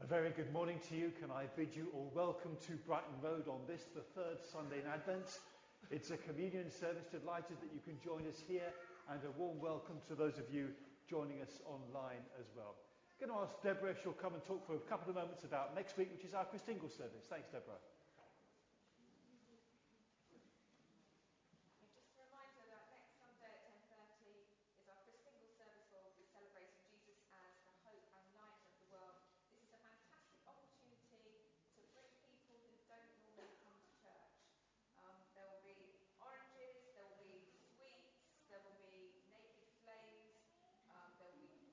A 0.00 0.06
very 0.06 0.30
good 0.30 0.50
morning 0.50 0.80
to 0.88 0.96
you. 0.96 1.12
Can 1.20 1.30
I 1.30 1.44
bid 1.60 1.76
you 1.76 1.88
all 1.92 2.10
welcome 2.14 2.56
to 2.66 2.72
Brighton 2.88 3.20
Road 3.20 3.44
on 3.48 3.60
this, 3.68 3.84
the 3.92 4.00
third 4.16 4.40
Sunday 4.40 4.80
in 4.80 4.88
Advent. 4.88 5.44
It's 5.90 6.08
a 6.08 6.16
communion 6.16 6.72
service. 6.72 7.04
Delighted 7.12 7.60
that 7.60 7.68
you 7.68 7.84
can 7.84 8.00
join 8.00 8.24
us 8.24 8.40
here, 8.48 8.72
and 9.12 9.20
a 9.28 9.30
warm 9.36 9.60
welcome 9.60 10.00
to 10.08 10.14
those 10.14 10.38
of 10.38 10.48
you 10.48 10.72
joining 11.04 11.42
us 11.44 11.60
online 11.68 12.24
as 12.40 12.48
well. 12.56 12.80
I'm 13.20 13.28
going 13.28 13.36
to 13.36 13.44
ask 13.44 13.52
Deborah 13.60 13.92
if 13.92 14.00
she'll 14.00 14.16
come 14.16 14.32
and 14.32 14.42
talk 14.42 14.64
for 14.66 14.80
a 14.80 14.84
couple 14.88 15.12
of 15.12 15.20
moments 15.20 15.44
about 15.44 15.76
next 15.76 15.98
week, 15.98 16.08
which 16.16 16.24
is 16.24 16.32
our 16.32 16.48
Christingle 16.48 16.88
service. 16.88 17.28
Thanks, 17.28 17.52
Deborah. 17.52 17.76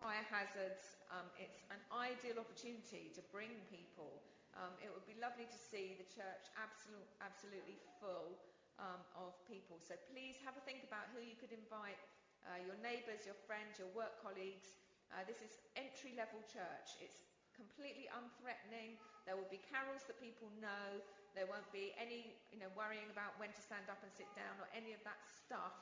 fire 0.08 0.23
hazards. 0.38 1.02
Um, 1.09 1.26
it's 1.41 1.58
an 1.73 1.82
ideal 1.90 2.38
opportunity 2.38 3.09
to 3.18 3.22
bring 3.34 3.50
people. 3.73 4.22
Um, 4.54 4.78
it 4.86 4.94
would 4.94 5.05
be 5.09 5.18
lovely 5.18 5.50
to 5.50 5.59
see 5.59 5.98
the 5.98 6.05
church 6.05 6.45
absolute, 6.54 7.09
absolutely 7.26 7.82
full 7.98 8.38
um, 8.78 9.02
of 9.18 9.34
people. 9.50 9.81
So 9.81 9.98
please 10.14 10.38
have 10.45 10.54
a 10.54 10.62
think 10.62 10.86
about 10.86 11.09
who 11.14 11.26
you 11.26 11.34
could 11.42 11.54
invite 11.54 11.98
uh, 12.45 12.62
your 12.62 12.78
neighbours, 12.86 13.26
your 13.26 13.38
friends, 13.50 13.81
your 13.81 13.90
work 13.98 14.22
colleagues. 14.22 14.78
Uh, 15.09 15.26
this 15.26 15.42
is 15.42 15.58
entry 15.73 16.14
level 16.14 16.38
church. 16.45 17.02
It's 17.02 17.26
completely 17.58 18.06
unthreatening. 18.14 19.02
There 19.26 19.34
will 19.34 19.50
be 19.50 19.62
carols 19.66 20.06
that 20.06 20.22
people 20.22 20.54
know. 20.62 21.02
There 21.34 21.50
won't 21.50 21.70
be 21.73 21.98
any 21.98 22.38
you 22.54 22.61
know, 22.61 22.70
worrying 22.78 23.09
about 23.09 23.33
when 23.42 23.50
to 23.50 23.61
stand 23.61 23.89
up 23.89 24.02
and 24.06 24.14
sit 24.14 24.30
down 24.38 24.54
or 24.61 24.70
any 24.78 24.94
of 24.94 25.02
that 25.02 25.17
stuff 25.26 25.73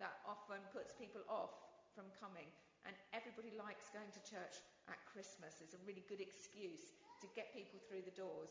that 0.00 0.20
often 0.28 0.60
puts 0.76 0.92
people 0.96 1.24
off 1.28 1.52
from 1.96 2.08
coming. 2.20 2.48
And 2.86 2.94
everybody 3.14 3.54
likes 3.54 3.90
going 3.94 4.10
to 4.10 4.22
church 4.26 4.58
at 4.90 4.98
Christmas. 5.06 5.62
It's 5.62 5.74
a 5.74 5.82
really 5.86 6.02
good 6.10 6.18
excuse 6.18 6.94
to 7.22 7.26
get 7.38 7.54
people 7.54 7.78
through 7.86 8.02
the 8.02 8.14
doors. 8.18 8.50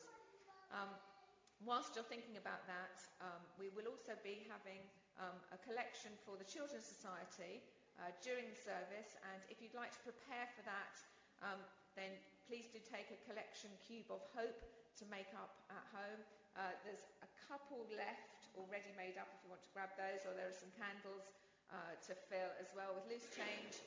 Um, 0.71 0.87
whilst 1.67 1.93
you're 1.99 2.07
thinking 2.07 2.39
about 2.39 2.63
that, 2.65 2.95
um, 3.19 3.41
we 3.59 3.67
will 3.75 3.91
also 3.91 4.15
be 4.23 4.47
having 4.47 4.79
um, 5.19 5.35
a 5.51 5.59
collection 5.67 6.15
for 6.23 6.39
the 6.39 6.47
Children's 6.47 6.87
Society 6.87 7.59
uh, 7.99 8.15
during 8.23 8.47
the 8.47 8.59
service. 8.59 9.19
And 9.35 9.43
if 9.51 9.59
you'd 9.59 9.75
like 9.75 9.91
to 9.91 10.01
prepare 10.07 10.47
for 10.55 10.63
that, 10.63 10.95
um, 11.43 11.59
then 11.99 12.15
please 12.47 12.71
do 12.71 12.79
take 12.87 13.11
a 13.11 13.19
collection 13.27 13.69
cube 13.83 14.07
of 14.07 14.23
hope 14.31 14.63
to 14.95 15.03
make 15.11 15.29
up 15.35 15.59
at 15.67 15.85
home. 15.91 16.21
Uh, 16.55 16.71
there's 16.87 17.03
a 17.23 17.29
couple 17.47 17.83
left 17.95 18.47
already 18.55 18.91
made 18.95 19.15
up 19.15 19.27
if 19.31 19.39
you 19.43 19.49
want 19.51 19.63
to 19.63 19.71
grab 19.71 19.91
those, 19.95 20.23
or 20.27 20.35
there 20.35 20.47
are 20.47 20.55
some 20.55 20.71
candles 20.75 21.31
uh, 21.71 21.95
to 22.03 22.11
fill 22.27 22.51
as 22.59 22.67
well 22.75 22.91
with 22.95 23.07
loose 23.07 23.27
change 23.31 23.79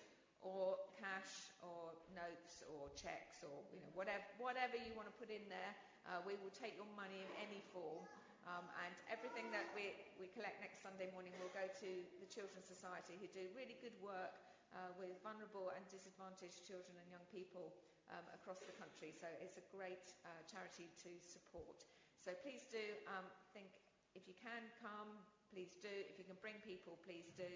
or 0.45 0.77
cash 1.01 1.51
or 1.65 1.97
notes 2.13 2.63
or 2.69 2.93
checks 2.95 3.41
or 3.43 3.65
you 3.73 3.81
know 3.81 3.91
whatever 3.97 4.25
whatever 4.37 4.77
you 4.77 4.93
want 4.93 5.09
to 5.09 5.17
put 5.17 5.33
in 5.33 5.43
there. 5.49 5.73
Uh, 6.05 6.21
we 6.29 6.37
will 6.45 6.53
take 6.53 6.77
your 6.77 6.89
money 6.95 7.17
in 7.17 7.31
any 7.41 7.65
form. 7.73 8.05
Um, 8.45 8.69
and 8.85 8.93
everything 9.09 9.49
that 9.57 9.73
we, 9.73 9.97
we 10.21 10.29
collect 10.37 10.61
next 10.61 10.85
Sunday 10.85 11.09
morning 11.17 11.33
will 11.41 11.49
go 11.57 11.65
to 11.65 11.91
the 12.21 12.29
Children's 12.29 12.69
Society, 12.69 13.17
who 13.17 13.25
do 13.33 13.49
really 13.57 13.73
good 13.81 13.97
work 14.05 14.37
uh, 14.77 14.93
with 15.01 15.17
vulnerable 15.25 15.73
and 15.73 15.81
disadvantaged 15.89 16.61
children 16.69 16.93
and 17.01 17.09
young 17.09 17.25
people 17.33 17.73
um, 18.13 18.21
across 18.37 18.61
the 18.69 18.77
country. 18.77 19.17
So 19.17 19.25
it's 19.41 19.57
a 19.57 19.65
great 19.73 20.13
uh, 20.29 20.45
charity 20.45 20.93
to 21.09 21.11
support. 21.25 21.89
So 22.21 22.37
please 22.45 22.69
do 22.69 22.85
um, 23.09 23.25
think 23.57 23.73
if 24.13 24.29
you 24.29 24.37
can 24.37 24.69
come, 24.77 25.17
please 25.49 25.81
do. 25.81 25.91
If 25.91 26.21
you 26.21 26.27
can 26.29 26.37
bring 26.45 26.61
people, 26.63 27.01
please 27.03 27.33
do. 27.35 27.49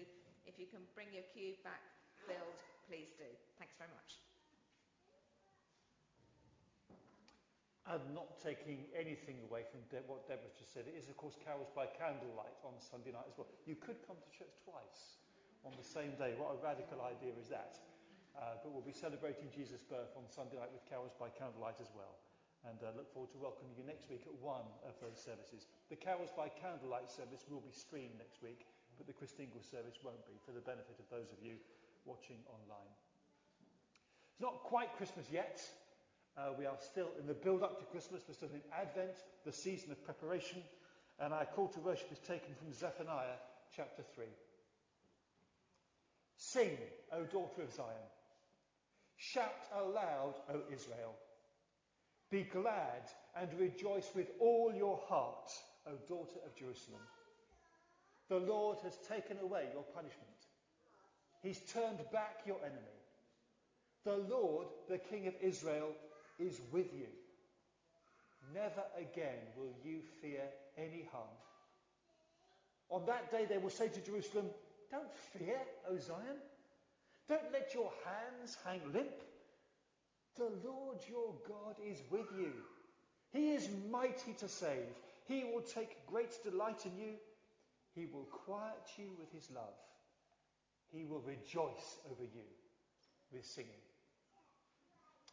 If 0.49 0.57
you 0.57 0.65
can 0.65 0.81
bring 0.97 1.13
your 1.13 1.25
cube 1.29 1.61
back 1.61 1.85
filled, 2.25 2.59
please 2.89 3.13
do. 3.21 3.29
Thanks 3.61 3.77
very 3.77 3.93
much. 3.93 4.17
And 7.85 8.01
not 8.17 8.41
taking 8.41 8.89
anything 8.97 9.45
away 9.45 9.65
from 9.69 9.85
De- 9.93 10.01
what 10.09 10.25
Deborah 10.25 10.49
just 10.57 10.73
said, 10.73 10.89
it 10.89 10.97
is, 10.97 11.05
of 11.09 11.17
course, 11.17 11.37
carols 11.41 11.69
by 11.73 11.85
candlelight 11.85 12.57
on 12.65 12.77
Sunday 12.81 13.13
night 13.13 13.29
as 13.29 13.37
well. 13.37 13.49
You 13.69 13.77
could 13.77 14.01
come 14.05 14.17
to 14.17 14.29
church 14.33 14.57
twice 14.65 15.21
on 15.61 15.73
the 15.77 15.85
same 15.85 16.17
day. 16.17 16.33
What 16.37 16.53
a 16.53 16.57
radical 16.61 17.01
idea 17.05 17.33
is 17.37 17.49
that? 17.53 17.77
Uh, 18.37 18.61
but 18.61 18.73
we'll 18.73 18.85
be 18.85 18.93
celebrating 18.93 19.49
Jesus' 19.53 19.85
birth 19.85 20.13
on 20.17 20.25
Sunday 20.29 20.57
night 20.57 20.73
with 20.73 20.85
carols 20.85 21.13
by 21.17 21.29
candlelight 21.33 21.81
as 21.81 21.89
well. 21.93 22.17
And 22.65 22.77
uh, 22.81 22.93
look 22.93 23.09
forward 23.09 23.33
to 23.37 23.41
welcoming 23.41 23.73
you 23.73 23.85
next 23.85 24.09
week 24.09 24.25
at 24.25 24.37
one 24.37 24.65
of 24.85 24.93
those 25.01 25.17
services. 25.17 25.65
The 25.89 25.97
carols 25.97 26.29
by 26.33 26.49
candlelight 26.49 27.09
service 27.09 27.45
will 27.49 27.61
be 27.61 27.73
streamed 27.73 28.17
next 28.21 28.41
week, 28.45 28.69
but 29.01 29.09
the 29.09 29.17
Christingle 29.17 29.65
service 29.65 29.97
won't 30.05 30.21
be, 30.29 30.37
for 30.45 30.53
the 30.53 30.61
benefit 30.61 30.97
of 31.01 31.09
those 31.09 31.33
of 31.33 31.41
you 31.41 31.57
watching 32.05 32.37
online. 32.47 32.93
It's 34.31 34.41
not 34.41 34.63
quite 34.63 34.95
Christmas 34.97 35.25
yet. 35.31 35.61
Uh, 36.37 36.53
we 36.57 36.65
are 36.65 36.77
still 36.79 37.09
in 37.19 37.27
the 37.27 37.33
build 37.33 37.63
up 37.63 37.79
to 37.79 37.85
Christmas. 37.85 38.23
We're 38.27 38.33
still 38.33 38.49
in 38.53 38.61
Advent, 38.73 39.15
the 39.45 39.51
season 39.51 39.91
of 39.91 40.03
preparation. 40.05 40.63
And 41.19 41.33
our 41.33 41.45
call 41.45 41.67
to 41.69 41.79
worship 41.79 42.11
is 42.11 42.19
taken 42.19 42.55
from 42.55 42.71
Zephaniah 42.73 43.39
chapter 43.75 44.03
3. 44.15 44.25
Sing, 46.37 46.77
O 47.11 47.23
daughter 47.25 47.63
of 47.63 47.73
Zion. 47.73 48.09
Shout 49.17 49.67
aloud, 49.75 50.35
O 50.53 50.61
Israel. 50.73 51.13
Be 52.31 52.43
glad 52.43 53.03
and 53.35 53.49
rejoice 53.59 54.09
with 54.15 54.27
all 54.39 54.71
your 54.73 55.01
heart, 55.07 55.51
O 55.87 55.91
daughter 56.07 56.39
of 56.45 56.55
Jerusalem. 56.55 57.01
The 58.29 58.37
Lord 58.37 58.77
has 58.83 58.97
taken 59.09 59.37
away 59.39 59.65
your 59.73 59.83
punishment. 59.83 60.38
He's 61.41 61.59
turned 61.71 61.99
back 62.11 62.41
your 62.45 62.57
enemy. 62.63 62.99
The 64.05 64.17
Lord, 64.33 64.67
the 64.89 64.97
King 64.97 65.27
of 65.27 65.33
Israel, 65.41 65.91
is 66.39 66.59
with 66.71 66.93
you. 66.93 67.07
Never 68.53 68.83
again 68.97 69.39
will 69.57 69.73
you 69.83 69.99
fear 70.21 70.41
any 70.77 71.05
harm. 71.11 71.27
On 72.89 73.05
that 73.05 73.31
day 73.31 73.45
they 73.47 73.57
will 73.57 73.69
say 73.69 73.87
to 73.87 74.01
Jerusalem, 74.01 74.45
Don't 74.89 75.13
fear, 75.37 75.59
O 75.89 75.97
Zion. 75.97 76.37
Don't 77.27 77.51
let 77.53 77.73
your 77.73 77.91
hands 78.05 78.57
hang 78.65 78.81
limp. 78.91 79.21
The 80.35 80.51
Lord 80.65 80.97
your 81.07 81.33
God 81.47 81.75
is 81.85 81.99
with 82.09 82.25
you. 82.37 82.51
He 83.31 83.51
is 83.51 83.69
mighty 83.91 84.33
to 84.39 84.47
save. 84.47 84.87
He 85.27 85.43
will 85.43 85.61
take 85.61 86.07
great 86.07 86.43
delight 86.43 86.85
in 86.85 86.97
you. 86.97 87.13
He 87.93 88.07
will 88.11 88.25
quiet 88.45 88.87
you 88.97 89.11
with 89.19 89.31
his 89.31 89.49
love. 89.53 89.75
He 90.91 91.05
will 91.05 91.21
rejoice 91.21 91.97
over 92.11 92.23
you 92.23 92.47
with 93.31 93.45
singing. 93.45 93.71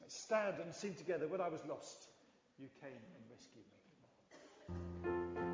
Stand 0.08 0.56
and 0.62 0.74
sing 0.74 0.94
together. 0.94 1.26
When 1.26 1.40
I 1.40 1.48
was 1.48 1.64
lost, 1.66 2.08
you 2.58 2.68
came 2.80 2.90
and 2.90 3.24
rescued 3.30 3.64
me. 5.40 5.45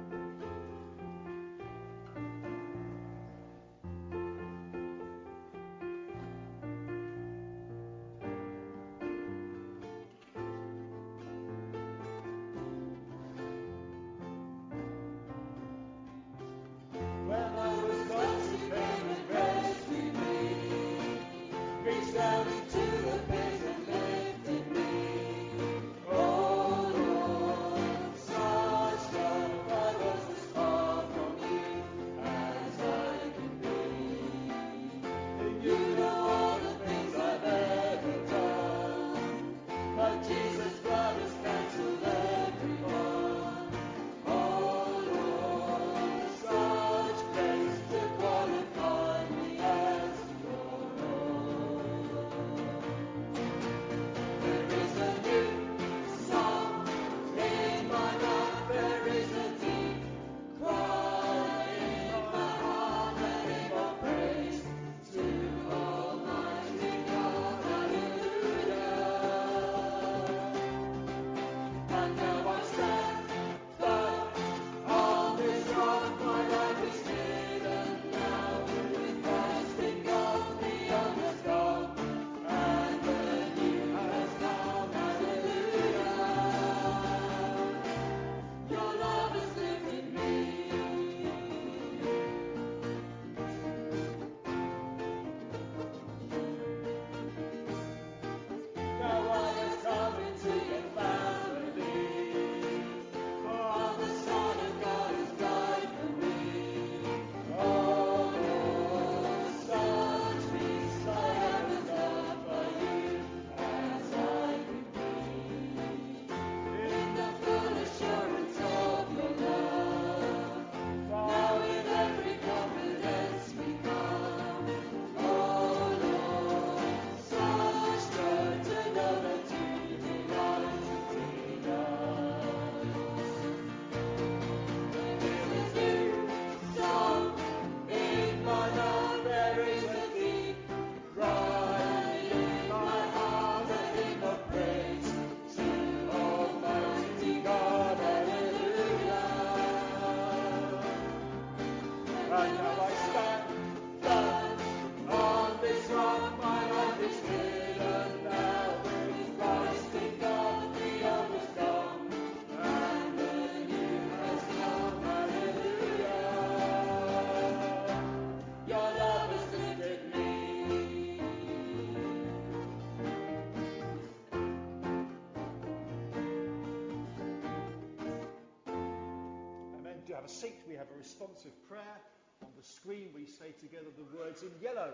The 182.62 182.68
screen, 182.68 183.08
we 183.14 183.26
say 183.26 183.50
together 183.60 183.90
the 183.96 184.18
words 184.18 184.42
in 184.42 184.50
yellow 184.62 184.92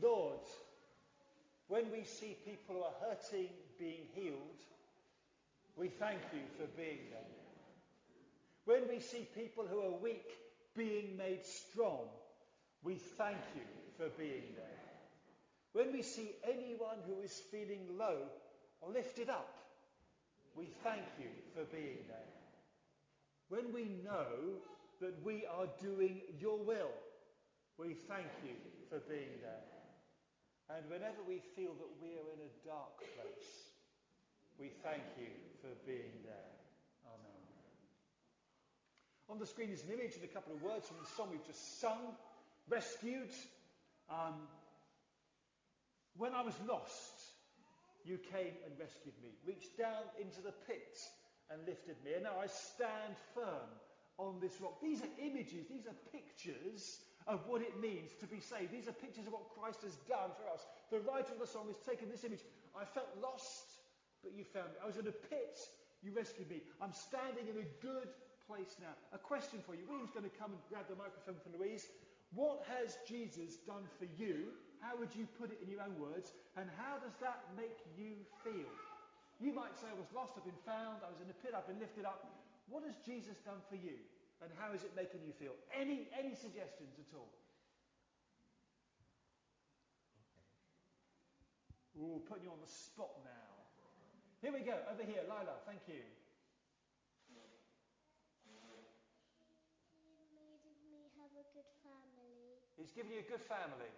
Lord, 0.00 0.40
when 1.68 1.90
we 1.90 2.04
see 2.04 2.36
people 2.44 2.76
who 2.76 2.82
are 2.82 3.10
hurting 3.10 3.48
being 3.78 4.06
healed, 4.14 4.60
we 5.76 5.88
thank 5.88 6.20
you 6.32 6.40
for 6.56 6.66
being 6.76 7.00
there. 7.10 7.20
When 8.64 8.88
we 8.88 9.00
see 9.00 9.28
people 9.34 9.66
who 9.68 9.80
are 9.80 9.98
weak 9.98 10.30
being 10.76 11.16
made 11.18 11.44
strong, 11.44 12.06
we 12.82 12.94
thank 12.94 13.38
you 13.54 13.62
for 13.98 14.08
being 14.18 14.54
there. 14.56 14.80
When 15.72 15.92
we 15.92 16.02
see 16.02 16.30
anyone 16.44 16.98
who 17.06 17.20
is 17.20 17.42
feeling 17.50 17.86
low 17.98 18.16
lifted 18.88 19.28
up, 19.28 19.54
we 20.56 20.66
thank 20.82 21.04
you 21.18 21.28
for 21.54 21.64
being 21.74 21.98
there. 22.08 22.16
When 23.48 23.72
we 23.72 23.90
know 24.04 24.26
that 25.00 25.14
we 25.24 25.44
are 25.46 25.66
doing 25.80 26.20
your 26.38 26.58
will, 26.58 26.92
we 27.78 27.94
thank 27.94 28.28
you 28.44 28.54
for 28.88 28.98
being 29.08 29.40
there. 29.40 30.76
And 30.76 30.88
whenever 30.88 31.24
we 31.26 31.40
feel 31.56 31.72
that 31.74 31.92
we 32.00 32.14
are 32.14 32.28
in 32.36 32.40
a 32.44 32.52
dark 32.68 32.98
place, 33.16 33.52
we 34.58 34.70
thank 34.84 35.02
you 35.18 35.32
for 35.60 35.72
being 35.86 36.20
there. 36.22 36.52
Amen. 37.08 37.42
On 39.28 39.38
the 39.38 39.46
screen 39.46 39.70
is 39.70 39.82
an 39.84 39.90
image 39.90 40.14
and 40.14 40.24
a 40.24 40.28
couple 40.28 40.54
of 40.54 40.62
words 40.62 40.86
from 40.86 40.98
the 41.02 41.10
song 41.16 41.28
we've 41.32 41.46
just 41.46 41.80
sung, 41.80 42.14
Rescued. 42.68 43.34
Um, 44.08 44.46
when 46.16 46.34
I 46.34 46.42
was 46.42 46.54
lost, 46.68 47.18
you 48.04 48.18
came 48.30 48.54
and 48.64 48.78
rescued 48.78 49.14
me, 49.22 49.30
reached 49.44 49.76
down 49.76 50.06
into 50.20 50.40
the 50.40 50.52
pit 50.68 50.98
and 51.50 51.66
lifted 51.66 51.96
me. 52.04 52.14
And 52.14 52.24
now 52.24 52.38
I 52.40 52.46
stand 52.46 53.16
firm 53.34 53.66
on 54.20 54.36
this 54.40 54.60
rock. 54.60 54.76
These 54.84 55.00
are 55.00 55.12
images, 55.16 55.64
these 55.72 55.88
are 55.88 55.96
pictures 56.12 57.00
of 57.26 57.40
what 57.48 57.64
it 57.64 57.72
means 57.80 58.12
to 58.20 58.26
be 58.26 58.40
saved. 58.40 58.72
These 58.72 58.88
are 58.88 58.96
pictures 58.96 59.24
of 59.24 59.32
what 59.32 59.48
Christ 59.56 59.80
has 59.82 59.96
done 60.04 60.36
for 60.36 60.44
us. 60.52 60.68
The 60.92 61.00
writer 61.00 61.32
of 61.32 61.40
the 61.40 61.48
song 61.48 61.72
has 61.72 61.80
taken 61.88 62.12
this 62.12 62.24
image. 62.24 62.44
I 62.76 62.84
felt 62.84 63.08
lost, 63.24 63.80
but 64.20 64.36
you 64.36 64.44
found 64.44 64.76
me. 64.76 64.78
I 64.84 64.86
was 64.86 65.00
in 65.00 65.08
a 65.08 65.16
pit, 65.32 65.56
you 66.04 66.12
rescued 66.12 66.52
me. 66.52 66.60
I'm 66.80 66.92
standing 66.92 67.48
in 67.48 67.56
a 67.56 67.68
good 67.80 68.12
place 68.44 68.76
now. 68.80 68.92
A 69.16 69.20
question 69.20 69.64
for 69.64 69.72
you. 69.72 69.88
William's 69.88 70.12
going 70.12 70.28
to 70.28 70.36
come 70.36 70.52
and 70.52 70.60
grab 70.68 70.90
the 70.90 70.98
microphone 70.98 71.40
for 71.40 71.54
Louise. 71.56 71.88
What 72.34 72.66
has 72.66 72.98
Jesus 73.08 73.56
done 73.66 73.86
for 73.98 74.06
you? 74.20 74.54
How 74.80 74.96
would 74.96 75.12
you 75.14 75.28
put 75.36 75.52
it 75.52 75.60
in 75.62 75.68
your 75.68 75.82
own 75.82 75.94
words? 76.00 76.32
And 76.56 76.66
how 76.78 76.98
does 76.98 77.14
that 77.20 77.44
make 77.56 77.78
you 77.98 78.16
feel? 78.42 78.70
You 79.40 79.52
might 79.52 79.76
say, 79.76 79.88
I 79.88 79.96
was 79.96 80.08
lost, 80.12 80.36
I've 80.36 80.44
been 80.44 80.64
found, 80.68 81.00
I 81.00 81.08
was 81.08 81.20
in 81.20 81.28
a 81.28 81.36
pit, 81.40 81.56
I've 81.56 81.68
been 81.68 81.80
lifted 81.80 82.04
up. 82.04 82.39
What 82.70 82.86
has 82.86 82.94
Jesus 83.02 83.34
done 83.42 83.58
for 83.66 83.74
you? 83.74 83.98
And 84.40 84.48
how 84.56 84.72
is 84.72 84.86
it 84.86 84.94
making 84.94 85.26
you 85.26 85.34
feel? 85.36 85.52
Any, 85.74 86.06
any 86.14 86.38
suggestions 86.38 86.96
at 86.96 87.10
all? 87.12 87.28
Ooh, 91.98 92.22
putting 92.24 92.48
you 92.48 92.54
on 92.54 92.62
the 92.62 92.70
spot 92.70 93.12
now. 93.26 93.50
Here 94.40 94.54
we 94.54 94.64
go, 94.64 94.72
over 94.88 95.04
here, 95.04 95.20
Lila, 95.28 95.60
thank 95.68 95.84
you. 95.84 96.00
He 100.00 100.16
made 100.32 100.64
me 100.88 101.04
have 101.20 101.28
a 101.36 101.44
good 101.52 101.68
family. 101.84 102.56
He's 102.80 102.94
given 102.96 103.12
you 103.12 103.20
a 103.20 103.28
good 103.28 103.44
family. 103.44 103.92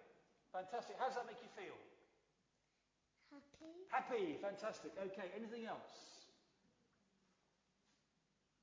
Fantastic. 0.50 0.98
How 0.98 1.06
does 1.06 1.14
that 1.14 1.30
make 1.30 1.38
you 1.38 1.52
feel? 1.54 1.78
Happy. 3.30 3.86
Happy. 3.94 4.26
Fantastic. 4.42 4.90
Okay, 4.98 5.30
anything 5.38 5.70
else? 5.70 6.11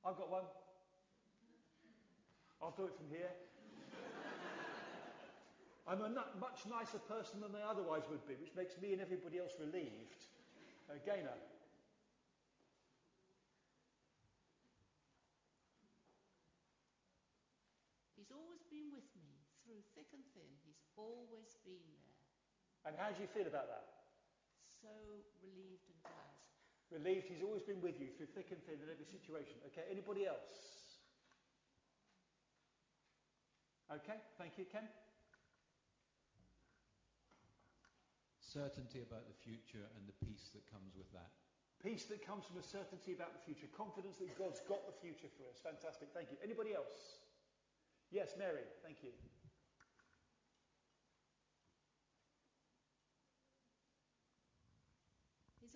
I've 0.06 0.18
got 0.18 0.32
one. 0.32 0.48
I'll 2.62 2.76
do 2.76 2.86
it 2.86 2.96
from 2.96 3.08
here. 3.12 3.32
I'm 5.88 6.02
a 6.06 6.10
much 6.38 6.70
nicer 6.70 7.02
person 7.10 7.42
than 7.42 7.50
I 7.58 7.66
otherwise 7.66 8.04
would 8.12 8.22
be, 8.28 8.36
which 8.38 8.54
makes 8.54 8.78
me 8.78 8.94
and 8.94 9.02
everybody 9.02 9.40
else 9.40 9.58
relieved. 9.58 10.22
Uh, 10.86 11.02
Gaynor. 11.02 11.34
He's 18.14 18.30
always 18.30 18.62
been 18.70 18.94
with 18.94 19.10
me 19.18 19.34
through 19.66 19.82
thick 19.98 20.14
and 20.14 20.22
thin. 20.38 20.50
He's 20.62 20.78
always 20.94 21.58
been 21.66 21.82
there. 21.90 22.10
And 22.86 22.94
how 22.94 23.10
do 23.10 23.18
you 23.18 23.30
feel 23.34 23.50
about 23.50 23.66
that? 23.74 23.90
So 24.82 24.94
relieved 25.42 25.90
and 25.90 25.98
glad. 26.06 26.49
Relieved 26.90 27.30
he's 27.30 27.46
always 27.46 27.62
been 27.62 27.82
with 27.86 28.02
you 28.02 28.10
through 28.18 28.34
thick 28.34 28.50
and 28.50 28.58
thin 28.66 28.82
in 28.82 28.90
every 28.90 29.06
situation. 29.06 29.62
Okay, 29.70 29.86
anybody 29.94 30.26
else? 30.26 30.90
Okay, 33.94 34.18
thank 34.38 34.58
you, 34.58 34.66
Ken. 34.66 34.86
Certainty 38.42 39.06
about 39.06 39.30
the 39.30 39.38
future 39.38 39.86
and 39.94 40.10
the 40.10 40.18
peace 40.26 40.50
that 40.58 40.66
comes 40.74 40.98
with 40.98 41.10
that. 41.14 41.30
Peace 41.78 42.10
that 42.10 42.26
comes 42.26 42.44
from 42.50 42.58
a 42.58 42.66
certainty 42.66 43.14
about 43.14 43.38
the 43.38 43.44
future. 43.46 43.70
Confidence 43.72 44.18
that 44.18 44.34
God's 44.38 44.60
got 44.66 44.82
the 44.90 44.98
future 44.98 45.30
for 45.38 45.46
us. 45.48 45.62
Fantastic. 45.62 46.10
Thank 46.14 46.34
you. 46.34 46.38
Anybody 46.44 46.74
else? 46.74 47.22
Yes, 48.12 48.34
Mary. 48.38 48.66
Thank 48.82 49.06
you. 49.06 49.14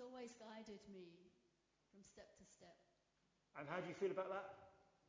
Always 0.03 0.35
guided 0.35 0.83
me 0.91 1.07
from 1.91 2.03
step 2.03 2.35
to 2.37 2.45
step. 2.45 2.75
And 3.55 3.69
how 3.69 3.79
do 3.79 3.87
you 3.87 3.95
feel 3.95 4.11
about 4.11 4.29
that? 4.29 4.47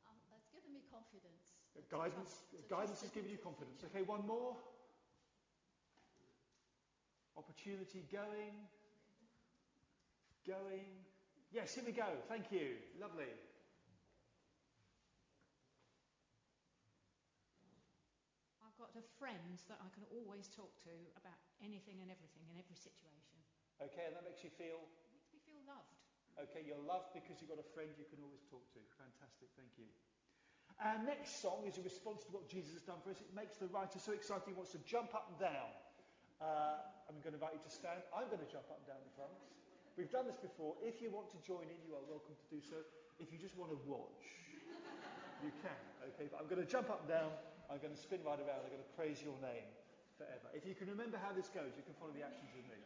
Um, 0.07 0.17
it's 0.37 0.49
given 0.55 0.71
me 0.71 0.85
confidence. 0.87 1.59
Uh, 1.75 1.83
guidance. 1.91 2.45
Trust- 2.51 2.69
guidance 2.71 3.01
has 3.03 3.11
given 3.11 3.31
you 3.31 3.39
confidence. 3.39 3.83
Okay, 3.91 4.03
one 4.07 4.23
more. 4.27 4.57
Opportunity 7.37 8.07
going. 8.13 8.55
Going. 10.47 10.87
Yes, 11.51 11.75
here 11.75 11.85
we 11.85 11.93
go. 11.93 12.07
Thank 12.29 12.53
you. 12.53 12.77
Lovely. 13.01 13.33
I've 18.63 18.77
got 18.79 18.91
a 18.99 19.05
friend 19.19 19.59
that 19.71 19.79
I 19.81 19.89
can 19.95 20.05
always 20.11 20.47
talk 20.51 20.71
to 20.85 20.95
about 21.19 21.39
anything 21.63 22.03
and 22.03 22.11
everything 22.11 22.45
in 22.51 22.59
every 22.59 22.77
situation. 22.77 23.34
Okay, 23.91 24.09
and 24.09 24.17
that 24.17 24.25
makes 24.25 24.41
you 24.41 24.50
feel 24.57 24.81
It 24.81 25.12
makes 25.12 25.29
me 25.33 25.41
feel 25.45 25.61
loved. 25.69 25.93
Okay, 26.41 26.64
you're 26.64 26.81
loved 26.88 27.12
because 27.12 27.38
you've 27.38 27.53
got 27.53 27.61
a 27.61 27.69
friend 27.76 27.93
you 28.00 28.09
can 28.09 28.19
always 28.25 28.43
talk 28.49 28.64
to. 28.75 28.81
Fantastic, 28.97 29.53
thank 29.55 29.71
you. 29.76 29.87
Our 30.83 30.99
next 31.07 31.38
song 31.38 31.62
is 31.69 31.79
a 31.79 31.85
response 31.87 32.26
to 32.26 32.31
what 32.35 32.50
Jesus 32.50 32.75
has 32.75 32.83
done 32.83 32.99
for 33.05 33.14
us. 33.14 33.23
It 33.23 33.31
makes 33.31 33.55
the 33.62 33.71
writer 33.71 34.03
so 34.03 34.11
excited 34.11 34.43
he 34.50 34.57
wants 34.59 34.75
to 34.75 34.83
jump 34.83 35.14
up 35.14 35.31
and 35.31 35.38
down. 35.38 35.71
Uh, 36.43 36.83
I'm 37.07 37.23
going 37.23 37.37
to 37.37 37.38
invite 37.38 37.55
you 37.55 37.62
to 37.62 37.71
stand. 37.71 38.03
I'm 38.11 38.26
going 38.26 38.43
to 38.43 38.50
jump 38.50 38.67
up 38.67 38.83
and 38.83 38.88
down 38.91 38.99
the 38.99 39.14
front. 39.14 39.37
We've 39.95 40.11
done 40.11 40.26
this 40.26 40.41
before. 40.41 40.75
If 40.83 40.99
you 40.99 41.14
want 41.14 41.31
to 41.31 41.38
join 41.47 41.71
in, 41.71 41.79
you 41.87 41.95
are 41.95 42.03
welcome 42.11 42.35
to 42.35 42.47
do 42.50 42.59
so. 42.59 42.83
If 43.23 43.31
you 43.31 43.38
just 43.38 43.55
want 43.55 43.71
to 43.71 43.79
watch, 43.87 44.26
you 45.47 45.55
can. 45.62 45.79
Okay, 46.11 46.26
but 46.26 46.43
I'm 46.43 46.50
going 46.50 46.59
to 46.59 46.67
jump 46.67 46.91
up 46.91 47.07
and 47.07 47.11
down. 47.14 47.31
I'm 47.71 47.79
going 47.79 47.95
to 47.95 48.00
spin 48.00 48.26
right 48.26 48.41
around. 48.43 48.67
I'm 48.67 48.75
going 48.75 48.83
to 48.83 48.95
praise 48.99 49.23
your 49.23 49.38
name 49.38 49.71
forever. 50.19 50.50
If 50.50 50.67
you 50.67 50.75
can 50.75 50.91
remember 50.91 51.23
how 51.23 51.31
this 51.31 51.47
goes, 51.55 51.71
you 51.79 51.87
can 51.87 51.95
follow 52.03 52.11
the 52.11 52.26
actions 52.26 52.50
with 52.59 52.67
me. 52.67 52.84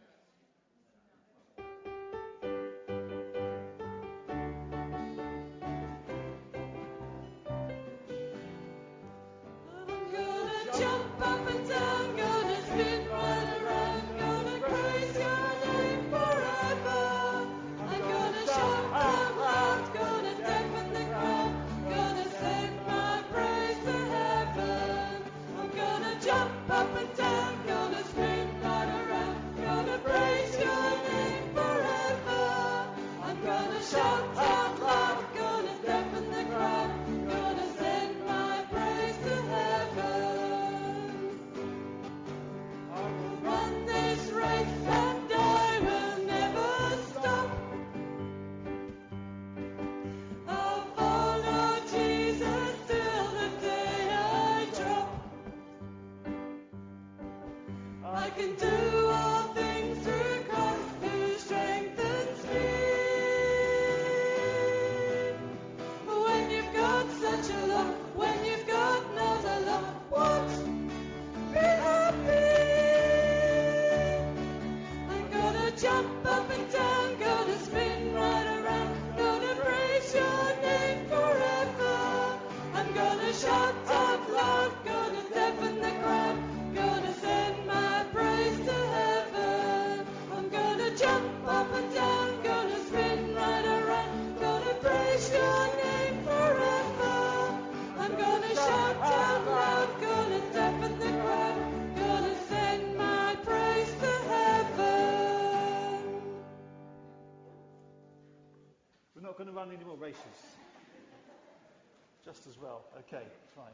Okay, 113.08 113.24
fine. 113.56 113.72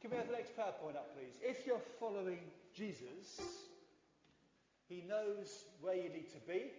Can 0.00 0.12
we 0.12 0.16
have 0.16 0.28
the 0.28 0.38
next 0.38 0.54
PowerPoint 0.56 0.94
up, 0.94 1.10
please? 1.18 1.34
If 1.42 1.66
you're 1.66 1.82
following 1.98 2.38
Jesus, 2.72 3.42
he 4.88 5.02
knows 5.08 5.50
where 5.80 5.96
you 5.96 6.10
need 6.14 6.30
to 6.30 6.38
be, 6.46 6.70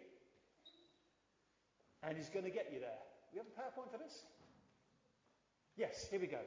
and 2.04 2.16
he's 2.16 2.30
going 2.30 2.46
to 2.46 2.52
get 2.52 2.72
you 2.72 2.80
there. 2.80 3.04
We 3.34 3.40
have 3.40 3.48
a 3.52 3.60
PowerPoint 3.60 3.92
for 3.92 3.98
this? 3.98 4.24
Yes, 5.76 6.08
here 6.10 6.22
we 6.22 6.28
go. 6.28 6.40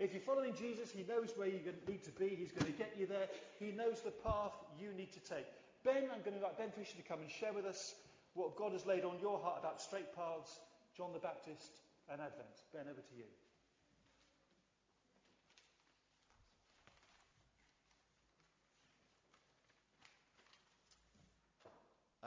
If 0.00 0.12
you're 0.12 0.26
following 0.26 0.54
Jesus, 0.58 0.90
he 0.90 1.04
knows 1.06 1.30
where 1.36 1.46
you 1.46 1.60
need 1.86 2.02
to 2.02 2.10
be. 2.10 2.34
He's 2.34 2.50
going 2.50 2.66
to 2.66 2.76
get 2.76 2.96
you 2.98 3.06
there. 3.06 3.28
He 3.60 3.70
knows 3.70 4.00
the 4.00 4.10
path 4.10 4.58
you 4.80 4.90
need 4.96 5.12
to 5.12 5.20
take. 5.20 5.46
Ben, 5.84 6.10
I'm 6.10 6.26
going 6.26 6.34
to 6.34 6.42
invite 6.42 6.58
Ben 6.58 6.72
Fisher 6.74 6.96
to 6.96 7.06
come 7.06 7.20
and 7.20 7.30
share 7.30 7.52
with 7.52 7.64
us 7.64 7.94
what 8.34 8.56
God 8.56 8.72
has 8.72 8.86
laid 8.86 9.04
on 9.04 9.20
your 9.20 9.38
heart 9.38 9.58
about 9.60 9.80
straight 9.80 10.16
paths, 10.16 10.58
John 10.96 11.12
the 11.12 11.20
Baptist, 11.22 11.78
and 12.10 12.20
Advent. 12.20 12.58
Ben, 12.74 12.90
over 12.90 12.98
to 12.98 13.14
you. 13.14 13.30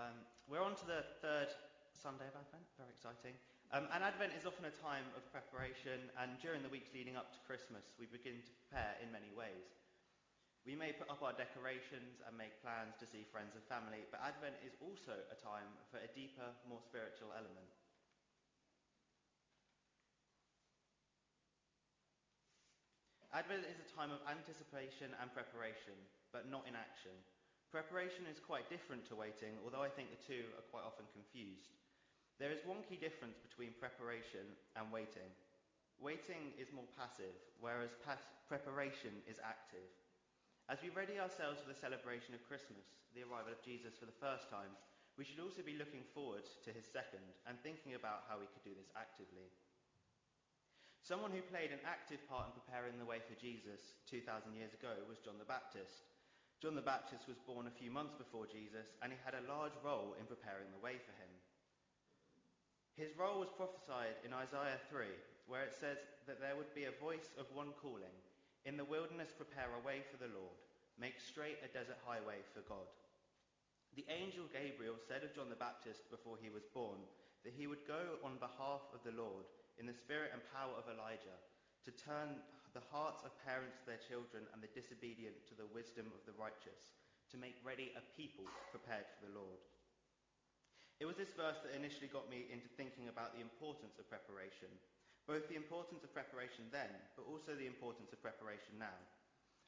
Um, 0.03 0.19
we're 0.51 0.59
on 0.59 0.75
to 0.75 0.83
the 0.83 1.07
third 1.23 1.47
Sunday 1.95 2.27
of 2.27 2.35
Advent, 2.35 2.67
very 2.75 2.91
exciting. 2.91 3.39
Um, 3.71 3.87
and 3.95 4.03
Advent 4.03 4.35
is 4.35 4.43
often 4.43 4.67
a 4.67 4.75
time 4.83 5.07
of 5.15 5.23
preparation, 5.31 6.11
and 6.19 6.35
during 6.43 6.59
the 6.59 6.67
weeks 6.67 6.91
leading 6.91 7.15
up 7.15 7.31
to 7.31 7.39
Christmas, 7.47 7.95
we 7.95 8.11
begin 8.11 8.43
to 8.43 8.51
prepare 8.51 8.99
in 8.99 9.07
many 9.15 9.31
ways. 9.31 9.63
We 10.67 10.75
may 10.75 10.91
put 10.91 11.07
up 11.07 11.23
our 11.23 11.31
decorations 11.31 12.19
and 12.27 12.35
make 12.35 12.59
plans 12.59 12.99
to 12.99 13.07
see 13.07 13.23
friends 13.23 13.55
and 13.55 13.63
family, 13.71 14.03
but 14.11 14.19
Advent 14.19 14.59
is 14.67 14.75
also 14.83 15.15
a 15.31 15.39
time 15.39 15.71
for 15.87 16.03
a 16.03 16.11
deeper, 16.11 16.51
more 16.67 16.83
spiritual 16.83 17.31
element. 17.31 17.71
Advent 23.31 23.63
is 23.71 23.79
a 23.79 23.87
time 23.87 24.11
of 24.11 24.19
anticipation 24.27 25.15
and 25.23 25.31
preparation, 25.31 25.95
but 26.35 26.51
not 26.51 26.67
inaction. 26.67 27.15
Preparation 27.73 28.29
is 28.29 28.37
quite 28.37 28.69
different 28.69 29.01
to 29.09 29.17
waiting, 29.17 29.57
although 29.65 29.81
I 29.81 29.89
think 29.89 30.13
the 30.13 30.21
two 30.21 30.45
are 30.53 30.69
quite 30.69 30.85
often 30.85 31.09
confused. 31.09 31.73
There 32.37 32.53
is 32.53 32.61
one 32.61 32.85
key 32.85 33.01
difference 33.01 33.41
between 33.41 33.73
preparation 33.81 34.45
and 34.77 34.93
waiting. 34.93 35.25
Waiting 35.97 36.53
is 36.61 36.69
more 36.69 36.85
passive, 36.93 37.33
whereas 37.57 37.97
pas- 38.05 38.29
preparation 38.45 39.17
is 39.25 39.41
active. 39.41 39.89
As 40.69 40.85
we 40.85 40.93
ready 40.93 41.17
ourselves 41.17 41.65
for 41.65 41.69
the 41.73 41.81
celebration 41.81 42.37
of 42.37 42.45
Christmas, 42.45 42.85
the 43.17 43.25
arrival 43.25 43.57
of 43.57 43.65
Jesus 43.65 43.97
for 43.97 44.05
the 44.05 44.21
first 44.21 44.53
time, 44.53 44.69
we 45.17 45.25
should 45.25 45.41
also 45.41 45.65
be 45.65 45.73
looking 45.73 46.05
forward 46.13 46.45
to 46.45 46.77
his 46.77 46.85
second 46.85 47.25
and 47.49 47.57
thinking 47.65 47.97
about 47.97 48.29
how 48.29 48.37
we 48.37 48.45
could 48.53 48.61
do 48.61 48.77
this 48.77 48.93
actively. 48.93 49.49
Someone 51.01 51.33
who 51.33 51.41
played 51.41 51.73
an 51.73 51.81
active 51.89 52.21
part 52.29 52.53
in 52.53 52.53
preparing 52.53 53.01
the 53.01 53.09
way 53.09 53.17
for 53.17 53.33
Jesus 53.33 53.97
2,000 54.05 54.53
years 54.53 54.77
ago 54.77 54.93
was 55.09 55.17
John 55.25 55.41
the 55.41 55.49
Baptist. 55.49 56.12
John 56.63 56.79
the 56.79 56.95
Baptist 56.95 57.27
was 57.27 57.43
born 57.43 57.67
a 57.67 57.75
few 57.75 57.91
months 57.91 58.15
before 58.15 58.47
Jesus, 58.47 58.95
and 59.03 59.11
he 59.11 59.19
had 59.19 59.35
a 59.35 59.43
large 59.51 59.75
role 59.83 60.15
in 60.15 60.23
preparing 60.23 60.71
the 60.71 60.79
way 60.79 60.95
for 60.95 61.11
him. 61.19 61.27
His 62.95 63.11
role 63.19 63.43
was 63.43 63.51
prophesied 63.51 64.15
in 64.23 64.31
Isaiah 64.31 64.79
3, 64.87 65.11
where 65.51 65.67
it 65.67 65.75
says 65.75 65.99
that 66.23 66.39
there 66.39 66.55
would 66.55 66.71
be 66.71 66.87
a 66.87 67.03
voice 67.03 67.35
of 67.35 67.51
one 67.51 67.75
calling, 67.83 68.15
In 68.63 68.79
the 68.79 68.87
wilderness 68.87 69.35
prepare 69.35 69.75
a 69.75 69.83
way 69.83 70.07
for 70.07 70.15
the 70.15 70.31
Lord, 70.31 70.55
make 70.95 71.19
straight 71.19 71.59
a 71.59 71.73
desert 71.75 71.99
highway 72.07 72.39
for 72.55 72.63
God. 72.63 72.87
The 73.99 74.07
angel 74.07 74.47
Gabriel 74.47 74.95
said 74.95 75.27
of 75.27 75.35
John 75.35 75.51
the 75.51 75.59
Baptist 75.59 76.07
before 76.07 76.39
he 76.39 76.47
was 76.47 76.63
born 76.71 77.03
that 77.43 77.59
he 77.59 77.67
would 77.67 77.83
go 77.83 78.23
on 78.23 78.39
behalf 78.39 78.87
of 78.95 79.03
the 79.03 79.11
Lord 79.19 79.51
in 79.75 79.83
the 79.83 79.99
spirit 79.99 80.31
and 80.31 80.39
power 80.55 80.79
of 80.79 80.87
Elijah 80.87 81.43
to 81.83 81.91
turn 81.91 82.39
the 82.73 82.89
hearts 82.89 83.21
of 83.21 83.33
parents 83.45 83.77
to 83.81 83.85
their 83.85 84.01
children 84.01 84.49
and 84.49 84.59
the 84.61 84.73
disobedient 84.73 85.37
to 85.45 85.53
the 85.53 85.69
wisdom 85.73 86.09
of 86.09 86.25
the 86.25 86.33
righteous, 86.37 86.97
to 87.29 87.37
make 87.37 87.57
ready 87.61 87.93
a 87.93 88.03
people 88.17 88.45
prepared 88.73 89.05
for 89.13 89.29
the 89.29 89.37
Lord. 89.37 89.61
It 90.97 91.05
was 91.05 91.17
this 91.17 91.33
verse 91.37 91.61
that 91.61 91.77
initially 91.77 92.09
got 92.09 92.29
me 92.29 92.49
into 92.49 92.69
thinking 92.73 93.09
about 93.09 93.33
the 93.33 93.45
importance 93.45 94.01
of 94.01 94.09
preparation, 94.09 94.69
both 95.29 95.45
the 95.49 95.57
importance 95.57 96.01
of 96.01 96.13
preparation 96.13 96.69
then, 96.73 96.89
but 97.13 97.29
also 97.29 97.53
the 97.53 97.69
importance 97.69 98.09
of 98.09 98.25
preparation 98.25 98.77
now. 98.81 98.97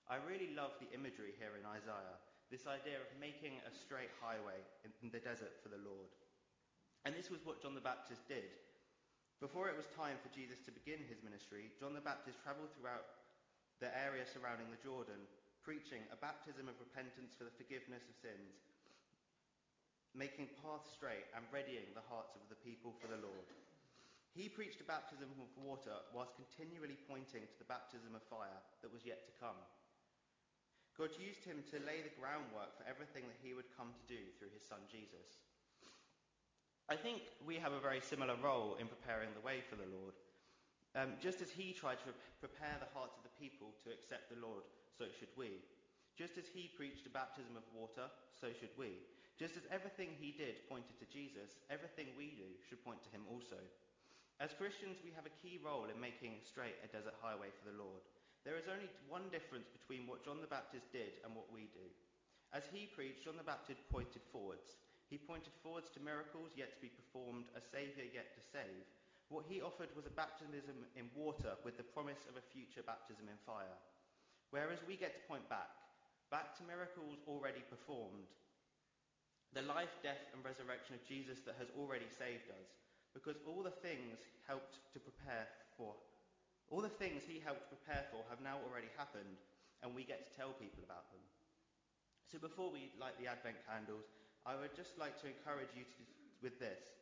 I 0.05 0.21
really 0.25 0.53
love 0.53 0.77
the 0.77 0.89
imagery 0.93 1.33
here 1.37 1.57
in 1.57 1.65
Isaiah, 1.65 2.21
this 2.53 2.69
idea 2.69 3.01
of 3.01 3.09
making 3.17 3.57
a 3.65 3.73
straight 3.73 4.13
highway 4.21 4.61
in 4.85 5.09
the 5.09 5.21
desert 5.21 5.57
for 5.61 5.69
the 5.69 5.81
Lord. 5.81 6.13
And 7.05 7.13
this 7.13 7.29
was 7.29 7.45
what 7.45 7.61
John 7.61 7.73
the 7.73 7.85
Baptist 7.85 8.25
did. 8.29 8.64
Before 9.43 9.67
it 9.67 9.75
was 9.75 9.87
time 9.93 10.17
for 10.23 10.31
Jesus 10.31 10.63
to 10.63 10.71
begin 10.71 11.03
his 11.05 11.21
ministry, 11.21 11.71
John 11.77 11.93
the 11.93 12.03
Baptist 12.03 12.39
travelled 12.41 12.71
throughout 12.73 13.05
the 13.83 13.91
area 13.91 14.23
surrounding 14.23 14.71
the 14.71 14.79
Jordan, 14.79 15.19
preaching 15.63 16.03
a 16.09 16.17
baptism 16.17 16.71
of 16.71 16.79
repentance 16.79 17.35
for 17.35 17.43
the 17.43 17.57
forgiveness 17.59 18.07
of 18.07 18.15
sins 18.15 18.65
making 20.15 20.47
paths 20.63 20.87
straight 20.95 21.27
and 21.35 21.43
readying 21.51 21.91
the 21.91 22.07
hearts 22.07 22.39
of 22.39 22.47
the 22.47 22.59
people 22.63 22.95
for 22.95 23.11
the 23.11 23.19
Lord. 23.19 23.47
He 24.31 24.47
preached 24.47 24.79
a 24.79 24.87
baptism 24.87 25.27
of 25.35 25.51
water 25.59 25.95
whilst 26.15 26.39
continually 26.39 26.95
pointing 27.07 27.43
to 27.43 27.57
the 27.59 27.67
baptism 27.67 28.15
of 28.15 28.23
fire 28.31 28.63
that 28.79 28.91
was 28.91 29.03
yet 29.03 29.27
to 29.27 29.39
come. 29.39 29.59
God 30.95 31.11
used 31.19 31.43
him 31.43 31.59
to 31.71 31.83
lay 31.83 31.99
the 32.03 32.15
groundwork 32.15 32.79
for 32.79 32.87
everything 32.87 33.27
that 33.27 33.43
he 33.43 33.51
would 33.51 33.67
come 33.75 33.91
to 33.91 34.05
do 34.07 34.31
through 34.39 34.55
his 34.55 34.63
son 34.63 34.79
Jesus. 34.87 35.43
I 36.85 36.93
think 36.93 37.33
we 37.41 37.57
have 37.57 37.73
a 37.73 37.81
very 37.81 37.97
similar 37.97 38.37
role 38.37 38.77
in 38.77 38.85
preparing 38.85 39.33
the 39.33 39.41
way 39.41 39.65
for 39.65 39.73
the 39.73 39.89
Lord. 39.89 40.13
Um, 40.93 41.17
just 41.17 41.41
as 41.41 41.49
he 41.49 41.73
tried 41.73 41.97
to 42.05 42.13
prepare 42.37 42.77
the 42.77 42.93
hearts 42.93 43.17
of 43.17 43.25
the 43.25 43.33
people 43.41 43.73
to 43.81 43.89
accept 43.89 44.29
the 44.29 44.37
Lord, 44.37 44.61
so 44.93 45.09
should 45.17 45.33
we. 45.33 45.65
Just 46.13 46.37
as 46.37 46.45
he 46.45 46.69
preached 46.77 47.09
a 47.09 47.11
baptism 47.11 47.57
of 47.57 47.65
water, 47.73 48.05
so 48.37 48.53
should 48.53 48.71
we. 48.77 49.01
Just 49.35 49.57
as 49.57 49.65
everything 49.73 50.13
he 50.15 50.31
did 50.31 50.63
pointed 50.71 50.95
to 51.01 51.09
Jesus, 51.09 51.59
everything 51.73 52.13
we 52.13 52.37
do 52.37 52.47
should 52.63 52.85
point 52.85 53.01
to 53.03 53.11
him 53.11 53.25
also. 53.27 53.59
As 54.39 54.53
Christians, 54.53 55.01
we 55.01 55.11
have 55.17 55.25
a 55.25 55.39
key 55.41 55.57
role 55.57 55.89
in 55.89 55.97
making 55.97 56.39
straight 56.45 56.77
a 56.85 56.91
desert 56.93 57.17
highway 57.17 57.49
for 57.49 57.65
the 57.67 57.81
Lord. 57.81 58.05
There 58.45 58.61
is 58.61 58.69
only 58.69 58.93
one 59.09 59.25
difference 59.33 59.73
between 59.73 60.05
what 60.05 60.21
John 60.21 60.37
the 60.37 60.47
Baptist 60.47 60.93
did 60.93 61.17
and 61.25 61.33
what 61.33 61.49
we 61.49 61.65
do. 61.73 61.87
As 62.53 62.69
he 62.69 62.85
preached, 62.85 63.25
John 63.25 63.41
the 63.41 63.43
Baptist 63.43 63.81
pointed 63.89 64.21
forwards. 64.29 64.84
He 65.09 65.21
pointed 65.21 65.53
forwards 65.61 65.89
to 65.93 66.01
miracles 66.01 66.57
yet 66.57 66.73
to 66.73 66.81
be 66.81 66.89
performed, 66.89 67.53
a 67.53 67.61
saviour 67.61 68.09
yet 68.09 68.33
to 68.33 68.41
save. 68.41 68.85
What 69.29 69.45
he 69.49 69.61
offered 69.61 69.93
was 69.93 70.05
a 70.05 70.13
baptism 70.13 70.85
in 70.97 71.13
water 71.13 71.57
with 71.65 71.77
the 71.77 71.85
promise 71.85 72.25
of 72.29 72.37
a 72.37 72.49
future 72.53 72.85
baptism 72.85 73.25
in 73.29 73.37
fire. 73.45 73.77
Whereas 74.49 74.81
we 74.85 74.97
get 74.97 75.13
to 75.17 75.27
point 75.29 75.45
back, 75.49 75.73
back 76.29 76.57
to 76.57 76.69
miracles 76.69 77.21
already 77.25 77.61
performed, 77.69 78.29
the 79.53 79.65
life, 79.65 79.93
death, 80.03 80.21
and 80.33 80.43
resurrection 80.43 80.97
of 80.97 81.07
Jesus 81.07 81.39
that 81.45 81.55
has 81.57 81.71
already 81.79 82.09
saved 82.11 82.49
us, 82.51 82.69
because 83.13 83.39
all 83.47 83.63
the 83.63 83.79
things 83.81 84.19
helped 84.45 84.83
to 84.91 84.99
prepare 84.99 85.47
for, 85.77 85.95
all 86.69 86.81
the 86.81 86.97
things 86.99 87.23
he 87.23 87.39
helped 87.39 87.69
prepare 87.69 88.03
for 88.09 88.25
have 88.29 88.41
now 88.41 88.57
already 88.65 88.89
happened, 88.97 89.37
and 89.81 89.93
we 89.93 90.03
get 90.03 90.25
to 90.25 90.35
tell 90.35 90.51
people 90.57 90.81
about 90.83 91.07
them. 91.13 91.21
So 92.25 92.41
before 92.41 92.73
we 92.73 92.91
light 92.97 93.15
the 93.21 93.29
Advent 93.29 93.61
candles, 93.69 94.09
I 94.45 94.53
would 94.53 94.77
just 94.77 94.93
like 95.01 95.17
to 95.25 95.27
encourage 95.27 95.73
you 95.73 95.81
to, 95.83 96.01
with 96.45 96.61
this. 96.61 96.93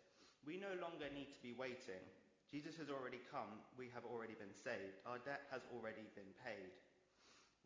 We 0.47 0.55
no 0.55 0.71
longer 0.79 1.11
need 1.11 1.35
to 1.35 1.43
be 1.43 1.51
waiting. 1.51 1.99
Jesus 2.47 2.79
has 2.79 2.87
already 2.87 3.19
come. 3.27 3.59
We 3.75 3.91
have 3.91 4.07
already 4.07 4.35
been 4.39 4.55
saved. 4.55 5.03
Our 5.03 5.19
debt 5.27 5.43
has 5.51 5.67
already 5.75 6.07
been 6.15 6.31
paid. 6.39 6.71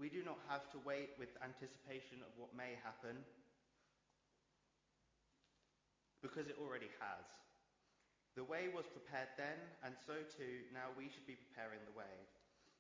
We 0.02 0.10
do 0.10 0.26
not 0.26 0.42
have 0.50 0.70
to 0.74 0.82
wait 0.82 1.14
with 1.18 1.34
anticipation 1.42 2.22
of 2.26 2.34
what 2.38 2.54
may 2.58 2.78
happen 2.86 3.22
because 6.22 6.50
it 6.50 6.58
already 6.58 6.90
has. 7.02 7.26
The 8.38 8.46
way 8.46 8.70
was 8.70 8.86
prepared 8.86 9.34
then, 9.38 9.58
and 9.82 9.98
so 9.98 10.22
too 10.30 10.70
now 10.70 10.94
we 10.94 11.10
should 11.10 11.26
be 11.26 11.38
preparing 11.38 11.82
the 11.90 11.98
way. 11.98 12.14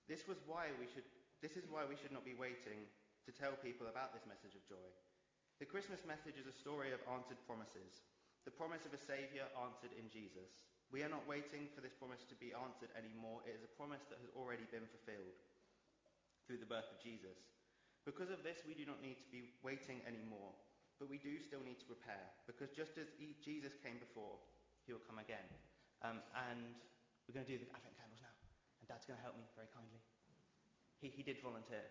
This 0.05 0.29
was 0.29 0.37
why 0.45 0.69
we 0.77 0.85
should 0.85 1.05
this 1.41 1.57
is 1.57 1.69
why 1.69 1.85
we 1.85 1.97
should 1.97 2.13
not 2.13 2.25
be 2.25 2.37
waiting 2.37 2.85
to 3.25 3.31
tell 3.33 3.53
people 3.61 3.89
about 3.89 4.13
this 4.13 4.25
message 4.29 4.57
of 4.57 4.65
joy. 4.65 4.89
The 5.57 5.65
Christmas 5.65 6.05
message 6.05 6.37
is 6.37 6.45
a 6.45 6.53
story 6.53 6.93
of 6.93 7.01
answered 7.09 7.41
promises. 7.49 8.05
The 8.45 8.53
promise 8.53 8.85
of 8.85 8.93
a 8.93 9.01
Saviour 9.01 9.49
answered 9.57 9.91
in 9.97 10.05
Jesus. 10.07 10.53
We 10.93 11.01
are 11.03 11.11
not 11.11 11.25
waiting 11.27 11.67
for 11.73 11.81
this 11.81 11.97
promise 11.97 12.23
to 12.29 12.37
be 12.37 12.53
answered 12.53 12.93
anymore. 12.95 13.43
It 13.43 13.57
is 13.57 13.65
a 13.65 13.75
promise 13.75 14.05
that 14.07 14.21
has 14.21 14.31
already 14.37 14.69
been 14.69 14.85
fulfilled 14.87 15.35
through 16.45 16.61
the 16.61 16.69
birth 16.69 16.87
of 16.93 17.01
Jesus. 17.01 17.35
Because 18.07 18.31
of 18.31 18.45
this, 18.45 18.63
we 18.63 18.77
do 18.77 18.87
not 18.87 19.03
need 19.03 19.19
to 19.19 19.27
be 19.27 19.51
waiting 19.65 19.99
anymore. 20.07 20.55
But 21.01 21.09
we 21.09 21.19
do 21.21 21.37
still 21.41 21.61
need 21.61 21.77
to 21.81 21.89
prepare 21.89 22.25
because 22.49 22.73
just 22.73 22.97
as 22.97 23.05
Jesus 23.41 23.77
came 23.85 24.01
before, 24.01 24.41
he 24.85 24.93
will 24.93 25.03
come 25.05 25.21
again. 25.21 25.45
Um, 26.01 26.21
and 26.49 26.73
we're 27.25 27.37
going 27.37 27.45
to 27.45 27.53
do 27.53 27.59
the 27.61 27.69
Advent 27.73 27.97
candles 27.97 28.21
now. 28.21 28.33
And 28.81 28.85
Dad's 28.89 29.05
going 29.05 29.17
to 29.17 29.25
help 29.25 29.37
me 29.37 29.45
very 29.53 29.69
kindly. 29.73 30.01
He, 31.03 31.13
he 31.13 31.21
did 31.21 31.37
volunteer. 31.43 31.85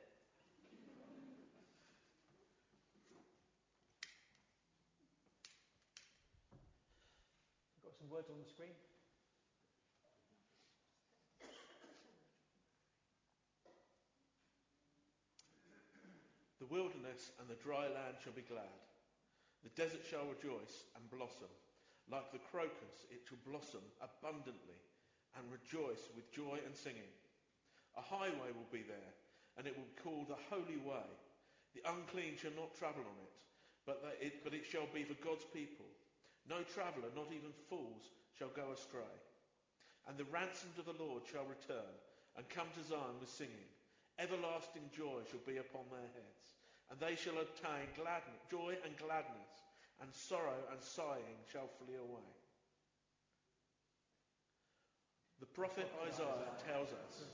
I've 7.77 7.85
got 7.85 7.95
Got 7.95 7.96
some 8.07 8.15
words 8.15 8.31
on 8.31 8.39
the 8.39 8.47
screen? 8.47 8.75
The 16.63 16.71
wilderness 16.71 17.35
and 17.43 17.51
the 17.51 17.59
dry 17.59 17.91
land 17.91 18.23
shall 18.23 18.35
be 18.35 18.47
glad. 18.47 18.71
The 19.67 19.75
desert 19.75 20.07
shall 20.07 20.27
rejoice 20.31 20.87
and 20.95 21.03
blossom. 21.11 21.51
Like 22.07 22.31
the 22.31 22.43
crocus, 22.47 23.11
it 23.11 23.27
shall 23.27 23.43
blossom 23.43 23.83
abundantly 23.99 24.79
and 25.35 25.51
rejoice 25.51 26.07
with 26.15 26.31
joy 26.31 26.63
and 26.63 26.75
singing. 26.79 27.11
A 27.99 28.03
highway 28.03 28.55
will 28.55 28.71
be 28.71 28.87
there, 28.87 29.13
and 29.59 29.67
it 29.67 29.75
will 29.75 29.91
be 29.91 30.03
called 30.03 30.31
the 30.31 30.39
Holy 30.47 30.79
Way. 30.79 31.11
The 31.75 31.83
unclean 31.91 32.39
shall 32.39 32.55
not 32.55 32.79
travel 32.79 33.03
on 33.03 33.19
it, 33.19 33.35
but, 33.83 33.99
it, 34.23 34.45
but 34.47 34.55
it 34.55 34.63
shall 34.63 34.87
be 34.95 35.03
for 35.03 35.19
God's 35.19 35.47
people. 35.51 35.91
No 36.49 36.63
traveller, 36.63 37.11
not 37.15 37.35
even 37.35 37.51
fools, 37.69 38.15
shall 38.39 38.55
go 38.55 38.71
astray. 38.71 39.17
And 40.07 40.15
the 40.17 40.31
ransomed 40.31 40.79
of 40.79 40.87
the 40.87 41.03
Lord 41.03 41.27
shall 41.27 41.47
return 41.47 41.91
and 42.39 42.49
come 42.49 42.71
to 42.75 42.87
Zion 42.87 43.19
with 43.19 43.31
singing. 43.31 43.71
Everlasting 44.19 44.87
joy 44.95 45.27
shall 45.29 45.43
be 45.45 45.59
upon 45.59 45.85
their 45.91 46.09
heads, 46.15 46.57
and 46.89 46.97
they 46.97 47.19
shall 47.19 47.37
obtain 47.37 47.91
gladness, 47.99 48.41
joy 48.49 48.79
and 48.87 48.97
gladness, 48.97 49.67
and 50.01 50.09
sorrow 50.13 50.63
and 50.71 50.81
sighing 50.81 51.41
shall 51.51 51.69
flee 51.83 51.99
away. 51.99 52.31
The 55.41 55.53
prophet 55.53 55.91
Isaiah 56.09 56.55
tells 56.65 56.89
us 56.89 57.29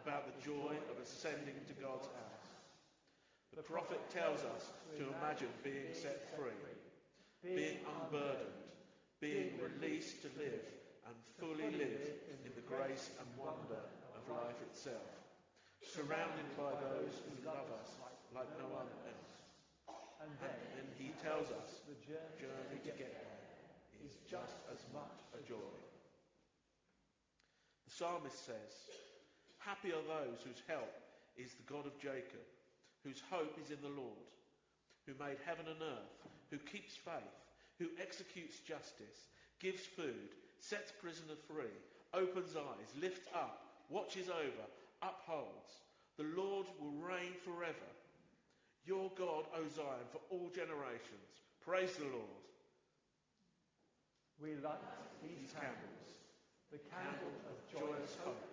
about 0.00 0.24
the 0.24 0.36
joy 0.40 0.76
of 0.88 0.96
ascending 1.02 1.60
to 1.66 1.74
God's 1.76 2.08
house. 2.08 2.48
The 3.56 3.62
prophet 3.62 4.00
tells 4.10 4.40
us 4.56 4.72
to 4.96 5.12
imagine 5.20 5.52
being 5.62 5.92
set 5.92 6.24
free, 6.36 6.56
being 7.44 7.84
unburdened, 7.84 8.56
being 9.20 9.60
released 9.60 10.24
to 10.24 10.28
live 10.40 10.64
and 11.04 11.14
fully 11.36 11.68
live 11.76 12.00
in 12.40 12.50
the 12.56 12.64
grace 12.64 13.12
and 13.20 13.28
wonder 13.36 13.84
of 14.16 14.22
life 14.32 14.56
itself, 14.72 15.12
surrounded 15.84 16.48
by 16.56 16.72
those 16.80 17.12
who 17.28 17.36
love 17.44 17.68
us 17.84 18.00
like 18.32 18.48
no 18.56 18.64
one 18.72 18.88
else. 19.04 19.32
And 20.24 20.32
then 20.40 20.88
he 20.96 21.12
tells 21.20 21.52
us 21.52 21.84
the 21.84 22.00
journey 22.08 22.80
to 22.80 22.90
get 22.96 23.12
there 23.12 23.44
is 24.00 24.16
just 24.24 24.56
as 24.72 24.80
much 24.96 25.20
a 25.36 25.40
joy. 25.44 25.76
The 27.84 27.92
psalmist 27.92 28.40
says, 28.44 28.72
Happy 29.60 29.92
are 29.92 30.04
those 30.08 30.40
whose 30.40 30.64
help 30.66 30.92
is 31.36 31.52
the 31.54 31.68
God 31.68 31.84
of 31.84 32.00
Jacob, 32.00 32.44
whose 33.04 33.22
hope 33.30 33.56
is 33.60 33.70
in 33.70 33.80
the 33.84 33.92
Lord, 33.92 34.28
who 35.04 35.12
made 35.20 35.36
heaven 35.44 35.68
and 35.68 35.80
earth, 35.80 36.24
who 36.54 36.70
keeps 36.70 36.94
faith, 36.94 37.34
who 37.80 37.90
executes 38.00 38.60
justice, 38.60 39.34
gives 39.58 39.82
food, 39.82 40.38
sets 40.60 40.92
prisoner 41.02 41.34
free, 41.50 41.74
opens 42.14 42.54
eyes, 42.54 42.94
lifts 43.02 43.26
up, 43.34 43.66
watches 43.90 44.28
over, 44.30 44.66
upholds. 45.02 45.82
The 46.16 46.30
Lord 46.38 46.66
will 46.78 46.94
reign 47.02 47.34
forever. 47.42 47.90
Your 48.86 49.10
God, 49.18 49.50
O 49.58 49.66
Zion, 49.66 50.06
for 50.12 50.20
all 50.30 50.48
generations. 50.54 51.42
Praise 51.58 51.96
the 51.98 52.06
Lord. 52.14 52.38
We 54.38 54.54
light 54.62 54.78
these 55.26 55.50
candles, 55.50 56.06
the 56.70 56.78
candle 56.86 57.34
of 57.50 57.58
joyous 57.66 58.14
hope, 58.22 58.46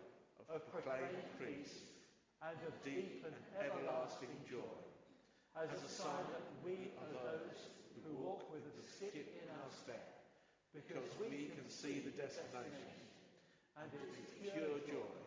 of 0.50 0.66
proclaimed 0.74 1.22
peace, 1.38 1.86
and 2.42 2.58
of 2.66 2.74
deep 2.82 3.22
and 3.30 3.36
everlasting 3.62 4.34
joy, 4.50 4.74
as 5.54 5.70
a 5.70 5.90
sign 5.92 6.26
that 6.34 6.48
we 6.66 6.90
are 6.98 7.12
those 7.14 7.71
who 8.04 8.12
walk 8.22 8.52
with 8.52 8.66
a 8.66 8.86
stick 8.86 9.16
in 9.16 9.48
our 9.50 9.72
step, 9.72 10.26
because 10.74 11.10
we 11.20 11.52
can 11.56 11.68
see 11.70 12.02
the 12.02 12.14
destination, 12.16 12.92
and 13.78 13.90
it's 13.94 14.36
pure 14.42 14.80
joy 14.86 15.22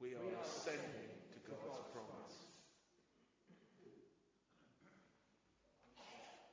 we 0.00 0.16
are 0.16 0.32
ascending 0.40 1.12
to 1.28 1.38
God's 1.44 1.84
promise. 1.92 2.48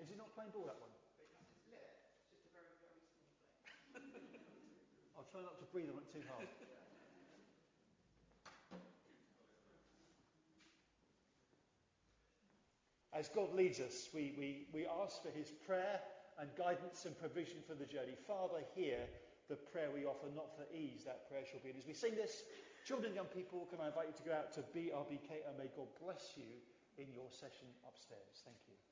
Is 0.03 0.11
it 0.11 0.19
not 0.19 0.35
playing 0.35 0.51
ball, 0.51 0.67
that 0.67 0.75
one? 0.83 0.91
It's 0.91 1.15
just 1.15 1.31
a 1.31 2.51
very, 2.51 2.75
very 2.83 2.99
small 3.95 4.03
thing. 4.11 4.43
I'll 5.15 5.31
try 5.31 5.39
not 5.47 5.55
to 5.63 5.65
breathe 5.71 5.95
on 5.95 6.03
it 6.03 6.11
too 6.11 6.27
hard. 6.27 6.66
As 13.17 13.29
God 13.33 13.49
leads 13.55 13.79
us, 13.79 14.09
we, 14.13 14.35
we, 14.37 14.67
we 14.71 14.85
ask 15.01 15.23
for 15.23 15.33
his 15.33 15.49
prayer 15.49 15.99
and 16.37 16.47
guidance 16.53 17.09
and 17.09 17.17
provision 17.17 17.57
for 17.65 17.73
the 17.73 17.89
journey. 17.89 18.13
Father, 18.27 18.61
hear 18.75 18.99
the 19.49 19.55
prayer 19.55 19.89
we 19.89 20.05
offer, 20.05 20.29
not 20.35 20.53
for 20.53 20.69
ease, 20.69 21.01
that 21.05 21.27
prayer 21.27 21.41
shall 21.49 21.59
be. 21.65 21.73
And 21.73 21.79
as 21.79 21.87
we 21.87 21.97
sing 21.97 22.13
this, 22.13 22.43
children 22.85 23.15
young 23.15 23.31
people, 23.33 23.65
can 23.73 23.81
I 23.81 23.87
invite 23.87 24.13
you 24.13 24.17
to 24.21 24.29
go 24.29 24.37
out 24.37 24.53
to 24.53 24.61
BRBK 24.69 25.49
and 25.49 25.57
may 25.57 25.73
God 25.73 25.89
bless 25.97 26.37
you 26.37 26.61
in 27.01 27.09
your 27.09 27.25
session 27.33 27.65
upstairs. 27.89 28.45
Thank 28.45 28.61
you. 28.69 28.86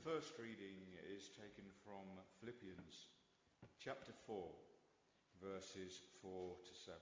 The 0.00 0.12
first 0.16 0.32
reading 0.40 0.80
is 1.12 1.28
taken 1.36 1.68
from 1.84 2.08
Philippians 2.40 2.96
chapter 3.84 4.12
4, 4.26 4.48
verses 5.44 5.92
4 6.22 6.56
to 6.56 6.74
7. 6.88 6.96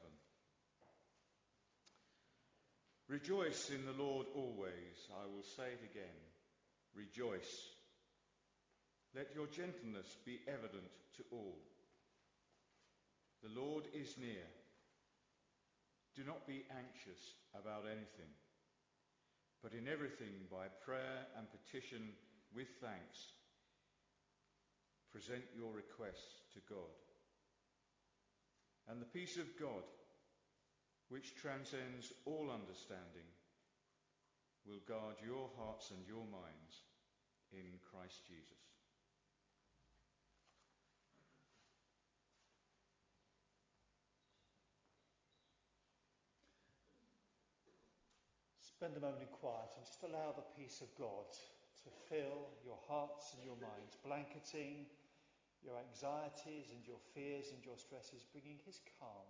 Rejoice 3.06 3.70
in 3.70 3.86
the 3.86 4.02
Lord 4.02 4.26
always. 4.34 4.98
I 5.14 5.30
will 5.30 5.46
say 5.54 5.78
it 5.78 5.86
again. 5.86 6.18
Rejoice. 6.96 7.70
Let 9.14 9.30
your 9.32 9.46
gentleness 9.46 10.16
be 10.26 10.40
evident 10.48 10.90
to 11.18 11.22
all. 11.30 11.58
The 13.44 13.60
Lord 13.60 13.84
is 13.94 14.16
near. 14.18 14.48
Do 16.16 16.24
not 16.26 16.48
be 16.48 16.66
anxious 16.74 17.22
about 17.54 17.86
anything, 17.86 18.32
but 19.62 19.72
in 19.72 19.86
everything 19.86 20.50
by 20.50 20.66
prayer 20.82 21.30
and 21.38 21.46
petition 21.46 22.10
with 22.54 22.68
thanks, 22.80 23.32
present 25.12 25.44
your 25.54 25.72
requests 25.72 26.42
to 26.54 26.60
God. 26.68 26.96
And 28.88 29.00
the 29.00 29.12
peace 29.12 29.36
of 29.36 29.58
God, 29.60 29.84
which 31.08 31.36
transcends 31.36 32.12
all 32.24 32.50
understanding, 32.50 33.28
will 34.66 34.80
guard 34.86 35.16
your 35.24 35.48
hearts 35.56 35.90
and 35.90 36.00
your 36.06 36.24
minds 36.24 36.84
in 37.52 37.80
Christ 37.90 38.20
Jesus. 38.26 38.68
Spend 48.60 48.96
a 48.96 49.00
moment 49.00 49.22
in 49.22 49.28
quiet 49.34 49.74
and 49.76 49.84
just 49.84 50.04
allow 50.04 50.30
the 50.30 50.46
peace 50.54 50.80
of 50.80 50.94
God 50.96 51.26
to 51.84 51.90
fill 52.08 52.50
your 52.64 52.78
hearts 52.88 53.34
and 53.34 53.44
your 53.44 53.58
minds, 53.60 53.96
blanketing 54.04 54.86
your 55.62 55.78
anxieties 55.78 56.70
and 56.70 56.86
your 56.86 57.00
fears 57.14 57.50
and 57.52 57.64
your 57.64 57.76
stresses, 57.76 58.24
bringing 58.32 58.58
His 58.64 58.80
calm 58.98 59.28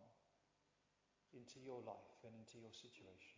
into 1.33 1.61
your 1.61 1.81
life 1.85 2.17
and 2.25 2.33
into 2.37 2.59
your 2.61 2.73
situation. 2.73 3.37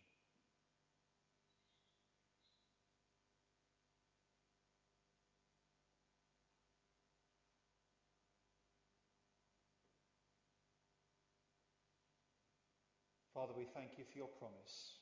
Father, 13.33 13.53
we 13.57 13.65
thank 13.73 13.97
you 13.97 14.03
for 14.03 14.17
your 14.17 14.27
promise. 14.27 15.00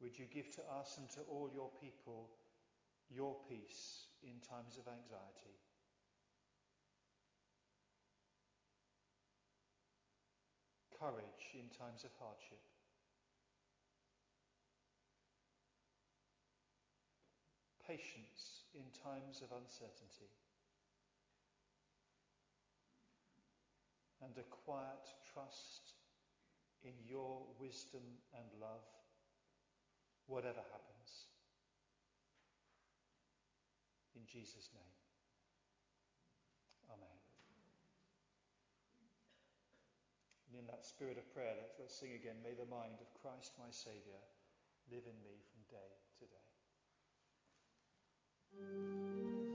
Would 0.00 0.18
you 0.18 0.24
give 0.32 0.50
to 0.56 0.62
us 0.80 0.96
and 0.96 1.08
to 1.10 1.20
all 1.28 1.50
your 1.52 1.70
people 1.80 2.30
your 3.10 3.36
peace 3.48 4.06
in 4.22 4.40
times 4.40 4.78
of 4.78 4.88
anxiety? 4.88 5.60
Courage 10.98 11.52
in 11.52 11.68
times 11.76 12.04
of 12.04 12.10
hardship. 12.18 12.60
Patience 17.86 18.64
in 18.74 18.84
times 19.04 19.42
of 19.42 19.50
uncertainty. 19.52 20.30
And 24.22 24.32
a 24.38 24.46
quiet 24.64 25.08
trust 25.32 25.96
in 26.84 26.92
your 27.08 27.42
wisdom 27.58 28.04
and 28.36 28.46
love 28.60 28.84
whatever 30.30 30.62
happens. 30.70 31.26
In 34.14 34.22
Jesus' 34.22 34.70
name. 34.70 34.94
Amen. 36.94 37.18
And 40.48 40.62
in 40.62 40.66
that 40.70 40.86
spirit 40.86 41.18
of 41.18 41.26
prayer, 41.34 41.58
let's, 41.58 41.74
let's 41.82 41.98
sing 41.98 42.14
again 42.14 42.38
May 42.46 42.54
the 42.54 42.70
mind 42.70 43.02
of 43.02 43.10
Christ 43.18 43.58
my 43.58 43.74
Saviour 43.74 44.22
live 44.90 45.02
in 45.10 45.18
me 45.26 45.42
from 45.50 45.66
day 45.66 45.90
to 46.22 46.24
day. 49.44 49.49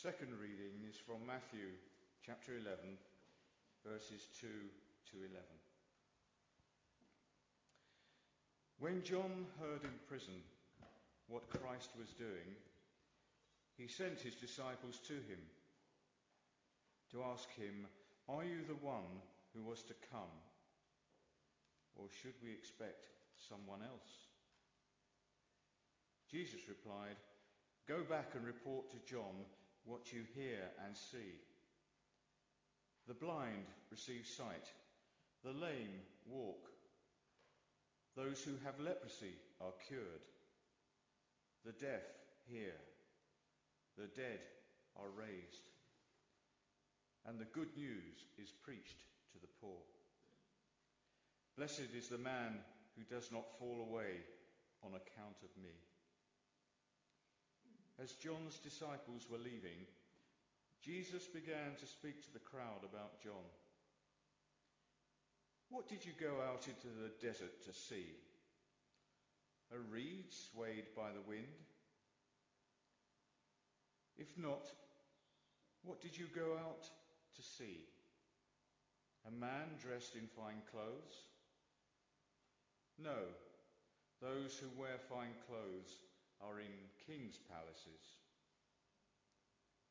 Second 0.00 0.32
reading 0.40 0.80
is 0.88 0.96
from 0.96 1.20
Matthew 1.28 1.76
chapter 2.24 2.56
11, 2.56 2.96
verses 3.84 4.32
2 4.40 4.48
to 4.48 5.16
11. 5.28 5.36
When 8.78 9.04
John 9.04 9.44
heard 9.60 9.84
in 9.84 9.92
prison 10.08 10.40
what 11.28 11.52
Christ 11.52 11.92
was 12.00 12.16
doing, 12.16 12.56
he 13.76 13.88
sent 13.88 14.24
his 14.24 14.32
disciples 14.34 15.04
to 15.04 15.20
him 15.28 15.44
to 17.12 17.20
ask 17.20 17.52
him, 17.52 17.84
Are 18.26 18.44
you 18.44 18.64
the 18.64 18.80
one 18.80 19.20
who 19.52 19.68
was 19.68 19.82
to 19.82 19.94
come? 20.08 20.32
Or 22.00 22.08
should 22.08 22.40
we 22.42 22.56
expect 22.56 23.04
someone 23.36 23.84
else? 23.84 24.32
Jesus 26.32 26.72
replied, 26.72 27.20
Go 27.86 28.00
back 28.00 28.32
and 28.32 28.46
report 28.46 28.88
to 28.92 28.96
John 29.04 29.44
what 29.84 30.12
you 30.12 30.22
hear 30.34 30.60
and 30.86 30.96
see. 30.96 31.38
The 33.08 33.14
blind 33.14 33.66
receive 33.90 34.26
sight, 34.26 34.66
the 35.44 35.52
lame 35.52 36.00
walk, 36.28 36.68
those 38.16 38.42
who 38.42 38.52
have 38.64 38.78
leprosy 38.78 39.34
are 39.60 39.72
cured, 39.88 40.24
the 41.64 41.72
deaf 41.72 42.02
hear 42.46 42.72
the 44.00 44.08
dead 44.16 44.40
are 44.96 45.12
raised, 45.12 45.68
and 47.26 47.38
the 47.38 47.52
good 47.52 47.68
news 47.76 48.24
is 48.38 48.52
preached 48.64 49.04
to 49.32 49.38
the 49.40 49.52
poor. 49.60 49.76
Blessed 51.56 51.92
is 51.94 52.08
the 52.08 52.18
man 52.18 52.60
who 52.96 53.04
does 53.04 53.30
not 53.30 53.58
fall 53.58 53.86
away 53.88 54.24
on 54.82 54.92
account 54.96 55.36
of 55.44 55.62
me. 55.62 55.76
As 58.02 58.12
John's 58.12 58.56
disciples 58.56 59.26
were 59.30 59.36
leaving, 59.36 59.84
Jesus 60.82 61.26
began 61.26 61.76
to 61.78 61.86
speak 61.86 62.22
to 62.22 62.32
the 62.32 62.38
crowd 62.38 62.80
about 62.82 63.20
John. 63.22 63.44
What 65.68 65.86
did 65.86 66.06
you 66.06 66.12
go 66.18 66.40
out 66.48 66.66
into 66.66 66.88
the 66.88 67.12
desert 67.20 67.62
to 67.66 67.74
see? 67.74 68.16
A 69.74 69.78
reed 69.92 70.32
swayed 70.32 70.86
by 70.96 71.10
the 71.12 71.28
wind? 71.28 71.44
If 74.16 74.36
not, 74.38 74.66
what 75.84 76.00
did 76.00 76.16
you 76.16 76.26
go 76.34 76.56
out 76.56 76.84
to 77.36 77.42
see? 77.42 77.84
A 79.28 79.30
man 79.30 79.76
dressed 79.78 80.16
in 80.16 80.26
fine 80.34 80.62
clothes? 80.72 81.28
No, 82.98 83.28
those 84.22 84.56
who 84.56 84.80
wear 84.80 84.96
fine 85.08 85.36
clothes 85.46 86.00
are 86.40 86.60
in 86.60 86.72
king's 87.06 87.38
palaces. 87.48 88.18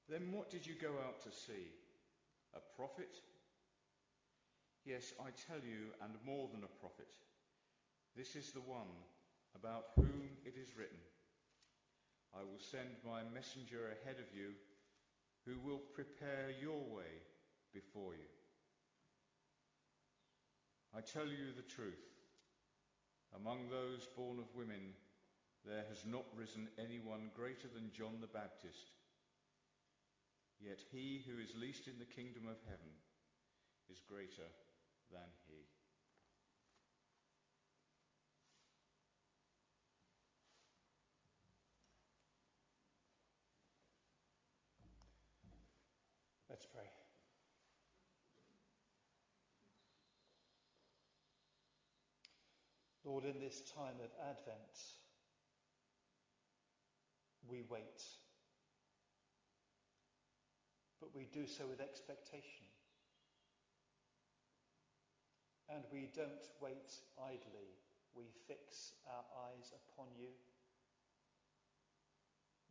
Then 0.09 0.31
what 0.31 0.49
did 0.49 0.65
you 0.65 0.73
go 0.73 0.93
out 1.05 1.21
to 1.23 1.31
see? 1.31 1.69
A 2.55 2.61
prophet? 2.75 3.13
Yes, 4.85 5.13
I 5.21 5.29
tell 5.47 5.61
you, 5.61 5.93
and 6.01 6.13
more 6.25 6.49
than 6.51 6.63
a 6.63 6.79
prophet. 6.81 7.13
This 8.15 8.35
is 8.35 8.51
the 8.51 8.65
one 8.65 8.89
about 9.55 9.93
whom 9.95 10.29
it 10.45 10.55
is 10.57 10.75
written. 10.75 10.97
I 12.33 12.41
will 12.41 12.59
send 12.59 12.89
my 13.05 13.21
messenger 13.33 13.93
ahead 13.93 14.17
of 14.17 14.35
you 14.35 14.53
who 15.45 15.59
will 15.59 15.81
prepare 15.93 16.49
your 16.61 16.81
way 16.89 17.21
before 17.73 18.13
you. 18.13 18.29
I 20.95 21.01
tell 21.01 21.27
you 21.27 21.53
the 21.55 21.69
truth. 21.69 22.01
Among 23.35 23.69
those 23.69 24.07
born 24.17 24.39
of 24.39 24.55
women, 24.55 24.93
there 25.65 25.83
has 25.89 26.05
not 26.05 26.25
risen 26.35 26.67
anyone 26.77 27.31
greater 27.35 27.67
than 27.73 27.91
John 27.91 28.21
the 28.21 28.27
Baptist. 28.27 28.91
Yet 30.59 30.79
he 30.91 31.23
who 31.27 31.41
is 31.41 31.55
least 31.55 31.87
in 31.87 31.99
the 31.99 32.05
kingdom 32.05 32.43
of 32.47 32.57
heaven 32.67 32.91
is 33.89 34.01
greater 34.07 34.49
than 35.11 35.29
he. 35.47 35.65
Let's 46.49 46.65
pray. 46.65 46.89
Lord, 53.05 53.23
in 53.23 53.39
this 53.39 53.61
time 53.73 53.95
of 54.03 54.11
Advent, 54.29 54.75
we 57.49 57.63
wait. 57.69 58.03
But 60.99 61.09
we 61.15 61.25
do 61.33 61.47
so 61.47 61.65
with 61.67 61.81
expectation. 61.81 62.67
And 65.69 65.83
we 65.91 66.09
don't 66.15 66.45
wait 66.61 66.91
idly. 67.17 67.73
We 68.15 68.25
fix 68.47 68.93
our 69.05 69.25
eyes 69.49 69.71
upon 69.73 70.07
you. 70.17 70.29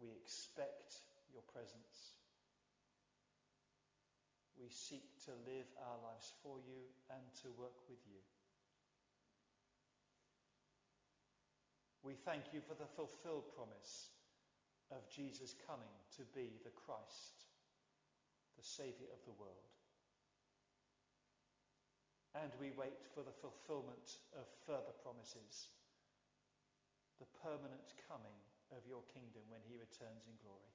We 0.01 0.11
expect 0.11 1.03
your 1.33 1.43
presence. 1.53 2.19
We 4.59 4.69
seek 4.69 5.07
to 5.27 5.33
live 5.47 5.67
our 5.79 5.99
lives 6.03 6.35
for 6.43 6.59
you 6.59 6.91
and 7.11 7.23
to 7.43 7.49
work 7.59 7.87
with 7.89 8.03
you. 8.07 8.19
We 12.03 12.15
thank 12.15 12.51
you 12.53 12.61
for 12.67 12.75
the 12.75 12.91
fulfilled 12.97 13.47
promise 13.55 14.11
of 14.91 15.09
Jesus 15.09 15.55
coming 15.67 15.93
to 16.17 16.25
be 16.33 16.61
the 16.65 16.75
Christ, 16.75 17.45
the 18.57 18.65
Saviour 18.65 19.09
of 19.13 19.21
the 19.25 19.37
world. 19.37 19.69
And 22.37 22.53
we 22.61 22.71
wait 22.77 23.03
for 23.15 23.25
the 23.25 23.35
fulfillment 23.35 24.21
of 24.37 24.47
further 24.67 24.95
promises, 25.03 25.73
the 27.19 27.29
permanent 27.43 27.97
coming 28.07 28.37
of 28.71 28.85
your 28.87 29.03
kingdom 29.13 29.43
when 29.49 29.65
he 29.65 29.81
returns 29.81 30.29
in 30.29 30.37
glory. 30.45 30.73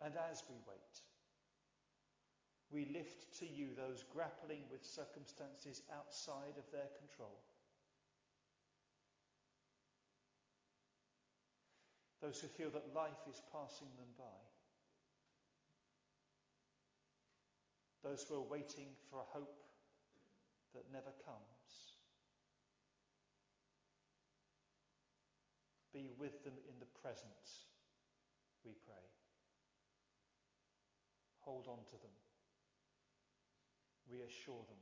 And 0.00 0.14
as 0.30 0.44
we 0.48 0.56
wait, 0.64 0.94
we 2.70 2.86
lift 2.94 3.28
to 3.40 3.46
you 3.46 3.74
those 3.74 4.04
grappling 4.08 4.64
with 4.70 4.84
circumstances 4.84 5.82
outside 5.92 6.56
of 6.56 6.70
their 6.70 6.88
control. 6.96 7.42
Those 12.20 12.40
who 12.40 12.48
feel 12.48 12.70
that 12.70 12.94
life 12.94 13.24
is 13.28 13.40
passing 13.52 13.88
them 13.96 14.12
by. 14.18 14.40
Those 18.02 18.24
who 18.28 18.36
are 18.36 18.48
waiting 18.48 18.88
for 19.10 19.20
a 19.20 19.30
hope 19.32 19.62
that 20.74 20.84
never 20.92 21.12
comes. 21.24 21.96
Be 25.92 26.10
with 26.18 26.44
them 26.44 26.54
in 26.68 26.78
the 26.78 26.86
present, 27.02 27.66
we 28.64 28.72
pray. 28.86 29.04
Hold 31.40 31.66
on 31.66 31.82
to 31.90 31.96
them. 31.98 32.14
Reassure 34.08 34.64
them. 34.68 34.78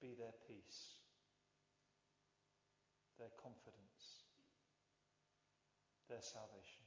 Be 0.00 0.14
their 0.16 0.32
peace, 0.48 0.96
their 3.18 3.28
confidence, 3.36 3.59
their 6.10 6.20
salvation. 6.20 6.82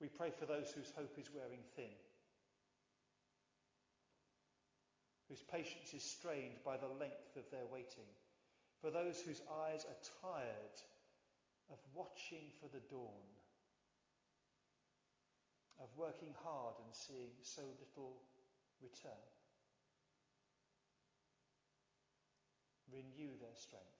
We 0.00 0.08
pray 0.08 0.30
for 0.30 0.46
those 0.46 0.70
whose 0.70 0.92
hope 0.98 1.14
is 1.16 1.30
wearing 1.32 1.62
thin, 1.76 1.94
whose 5.28 5.42
patience 5.42 5.94
is 5.94 6.02
strained 6.02 6.58
by 6.64 6.76
the 6.76 6.90
length 6.98 7.36
of 7.36 7.48
their 7.50 7.66
waiting, 7.72 8.10
for 8.80 8.90
those 8.90 9.20
whose 9.20 9.40
eyes 9.64 9.86
are 9.86 10.10
tired 10.20 10.76
of 11.70 11.78
watching 11.94 12.50
for 12.60 12.68
the 12.74 12.82
dawn, 12.90 13.30
of 15.80 15.88
working 15.96 16.34
hard 16.42 16.74
and 16.84 16.92
seeing 16.92 17.38
so 17.42 17.62
little 17.62 18.18
return. 18.82 19.24
Renew 22.92 23.38
their 23.38 23.54
strength. 23.54 23.91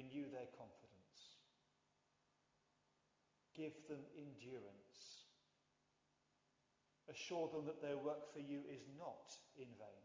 Renew 0.00 0.24
their 0.32 0.48
confidence. 0.56 1.36
Give 3.52 3.76
them 3.84 4.00
endurance. 4.16 5.28
Assure 7.12 7.50
them 7.52 7.66
that 7.66 7.82
their 7.82 7.98
work 7.98 8.32
for 8.32 8.40
you 8.40 8.64
is 8.72 8.80
not 8.96 9.28
in 9.60 9.68
vain. 9.76 10.04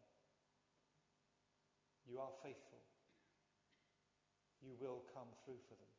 You 2.03 2.19
are 2.19 2.35
faithful 2.43 2.83
you 4.65 4.73
will 4.81 5.05
come 5.13 5.29
through 5.45 5.61
for 5.69 5.77
them. 5.77 5.93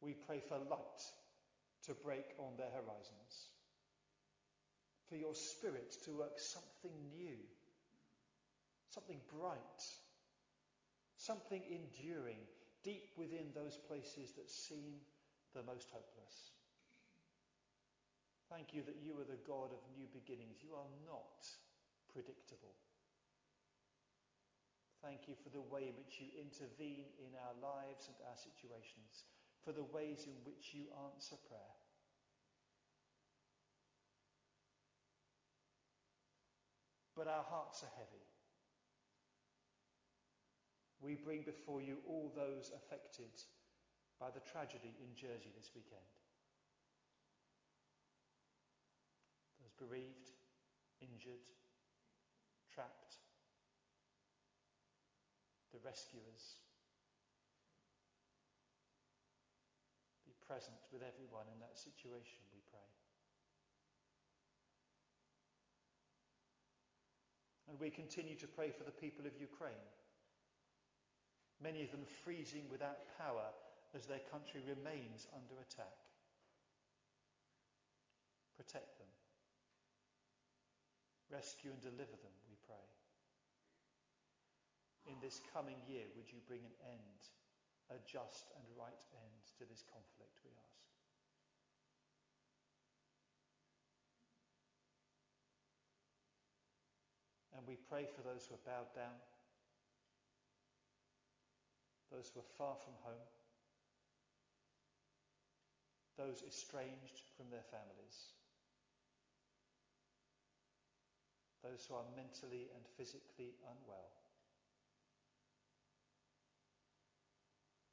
We 0.00 0.14
pray 0.26 0.40
for 0.48 0.58
light 0.58 1.00
to 1.84 1.94
break 1.94 2.32
on 2.38 2.56
their 2.56 2.72
horizons, 2.72 3.52
for 5.08 5.16
your 5.16 5.34
spirit 5.34 5.94
to 6.04 6.18
work 6.18 6.38
something 6.38 6.96
new, 7.16 7.36
something 8.94 9.18
bright, 9.34 9.82
something 11.16 11.62
enduring 11.66 12.38
deep 12.84 13.10
within 13.18 13.50
those 13.54 13.76
places 13.90 14.30
that 14.38 14.48
seem 14.48 15.02
the 15.54 15.62
most 15.66 15.90
hopeless. 15.90 16.54
Thank 18.48 18.70
you 18.70 18.82
that 18.86 19.02
you 19.02 19.18
are 19.18 19.26
the 19.26 19.42
God 19.42 19.74
of 19.74 19.82
new 19.98 20.06
beginnings. 20.14 20.62
You 20.62 20.78
are 20.78 20.92
not 21.02 21.42
predictable. 22.12 22.78
Thank 25.02 25.26
you 25.26 25.34
for 25.42 25.50
the 25.50 25.60
way 25.60 25.90
in 25.90 25.96
which 25.98 26.22
you 26.22 26.30
intervene 26.38 27.10
in 27.18 27.34
our 27.34 27.56
lives 27.58 28.06
and 28.06 28.16
our 28.30 28.38
situations, 28.38 29.26
for 29.64 29.72
the 29.72 29.84
ways 29.90 30.24
in 30.30 30.38
which 30.46 30.70
you 30.72 30.86
answer 31.10 31.36
prayer. 31.48 31.74
But 37.16 37.28
our 37.28 37.44
hearts 37.44 37.82
are 37.82 37.92
heavy. 37.98 38.33
We 41.04 41.20
bring 41.20 41.42
before 41.42 41.82
you 41.82 41.98
all 42.08 42.32
those 42.34 42.72
affected 42.72 43.36
by 44.18 44.32
the 44.32 44.40
tragedy 44.40 44.96
in 45.04 45.12
Jersey 45.12 45.52
this 45.52 45.68
weekend. 45.76 46.08
Those 49.60 49.76
bereaved, 49.76 50.32
injured, 51.04 51.44
trapped, 52.72 53.20
the 55.76 55.78
rescuers. 55.84 56.56
Be 60.24 60.32
present 60.40 60.80
with 60.88 61.04
everyone 61.04 61.52
in 61.52 61.60
that 61.60 61.76
situation, 61.76 62.40
we 62.48 62.64
pray. 62.72 62.88
And 67.68 67.76
we 67.78 67.90
continue 67.90 68.36
to 68.36 68.46
pray 68.46 68.70
for 68.70 68.84
the 68.84 68.94
people 68.94 69.26
of 69.26 69.36
Ukraine, 69.36 69.84
many 71.62 71.82
of 71.82 71.90
them 71.90 72.04
freezing 72.24 72.64
without 72.70 73.06
power 73.18 73.52
as 73.94 74.06
their 74.06 74.22
country 74.30 74.60
remains 74.66 75.26
under 75.34 75.54
attack. 75.62 75.98
Protect 78.56 78.98
them. 78.98 79.10
Rescue 81.30 81.70
and 81.70 81.80
deliver 81.80 82.14
them, 82.22 82.34
we 82.46 82.54
pray. 82.66 82.86
In 85.06 85.18
this 85.20 85.40
coming 85.52 85.78
year, 85.86 86.06
would 86.16 86.30
you 86.30 86.38
bring 86.46 86.64
an 86.64 86.76
end, 86.86 87.20
a 87.90 87.98
just 88.06 88.50
and 88.56 88.64
right 88.78 89.02
end 89.12 89.42
to 89.58 89.64
this 89.66 89.84
conflict, 89.90 90.38
we 90.42 90.50
ask. 90.54 90.84
And 97.56 97.62
we 97.66 97.76
pray 97.76 98.06
for 98.10 98.22
those 98.22 98.46
who 98.46 98.58
are 98.58 98.66
bowed 98.66 98.90
down, 98.94 99.14
those 102.12 102.30
who 102.32 102.40
are 102.40 102.56
far 102.58 102.76
from 102.76 102.94
home, 103.02 103.28
those 106.16 106.42
estranged 106.46 107.26
from 107.36 107.50
their 107.50 107.66
families, 107.68 108.32
those 111.64 111.86
who 111.88 111.96
are 111.96 112.06
mentally 112.14 112.70
and 112.76 112.84
physically 112.96 113.56
unwell. 113.64 114.12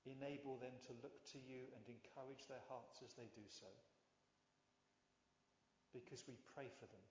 Enable 0.05 0.57
them 0.57 0.75
to 0.86 0.97
look 1.01 1.23
to 1.31 1.39
you 1.39 1.69
and 1.77 1.86
encourage 1.88 2.45
their 2.49 2.61
hearts 2.67 2.99
as 3.05 3.13
they 3.13 3.29
do 3.33 3.45
so, 3.47 3.69
because 5.93 6.25
we 6.27 6.36
pray 6.53 6.67
for 6.67 6.89
them. 6.89 7.05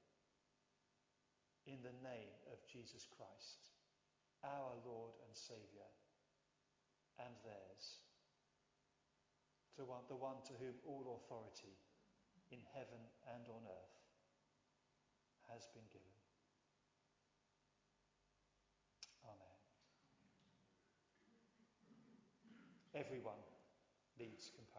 In 1.67 1.81
the 1.83 1.97
name 2.03 2.35
of 2.51 2.59
Jesus 2.67 3.07
Christ, 3.07 3.71
our 4.43 4.75
Lord 4.85 5.15
and 5.23 5.33
Saviour, 5.33 5.87
and 7.27 7.35
theirs, 7.45 8.01
to 9.77 9.85
one, 9.85 10.05
the 10.09 10.17
one 10.17 10.41
to 10.49 10.53
whom 10.61 10.77
all 10.85 11.21
authority 11.21 11.77
in 12.51 12.61
heaven 12.75 13.01
and 13.33 13.45
on 13.49 13.63
earth 13.65 13.97
has 15.53 15.69
been 15.75 15.87
given. 15.93 16.15
Amen. 19.25 19.59
Everyone 22.95 23.41
needs 24.19 24.51
compassion. 24.55 24.70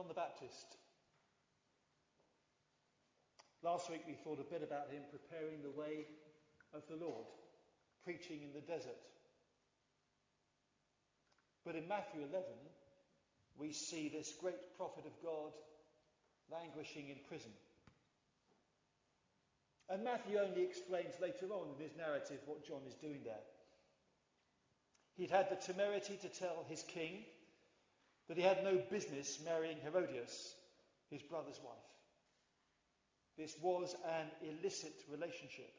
John 0.00 0.08
the 0.08 0.14
Baptist. 0.14 0.78
Last 3.62 3.90
week 3.90 4.00
we 4.06 4.14
thought 4.14 4.40
a 4.40 4.50
bit 4.50 4.62
about 4.62 4.88
him 4.88 5.02
preparing 5.10 5.60
the 5.60 5.78
way 5.78 6.06
of 6.72 6.80
the 6.88 6.96
Lord, 6.96 7.26
preaching 8.02 8.40
in 8.40 8.54
the 8.54 8.64
desert. 8.64 8.96
But 11.66 11.76
in 11.76 11.86
Matthew 11.86 12.22
11, 12.22 12.48
we 13.58 13.74
see 13.74 14.08
this 14.08 14.32
great 14.40 14.74
prophet 14.78 15.04
of 15.04 15.12
God 15.22 15.52
languishing 16.50 17.10
in 17.10 17.18
prison. 17.28 17.52
And 19.90 20.02
Matthew 20.02 20.38
only 20.38 20.62
explains 20.62 21.12
later 21.20 21.52
on 21.52 21.76
in 21.76 21.84
his 21.84 21.94
narrative 21.94 22.40
what 22.46 22.66
John 22.66 22.80
is 22.88 22.94
doing 22.94 23.20
there. 23.22 23.44
He'd 25.18 25.30
had 25.30 25.50
the 25.50 25.56
temerity 25.56 26.16
to 26.22 26.28
tell 26.30 26.64
his 26.70 26.82
king 26.84 27.24
that 28.30 28.38
he 28.38 28.44
had 28.44 28.62
no 28.62 28.80
business 28.88 29.40
marrying 29.44 29.76
Herodias, 29.82 30.54
his 31.10 31.20
brother's 31.20 31.58
wife. 31.64 31.74
This 33.36 33.56
was 33.60 33.92
an 34.06 34.26
illicit 34.40 34.94
relationship. 35.10 35.74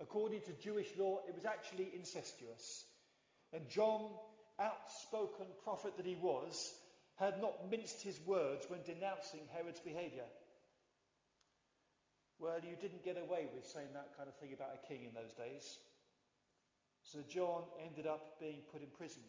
According 0.00 0.42
to 0.42 0.52
Jewish 0.62 0.86
law, 0.96 1.18
it 1.26 1.34
was 1.34 1.44
actually 1.44 1.90
incestuous. 1.96 2.84
And 3.52 3.68
John, 3.68 4.02
outspoken 4.60 5.46
prophet 5.64 5.96
that 5.96 6.06
he 6.06 6.14
was, 6.14 6.72
had 7.16 7.42
not 7.42 7.68
minced 7.68 8.02
his 8.02 8.20
words 8.24 8.66
when 8.68 8.78
denouncing 8.86 9.40
Herod's 9.52 9.80
behaviour. 9.80 10.30
Well, 12.38 12.60
you 12.62 12.76
didn't 12.80 13.04
get 13.04 13.18
away 13.18 13.48
with 13.52 13.66
saying 13.66 13.88
that 13.94 14.16
kind 14.16 14.28
of 14.28 14.36
thing 14.36 14.52
about 14.54 14.78
a 14.78 14.86
king 14.86 15.06
in 15.08 15.12
those 15.12 15.32
days. 15.32 15.76
So 17.02 17.18
John 17.28 17.64
ended 17.84 18.06
up 18.06 18.38
being 18.38 18.60
put 18.70 18.82
in 18.82 18.88
prison, 18.96 19.22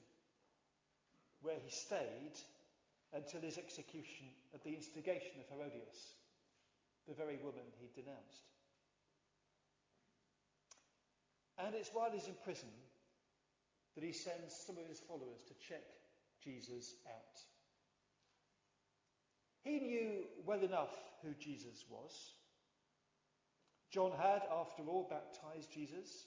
where 1.43 1.59
he 1.63 1.69
stayed 1.69 2.39
until 3.13 3.41
his 3.41 3.57
execution 3.57 4.27
at 4.53 4.63
the 4.63 4.73
instigation 4.73 5.37
of 5.39 5.47
Herodias, 5.49 6.15
the 7.07 7.13
very 7.13 7.37
woman 7.43 7.67
he 7.79 7.89
denounced. 7.93 8.47
And 11.59 11.75
it's 11.75 11.91
while 11.93 12.09
he's 12.11 12.27
in 12.27 12.35
prison 12.43 12.69
that 13.95 14.03
he 14.03 14.11
sends 14.11 14.55
some 14.65 14.77
of 14.77 14.87
his 14.87 14.99
followers 14.99 15.43
to 15.47 15.67
check 15.67 15.83
Jesus 16.43 16.95
out. 17.07 17.39
He 19.63 19.79
knew 19.79 20.23
well 20.45 20.61
enough 20.61 20.95
who 21.21 21.33
Jesus 21.39 21.85
was. 21.89 22.11
John 23.91 24.11
had, 24.11 24.41
after 24.51 24.83
all, 24.89 25.07
baptized 25.09 25.71
Jesus. 25.71 26.25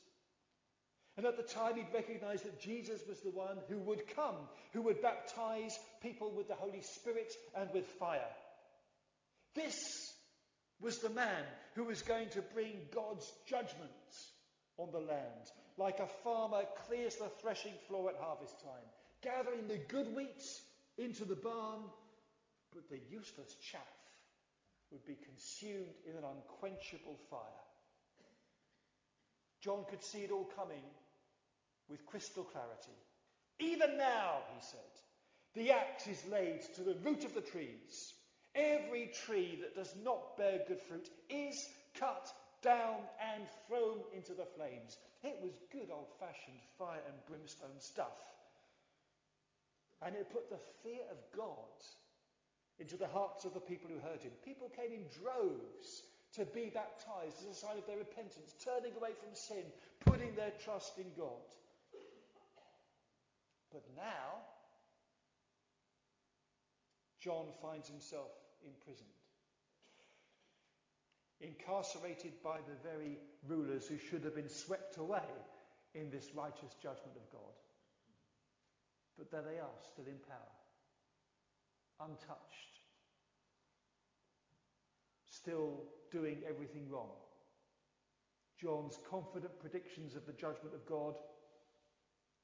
And 1.17 1.25
at 1.25 1.37
the 1.39 1.43
time, 1.43 1.77
he'd 1.77 1.95
recognized 1.95 2.45
that 2.45 2.61
Jesus 2.61 3.01
was 3.09 3.21
the 3.21 3.31
one 3.31 3.57
who 3.69 3.79
would 3.79 4.07
come, 4.14 4.37
who 4.73 4.83
would 4.83 5.01
baptize 5.01 5.79
people 6.03 6.31
with 6.31 6.49
the 6.49 6.55
Holy 6.55 6.83
Spirit 6.83 7.33
and 7.57 7.71
with 7.73 7.87
fire. 7.99 8.29
This 9.55 10.12
was 10.81 10.99
the 10.99 11.09
man 11.09 11.45
who 11.75 11.85
was 11.85 12.03
going 12.03 12.29
to 12.31 12.43
bring 12.43 12.73
God's 12.95 13.33
judgment 13.49 13.91
on 14.77 14.91
the 14.93 14.99
land, 14.99 15.51
like 15.79 16.01
a 16.01 16.07
farmer 16.23 16.64
clears 16.87 17.17
the 17.17 17.31
threshing 17.41 17.73
floor 17.89 18.11
at 18.11 18.21
harvest 18.21 18.61
time, 18.61 18.85
gathering 19.23 19.69
the 19.69 19.81
good 19.89 20.14
wheat 20.14 20.45
into 20.99 21.25
the 21.25 21.37
barn, 21.37 21.81
but 22.75 22.91
the 22.91 23.01
useless 23.11 23.57
chaff 23.73 23.81
would 24.91 25.05
be 25.07 25.17
consumed 25.25 25.95
in 26.05 26.14
an 26.14 26.25
unquenchable 26.25 27.19
fire. 27.31 27.41
John 29.62 29.85
could 29.89 30.05
see 30.05 30.19
it 30.19 30.31
all 30.31 30.49
coming 30.55 30.85
with 31.91 32.07
crystal 32.07 32.45
clarity. 32.45 32.97
Even 33.59 33.97
now, 33.97 34.39
he 34.55 34.61
said, 34.61 34.80
the 35.55 35.72
axe 35.72 36.07
is 36.07 36.22
laid 36.30 36.61
to 36.74 36.82
the 36.82 36.97
root 37.03 37.24
of 37.24 37.34
the 37.34 37.41
trees. 37.41 38.12
Every 38.55 39.11
tree 39.24 39.59
that 39.62 39.74
does 39.74 39.95
not 40.05 40.37
bear 40.37 40.61
good 40.68 40.80
fruit 40.80 41.09
is 41.30 41.68
cut 41.99 42.30
down 42.62 43.01
and 43.34 43.45
thrown 43.66 44.01
into 44.14 44.32
the 44.32 44.45
flames. 44.57 44.99
It 45.22 45.39
was 45.43 45.53
good 45.72 45.91
old 45.91 46.09
fashioned 46.20 46.61
fire 46.78 47.01
and 47.07 47.16
brimstone 47.26 47.80
stuff. 47.80 48.16
And 50.03 50.14
it 50.14 50.30
put 50.30 50.51
the 50.51 50.61
fear 50.82 51.01
of 51.11 51.16
God 51.34 51.80
into 52.78 52.97
the 52.97 53.09
hearts 53.09 53.45
of 53.45 53.55
the 53.55 53.61
people 53.61 53.89
who 53.89 53.99
heard 54.07 54.20
him. 54.20 54.32
People 54.45 54.68
came 54.76 54.93
in 54.93 55.05
droves 55.22 56.03
to 56.34 56.45
be 56.45 56.70
baptized 56.72 57.41
as 57.41 57.57
a 57.57 57.61
sign 57.61 57.78
of 57.78 57.87
their 57.87 57.97
repentance, 57.97 58.53
turning 58.62 58.93
away 58.97 59.16
from 59.16 59.32
sin, 59.32 59.64
putting 60.05 60.34
their 60.34 60.53
trust 60.62 60.99
in 60.99 61.07
God. 61.16 61.41
But 63.73 63.85
now, 63.97 64.45
John 67.21 67.47
finds 67.61 67.89
himself 67.89 68.31
imprisoned, 68.64 69.09
incarcerated 71.41 72.33
by 72.43 72.59
the 72.59 72.89
very 72.89 73.19
rulers 73.47 73.87
who 73.87 73.99
should 73.99 74.25
have 74.25 74.35
been 74.35 74.49
swept 74.49 74.97
away 74.99 75.29
in 75.95 76.11
this 76.11 76.31
righteous 76.35 76.75
judgment 76.83 77.17
of 77.17 77.31
God. 77.33 77.55
But 79.19 79.31
there 79.31 79.43
they 79.43 79.59
are, 79.59 79.79
still 79.93 80.07
in 80.07 80.19
power 80.29 80.57
untouched, 82.01 82.81
still 85.25 85.85
doing 86.11 86.43
everything 86.49 86.89
wrong. 86.91 87.11
John's 88.61 88.99
confident 89.09 89.59
predictions 89.61 90.14
of 90.14 90.27
the 90.27 90.33
judgment 90.33 90.75
of 90.75 90.87
God 90.87 91.14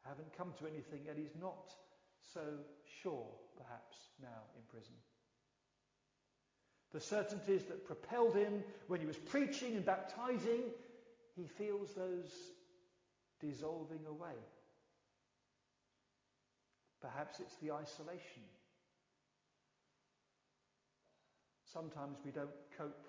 haven't 0.07 0.37
come 0.37 0.53
to 0.59 0.67
anything, 0.67 1.01
and 1.09 1.19
he's 1.19 1.37
not 1.41 1.73
so 2.35 2.41
sure, 3.03 3.27
perhaps, 3.57 3.97
now 4.21 4.43
in 4.57 4.63
prison. 4.69 4.95
The 6.93 7.01
certainties 7.01 7.65
that 7.65 7.87
propelled 7.87 8.37
him 8.37 8.63
when 8.89 9.01
he 9.01 9.07
was 9.07 9.17
preaching 9.17 9.75
and 9.77 9.85
baptizing, 9.85 10.63
he 11.37 11.47
feels 11.47 11.95
those 11.95 12.31
dissolving 13.41 14.05
away. 14.07 14.37
Perhaps 17.01 17.41
it's 17.41 17.57
the 17.57 17.73
isolation 17.73 18.43
Sometimes 21.73 22.19
we 22.23 22.31
don't 22.31 22.51
cope 22.77 23.09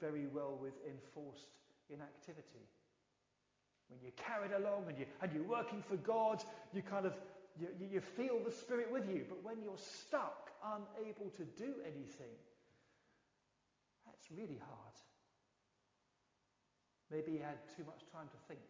very 0.00 0.26
well 0.32 0.56
with 0.58 0.72
enforced 0.88 1.44
inactivity. 1.90 2.64
When 3.88 4.00
you're 4.02 4.16
carried 4.16 4.52
along 4.52 4.84
and, 4.88 4.98
you, 4.98 5.06
and 5.22 5.32
you're 5.32 5.48
working 5.48 5.82
for 5.82 5.96
God, 5.96 6.44
you 6.72 6.82
kind 6.82 7.06
of 7.06 7.14
you, 7.58 7.68
you 7.90 8.00
feel 8.00 8.38
the 8.44 8.52
Spirit 8.52 8.92
with 8.92 9.08
you. 9.08 9.24
But 9.28 9.42
when 9.42 9.62
you're 9.62 9.78
stuck, 9.78 10.50
unable 10.62 11.30
to 11.36 11.44
do 11.56 11.74
anything, 11.82 12.36
that's 14.06 14.30
really 14.30 14.60
hard. 14.60 14.96
Maybe 17.10 17.32
he 17.32 17.38
had 17.38 17.58
too 17.76 17.84
much 17.84 18.04
time 18.12 18.28
to 18.28 18.40
think. 18.46 18.60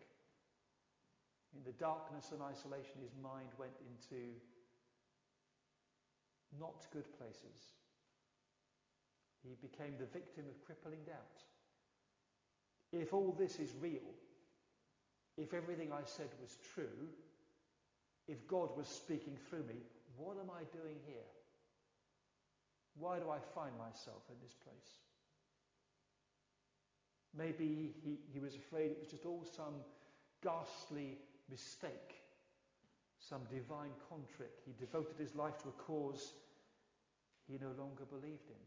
In 1.56 1.64
the 1.64 1.72
darkness 1.72 2.30
and 2.32 2.40
isolation, 2.42 3.02
his 3.02 3.16
mind 3.22 3.48
went 3.58 3.74
into 3.82 4.36
not 6.58 6.86
good 6.92 7.10
places. 7.18 7.74
He 9.42 9.56
became 9.60 9.94
the 9.98 10.06
victim 10.06 10.44
of 10.48 10.64
crippling 10.64 11.00
doubt. 11.06 11.42
If 12.92 13.12
all 13.12 13.34
this 13.38 13.58
is 13.58 13.74
real, 13.80 14.14
if 15.38 15.54
everything 15.54 15.92
I 15.92 16.04
said 16.04 16.28
was 16.42 16.58
true, 16.74 17.08
if 18.26 18.46
God 18.48 18.76
was 18.76 18.88
speaking 18.88 19.36
through 19.48 19.64
me, 19.64 19.80
what 20.16 20.36
am 20.36 20.50
I 20.50 20.64
doing 20.76 20.96
here? 21.06 21.30
Why 22.98 23.18
do 23.18 23.30
I 23.30 23.38
find 23.54 23.72
myself 23.78 24.22
in 24.28 24.36
this 24.42 24.54
place? 24.54 24.98
Maybe 27.36 27.94
he, 28.02 28.18
he 28.32 28.40
was 28.40 28.56
afraid 28.56 28.90
it 28.90 28.98
was 28.98 29.08
just 29.08 29.24
all 29.24 29.44
some 29.44 29.74
ghastly 30.42 31.18
mistake, 31.48 32.16
some 33.20 33.42
divine 33.50 33.94
contrick. 34.08 34.58
He 34.66 34.72
devoted 34.78 35.16
his 35.18 35.36
life 35.36 35.56
to 35.62 35.68
a 35.68 35.82
cause 35.82 36.32
he 37.46 37.58
no 37.60 37.70
longer 37.78 38.04
believed 38.10 38.50
in. 38.50 38.64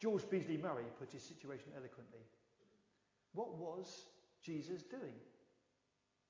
George 0.00 0.28
Beasley 0.28 0.58
Murray 0.58 0.84
put 0.98 1.12
his 1.12 1.22
situation 1.22 1.68
eloquently. 1.76 2.20
What 3.34 3.54
was 3.54 4.06
Jesus 4.42 4.82
doing? 4.82 5.14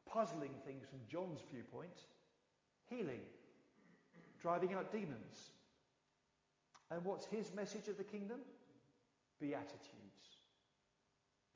Puzzling 0.06 0.54
things 0.64 0.86
from 0.88 1.00
John's 1.08 1.40
viewpoint, 1.50 2.06
healing, 2.88 3.20
driving 4.40 4.74
out 4.74 4.92
demons. 4.92 5.50
And 6.90 7.04
what's 7.04 7.26
his 7.26 7.54
message 7.54 7.88
of 7.88 7.96
the 7.96 8.04
kingdom? 8.04 8.40
Beatitudes, 9.40 10.28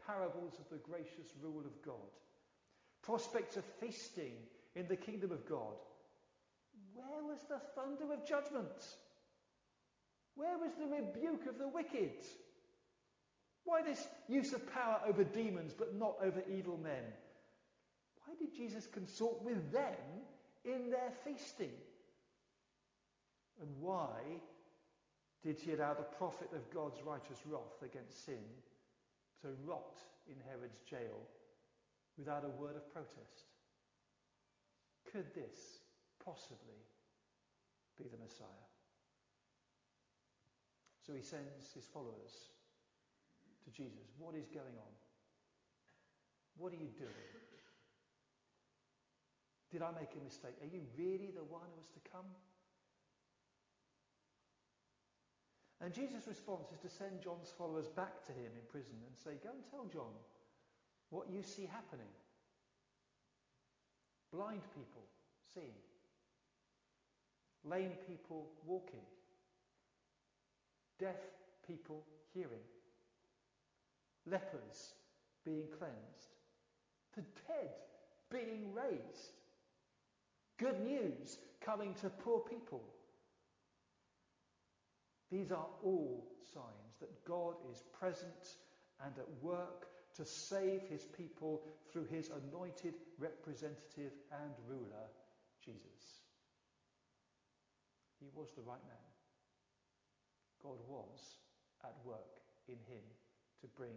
parables 0.07 0.55
of 0.59 0.69
the 0.71 0.83
gracious 0.83 1.29
rule 1.43 1.65
of 1.67 1.83
God, 1.85 1.95
prospects 3.03 3.57
of 3.57 3.65
feasting 3.81 4.33
in 4.75 4.89
the 4.89 4.97
kingdom 4.97 5.31
of 5.31 5.49
God. 5.49 5.77
Where 6.95 7.23
was 7.23 7.41
the 7.49 7.61
thunder 7.75 8.13
of 8.13 8.27
judgment? 8.27 8.97
Where 10.35 10.59
was 10.59 10.73
the 10.79 10.87
rebuke 10.87 11.47
of 11.47 11.59
the 11.59 11.69
wicked? 11.69 12.25
Why 13.67 13.83
this 13.83 14.07
use 14.29 14.53
of 14.53 14.73
power 14.73 15.01
over 15.07 15.25
demons 15.25 15.75
but 15.77 15.97
not 15.97 16.17
over 16.23 16.43
evil 16.49 16.79
men? 16.79 17.03
Why 18.25 18.35
did 18.39 18.55
Jesus 18.55 18.87
consort 18.87 19.43
with 19.43 19.73
them 19.73 20.23
in 20.65 20.89
their 20.89 21.11
feasting? 21.25 21.73
And 23.61 23.69
why 23.81 24.21
did 25.43 25.59
he 25.59 25.73
allow 25.73 25.95
the 25.95 26.03
prophet 26.03 26.49
of 26.55 26.71
God's 26.73 27.03
righteous 27.05 27.39
wrath 27.45 27.83
against 27.83 28.25
sin 28.25 28.45
to 29.43 29.49
rot 29.65 29.99
in 30.29 30.37
Herod's 30.49 30.81
jail 30.89 31.19
without 32.17 32.45
a 32.45 32.61
word 32.61 32.77
of 32.77 32.93
protest? 32.93 33.51
Could 35.13 35.35
this 35.35 35.81
possibly 36.25 36.87
be 37.99 38.05
the 38.05 38.23
Messiah? 38.23 38.47
So 41.05 41.15
he 41.15 41.23
sends 41.23 41.73
his 41.75 41.85
followers 41.93 42.51
to 43.67 43.71
Jesus. 43.75 44.07
What 44.19 44.39
is 44.39 44.47
going 44.49 44.79
on? 44.79 44.93
What 46.57 46.73
are 46.73 46.81
you 46.81 46.95
doing? 46.97 47.31
Did 49.71 49.83
I 49.83 49.91
make 49.99 50.15
a 50.15 50.23
mistake? 50.25 50.55
Are 50.63 50.71
you 50.71 50.87
really 50.97 51.35
the 51.35 51.45
one 51.45 51.67
who 51.75 51.77
was 51.83 51.91
to 51.99 52.03
come? 52.11 52.31
And 55.83 55.93
Jesus' 55.93 56.27
response 56.27 56.71
is 56.73 56.81
to 56.81 56.89
send 56.89 57.21
John's 57.21 57.53
followers 57.59 57.89
back 57.89 58.25
to 58.27 58.33
him 58.33 58.55
in 58.55 58.65
prison 58.71 58.95
and 59.07 59.15
say, 59.19 59.37
Go 59.43 59.51
and 59.51 59.65
tell 59.71 59.85
John 59.93 60.15
what 61.11 61.29
you 61.29 61.43
see 61.43 61.67
happening. 61.67 62.09
Blind 64.33 64.63
people 64.75 65.03
seeing, 65.53 65.77
lame 67.65 67.93
people 68.07 68.49
walking, 68.65 69.05
deaf 70.99 71.21
people 71.67 72.05
hearing, 72.33 72.65
lepers 74.31 74.95
being 75.45 75.67
cleansed, 75.79 76.35
the 77.15 77.23
dead 77.49 77.71
being 78.31 78.73
raised. 78.75 79.33
Good 80.59 80.81
news 80.85 81.39
coming 81.61 81.95
to 81.95 82.09
poor 82.09 82.41
people. 82.41 82.83
These 85.31 85.53
are 85.53 85.67
all 85.83 86.27
signs 86.53 86.99
that 87.01 87.25
God 87.25 87.55
is 87.71 87.83
present 87.99 88.57
and 89.05 89.13
at 89.19 89.43
work 89.43 89.87
to 90.17 90.25
save 90.25 90.83
his 90.89 91.05
people 91.05 91.63
through 91.93 92.07
his 92.07 92.31
anointed 92.31 92.95
representative 93.19 94.13
and 94.33 94.53
ruler, 94.67 95.11
Jesus. 95.63 96.23
He 98.19 98.29
was 98.35 98.49
the 98.57 98.63
right 98.63 98.85
man. 98.89 98.97
God 100.63 100.79
was 100.89 101.39
at 101.85 101.95
work 102.05 102.41
in 102.69 102.77
him 102.89 103.03
to 103.61 103.67
bring 103.77 103.93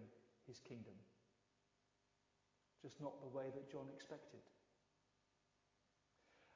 his 0.49 0.59
kingdom. 0.67 0.97
Just 2.81 2.99
not 2.99 3.21
the 3.21 3.37
way 3.37 3.45
that 3.53 3.71
John 3.71 3.85
expected. 3.93 4.41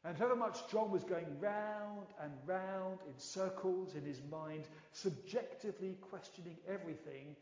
And 0.03 0.17
however 0.17 0.35
much 0.35 0.67
John 0.69 0.91
was 0.91 1.03
going 1.03 1.39
round 1.39 2.07
and 2.21 2.31
round 2.45 2.99
in 3.07 3.17
circles 3.17 3.95
in 3.95 4.03
his 4.03 4.21
mind, 4.29 4.65
subjectively 4.91 5.97
questioning 6.01 6.57
everything, 6.67 7.35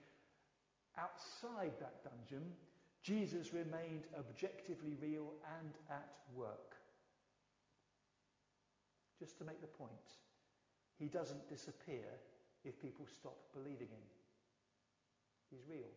outside 0.97 1.71
that 1.79 2.03
dungeon, 2.03 2.45
Jesus 3.01 3.53
remained 3.53 4.03
objectively 4.19 4.95
real 5.01 5.33
and 5.59 5.73
at 5.89 6.09
work. 6.35 6.75
Just 9.17 9.37
to 9.39 9.45
make 9.45 9.61
the 9.61 9.67
point, 9.67 9.91
he 10.99 11.07
doesn't 11.07 11.49
disappear 11.49 12.05
if 12.63 12.79
people 12.79 13.07
stop 13.07 13.37
believing 13.53 13.87
him. 13.87 14.05
He's 15.49 15.65
real. 15.67 15.89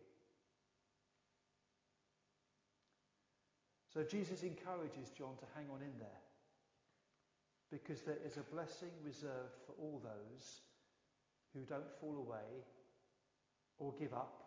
So 3.95 4.03
Jesus 4.03 4.43
encourages 4.43 5.09
John 5.17 5.37
to 5.39 5.45
hang 5.55 5.67
on 5.73 5.81
in 5.81 5.97
there 5.97 6.21
because 7.71 8.01
there 8.01 8.17
is 8.27 8.35
a 8.35 8.53
blessing 8.53 8.91
reserved 9.01 9.55
for 9.65 9.71
all 9.79 10.01
those 10.03 10.59
who 11.53 11.61
don't 11.61 11.89
fall 12.01 12.17
away 12.17 12.65
or 13.79 13.93
give 13.97 14.13
up 14.13 14.43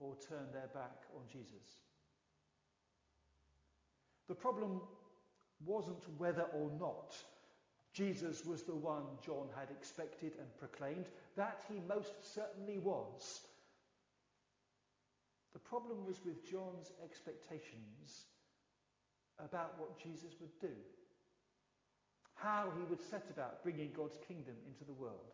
or 0.00 0.16
turn 0.28 0.48
their 0.52 0.66
back 0.74 1.04
on 1.14 1.22
Jesus. 1.30 1.78
The 4.26 4.34
problem 4.34 4.80
wasn't 5.64 6.02
whether 6.18 6.46
or 6.52 6.68
not 6.80 7.14
Jesus 7.92 8.44
was 8.44 8.64
the 8.64 8.74
one 8.74 9.04
John 9.24 9.46
had 9.56 9.70
expected 9.70 10.32
and 10.40 10.48
proclaimed. 10.58 11.06
That 11.36 11.62
he 11.68 11.80
most 11.88 12.12
certainly 12.34 12.78
was. 12.78 13.42
The 15.56 15.70
problem 15.72 16.04
was 16.04 16.20
with 16.20 16.44
John's 16.44 16.92
expectations 17.02 18.28
about 19.40 19.72
what 19.80 19.96
Jesus 19.96 20.36
would 20.38 20.52
do, 20.60 20.76
how 22.34 22.68
he 22.76 22.84
would 22.84 23.00
set 23.00 23.24
about 23.32 23.62
bringing 23.62 23.88
God's 23.96 24.18
kingdom 24.28 24.52
into 24.68 24.84
the 24.84 24.92
world. 24.92 25.32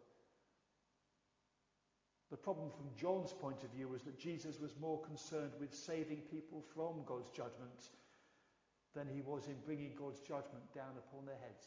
The 2.31 2.37
problem 2.37 2.71
from 2.71 2.95
John's 2.95 3.33
point 3.33 3.65
of 3.65 3.75
view 3.75 3.89
was 3.89 4.03
that 4.03 4.17
Jesus 4.17 4.61
was 4.61 4.79
more 4.79 5.03
concerned 5.03 5.59
with 5.59 5.75
saving 5.75 6.23
people 6.31 6.63
from 6.73 7.03
God's 7.05 7.31
judgment 7.35 7.91
than 8.95 9.09
he 9.11 9.23
was 9.23 9.49
in 9.49 9.59
bringing 9.67 9.97
God's 9.99 10.21
judgment 10.21 10.71
down 10.73 10.95
upon 11.03 11.27
their 11.27 11.43
heads. 11.43 11.67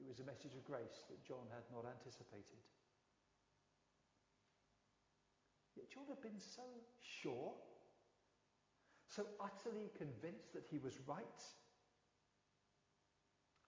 It 0.00 0.08
was 0.08 0.20
a 0.20 0.24
message 0.24 0.56
of 0.56 0.64
grace 0.64 1.04
that 1.10 1.22
John 1.22 1.44
had 1.52 1.68
not 1.68 1.84
anticipated. 1.84 2.64
Yet 5.76 5.90
John 5.90 6.04
had 6.08 6.22
been 6.22 6.38
so 6.38 6.62
sure, 7.00 7.52
so 9.08 9.26
utterly 9.40 9.90
convinced 9.96 10.52
that 10.54 10.64
he 10.70 10.78
was 10.78 10.94
right. 11.06 11.42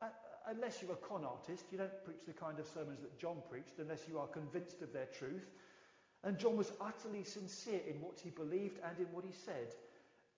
Uh, 0.02 0.06
unless 0.48 0.82
you're 0.82 0.92
a 0.92 0.96
con 0.96 1.24
artist, 1.24 1.64
you 1.72 1.78
don't 1.78 2.04
preach 2.04 2.24
the 2.26 2.32
kind 2.32 2.58
of 2.58 2.66
sermons 2.66 3.00
that 3.00 3.18
John 3.18 3.42
preached 3.50 3.78
unless 3.78 4.06
you 4.08 4.18
are 4.18 4.26
convinced 4.26 4.82
of 4.82 4.92
their 4.92 5.06
truth. 5.06 5.50
And 6.24 6.38
John 6.38 6.56
was 6.56 6.72
utterly 6.80 7.24
sincere 7.24 7.80
in 7.88 8.00
what 8.00 8.20
he 8.22 8.30
believed 8.30 8.78
and 8.84 8.98
in 8.98 9.06
what 9.12 9.24
he 9.24 9.32
said. 9.32 9.74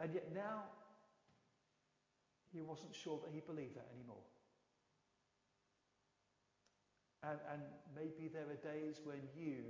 And 0.00 0.14
yet 0.14 0.32
now 0.34 0.62
he 2.52 2.60
wasn't 2.60 2.94
sure 2.94 3.18
that 3.24 3.32
he 3.32 3.40
believed 3.40 3.76
that 3.76 3.88
anymore. 3.94 4.22
And, 7.22 7.38
and 7.52 7.62
maybe 7.94 8.28
there 8.32 8.46
are 8.46 8.72
days 8.72 9.00
when 9.04 9.20
you 9.36 9.64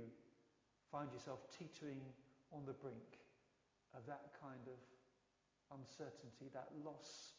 find 0.91 1.13
yourself 1.13 1.39
teetering 1.53 2.01
on 2.51 2.65
the 2.65 2.73
brink 2.73 3.21
of 3.93 4.05
that 4.05 4.33
kind 4.41 4.65
of 4.65 4.79
uncertainty, 5.77 6.49
that 6.53 6.69
loss 6.83 7.37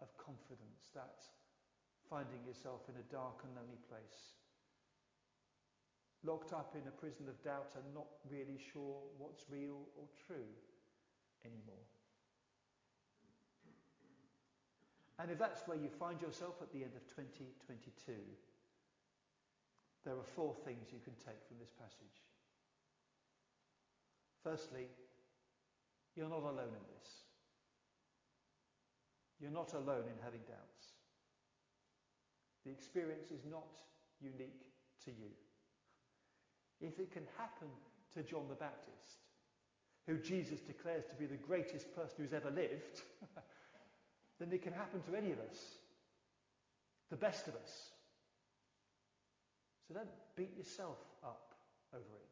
of 0.00 0.12
confidence, 0.16 0.92
that 0.94 1.24
finding 2.08 2.44
yourself 2.44 2.84
in 2.88 2.96
a 3.00 3.06
dark 3.08 3.40
and 3.44 3.56
lonely 3.56 3.80
place, 3.88 4.36
locked 6.24 6.52
up 6.52 6.76
in 6.76 6.86
a 6.86 6.94
prison 7.00 7.26
of 7.28 7.40
doubt 7.42 7.72
and 7.74 7.84
not 7.94 8.08
really 8.30 8.60
sure 8.60 9.00
what's 9.18 9.44
real 9.48 9.88
or 9.96 10.06
true 10.26 10.52
anymore. 11.44 11.86
And 15.18 15.30
if 15.30 15.38
that's 15.38 15.62
where 15.66 15.78
you 15.78 15.88
find 15.88 16.20
yourself 16.20 16.60
at 16.60 16.72
the 16.72 16.82
end 16.82 16.92
of 16.96 17.04
2022, 17.14 18.12
there 20.04 20.14
are 20.14 20.30
four 20.34 20.54
things 20.64 20.90
you 20.90 20.98
can 21.04 21.14
take 21.14 21.38
from 21.46 21.58
this 21.60 21.70
passage. 21.78 22.31
Firstly, 24.42 24.88
you're 26.16 26.28
not 26.28 26.42
alone 26.42 26.74
in 26.74 26.86
this. 26.98 27.08
You're 29.40 29.50
not 29.50 29.72
alone 29.74 30.04
in 30.06 30.22
having 30.22 30.40
doubts. 30.46 30.94
The 32.64 32.70
experience 32.70 33.30
is 33.30 33.44
not 33.50 33.82
unique 34.20 34.66
to 35.04 35.10
you. 35.10 35.30
If 36.80 36.98
it 36.98 37.12
can 37.12 37.24
happen 37.38 37.68
to 38.14 38.22
John 38.22 38.46
the 38.48 38.54
Baptist, 38.54 39.18
who 40.06 40.18
Jesus 40.18 40.60
declares 40.60 41.04
to 41.06 41.14
be 41.14 41.26
the 41.26 41.36
greatest 41.36 41.94
person 41.94 42.16
who's 42.18 42.32
ever 42.32 42.50
lived, 42.50 43.02
then 44.38 44.52
it 44.52 44.62
can 44.62 44.72
happen 44.72 45.00
to 45.02 45.16
any 45.16 45.32
of 45.32 45.38
us, 45.38 45.58
the 47.10 47.16
best 47.16 47.48
of 47.48 47.54
us. 47.54 47.90
So 49.86 49.94
don't 49.94 50.08
beat 50.36 50.56
yourself 50.56 50.98
up 51.24 51.54
over 51.92 52.16
it. 52.16 52.31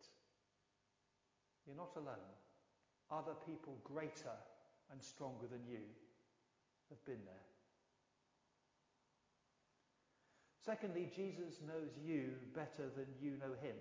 You're 1.67 1.77
not 1.77 1.97
alone. 1.97 2.31
Other 3.11 3.35
people 3.47 3.79
greater 3.85 4.37
and 4.91 5.03
stronger 5.03 5.47
than 5.51 5.67
you 5.69 5.83
have 6.89 7.05
been 7.05 7.25
there. 7.25 7.47
Secondly, 10.65 11.11
Jesus 11.15 11.61
knows 11.67 11.91
you 12.05 12.33
better 12.55 12.91
than 12.95 13.07
you 13.21 13.33
know 13.41 13.55
him. 13.63 13.77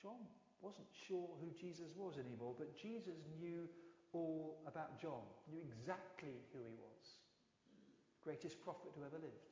John 0.00 0.20
wasn't 0.60 0.88
sure 1.08 1.28
who 1.40 1.48
Jesus 1.58 1.96
was 1.96 2.18
anymore, 2.18 2.54
but 2.58 2.76
Jesus 2.76 3.16
knew 3.40 3.68
all 4.12 4.60
about 4.66 5.00
John, 5.00 5.24
knew 5.50 5.60
exactly 5.60 6.36
who 6.52 6.60
he 6.60 6.76
was. 6.76 7.20
Greatest 8.22 8.60
prophet 8.60 8.92
who 8.94 9.04
ever 9.04 9.16
lived. 9.16 9.48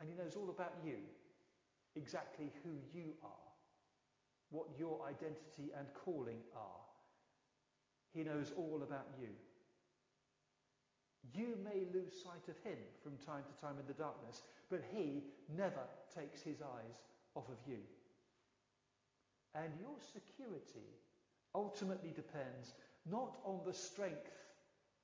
And 0.00 0.08
he 0.08 0.14
knows 0.14 0.36
all 0.36 0.50
about 0.50 0.74
you, 0.84 0.98
exactly 1.96 2.50
who 2.62 2.70
you 2.92 3.14
are, 3.22 3.48
what 4.50 4.66
your 4.78 5.00
identity 5.08 5.72
and 5.78 5.86
calling 6.04 6.38
are. 6.56 6.84
He 8.12 8.22
knows 8.22 8.52
all 8.56 8.80
about 8.82 9.08
you. 9.20 9.28
You 11.32 11.56
may 11.64 11.86
lose 11.92 12.12
sight 12.22 12.48
of 12.48 12.56
him 12.62 12.78
from 13.02 13.16
time 13.24 13.42
to 13.42 13.60
time 13.60 13.76
in 13.80 13.86
the 13.86 13.94
darkness, 13.94 14.42
but 14.70 14.82
he 14.92 15.24
never 15.56 15.82
takes 16.14 16.42
his 16.42 16.60
eyes 16.60 17.02
off 17.34 17.48
of 17.48 17.58
you. 17.66 17.78
And 19.54 19.72
your 19.80 19.96
security 20.12 20.90
ultimately 21.54 22.12
depends 22.14 22.74
not 23.10 23.38
on 23.44 23.60
the 23.66 23.72
strength 23.72 24.30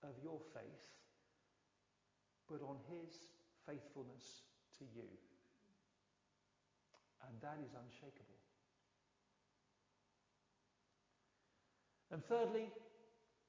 of 0.02 0.10
your 0.22 0.38
faith, 0.54 0.86
but 2.48 2.60
on 2.62 2.76
his 2.88 3.14
faithfulness 3.66 4.42
to 4.78 4.84
you. 4.94 5.06
And 7.26 7.34
that 7.42 7.58
is 7.64 7.72
unshakable. 7.74 8.40
And 12.12 12.24
thirdly, 12.24 12.68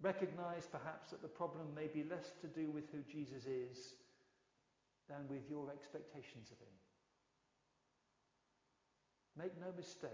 recognize 0.02 0.68
perhaps 0.72 1.10
that 1.12 1.22
the 1.22 1.28
problem 1.28 1.74
may 1.76 1.88
be 1.88 2.04
less 2.10 2.32
to 2.42 2.48
do 2.48 2.70
with 2.70 2.86
who 2.92 3.00
Jesus 3.12 3.46
is 3.46 3.96
than 5.10 5.28
with 5.30 5.50
your 5.50 5.70
expectations 5.72 6.52
of 6.52 6.60
him. 6.60 6.74
Make 9.38 9.60
no 9.60 9.68
mistake, 9.76 10.12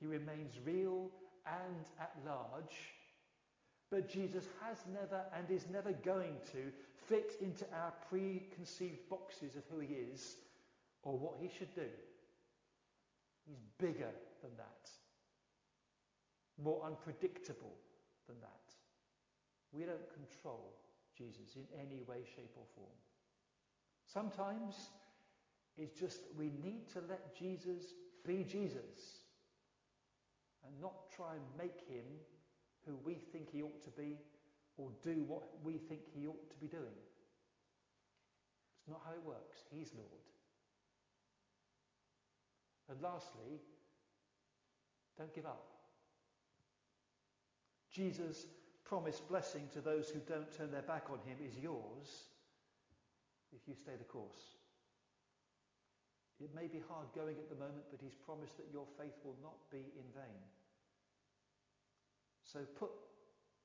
he 0.00 0.06
remains 0.06 0.54
real 0.64 1.10
and 1.46 1.84
at 2.00 2.12
large, 2.26 2.76
but 3.90 4.08
Jesus 4.08 4.44
has 4.62 4.78
never 4.92 5.22
and 5.36 5.50
is 5.50 5.66
never 5.70 5.92
going 5.92 6.36
to 6.52 6.72
fit 7.06 7.34
into 7.40 7.64
our 7.72 7.92
preconceived 8.08 9.08
boxes 9.08 9.54
of 9.54 9.62
who 9.70 9.80
he 9.80 9.94
is 9.94 10.36
or 11.06 11.16
what 11.16 11.36
he 11.40 11.48
should 11.56 11.72
do. 11.72 11.86
He's 13.46 13.62
bigger 13.78 14.10
than 14.42 14.50
that, 14.58 14.90
more 16.62 16.84
unpredictable 16.84 17.76
than 18.26 18.40
that. 18.40 18.74
We 19.72 19.84
don't 19.84 20.12
control 20.12 20.74
Jesus 21.16 21.54
in 21.54 21.62
any 21.78 22.02
way, 22.02 22.26
shape, 22.34 22.50
or 22.56 22.66
form. 22.74 22.98
Sometimes 24.04 24.90
it's 25.78 25.98
just 25.98 26.22
we 26.36 26.50
need 26.64 26.88
to 26.94 27.00
let 27.08 27.36
Jesus 27.38 27.94
be 28.26 28.42
Jesus 28.42 29.22
and 30.66 30.74
not 30.80 31.12
try 31.14 31.34
and 31.34 31.44
make 31.56 31.86
him 31.88 32.04
who 32.84 32.98
we 33.04 33.14
think 33.14 33.52
he 33.52 33.62
ought 33.62 33.80
to 33.84 33.90
be 33.90 34.16
or 34.76 34.90
do 35.04 35.24
what 35.28 35.44
we 35.62 35.78
think 35.78 36.00
he 36.12 36.26
ought 36.26 36.50
to 36.50 36.56
be 36.56 36.66
doing. 36.66 36.98
It's 38.80 38.88
not 38.88 39.02
how 39.06 39.12
it 39.12 39.22
works. 39.24 39.58
He's 39.70 39.92
Lord. 39.94 40.35
And 42.88 43.00
lastly, 43.02 43.60
don't 45.18 45.34
give 45.34 45.46
up. 45.46 45.66
Jesus' 47.92 48.46
promised 48.84 49.26
blessing 49.28 49.68
to 49.72 49.80
those 49.80 50.08
who 50.08 50.20
don't 50.20 50.50
turn 50.56 50.70
their 50.70 50.82
back 50.82 51.06
on 51.10 51.18
him 51.26 51.38
is 51.44 51.56
yours 51.56 52.28
if 53.52 53.66
you 53.66 53.74
stay 53.74 53.96
the 53.98 54.04
course. 54.04 54.56
It 56.38 56.54
may 56.54 56.66
be 56.66 56.82
hard 56.88 57.06
going 57.14 57.36
at 57.38 57.48
the 57.48 57.56
moment, 57.56 57.84
but 57.90 58.00
he's 58.02 58.14
promised 58.14 58.56
that 58.58 58.68
your 58.70 58.86
faith 58.98 59.16
will 59.24 59.36
not 59.42 59.56
be 59.72 59.78
in 59.78 60.04
vain. 60.14 60.42
So 62.44 62.60
put 62.78 62.90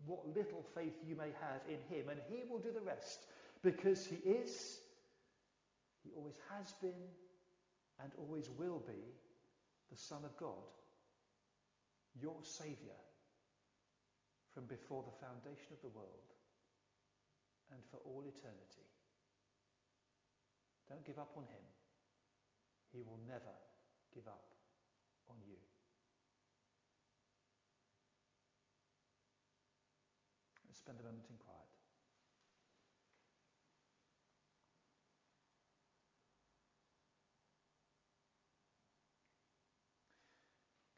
what 0.05 0.25
little 0.35 0.65
faith 0.73 0.95
you 1.05 1.15
may 1.15 1.29
have 1.41 1.61
in 1.67 1.77
him, 1.95 2.09
and 2.09 2.19
he 2.29 2.43
will 2.49 2.59
do 2.59 2.71
the 2.71 2.81
rest, 2.81 3.27
because 3.61 4.05
he 4.05 4.15
is, 4.27 4.79
he 6.03 6.11
always 6.15 6.39
has 6.55 6.73
been, 6.81 7.11
and 8.03 8.11
always 8.17 8.49
will 8.49 8.81
be 8.87 9.01
the 9.89 9.97
Son 9.97 10.23
of 10.23 10.35
God, 10.37 10.71
your 12.19 12.37
Saviour 12.43 12.97
from 14.53 14.65
before 14.65 15.03
the 15.03 15.25
foundation 15.25 15.71
of 15.71 15.81
the 15.81 15.95
world 15.95 16.31
and 17.71 17.79
for 17.89 17.97
all 18.03 18.23
eternity. 18.23 18.87
Don't 20.89 21.05
give 21.05 21.19
up 21.19 21.31
on 21.37 21.43
him. 21.43 21.63
He 22.91 23.01
will 23.01 23.19
never 23.27 23.55
give 24.13 24.27
up 24.27 24.43
on 25.29 25.37
you. 25.47 25.55
Let's 30.67 30.79
spend 30.79 30.99
a 30.99 31.03
moment 31.03 31.27
in 31.29 31.37
quiet. 31.37 31.60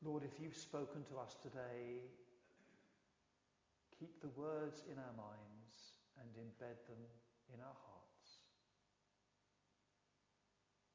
Lord, 0.04 0.24
if 0.28 0.36
you've 0.42 0.58
spoken 0.58 1.08
to 1.08 1.16
us 1.16 1.40
today, 1.42 2.04
keep 3.98 4.20
the 4.20 4.28
words 4.36 4.84
in 4.92 5.00
our 5.00 5.16
minds 5.16 5.96
and 6.20 6.28
embed 6.36 6.76
them 6.92 7.00
in 7.54 7.60
our 7.64 7.78
hearts. 7.88 8.44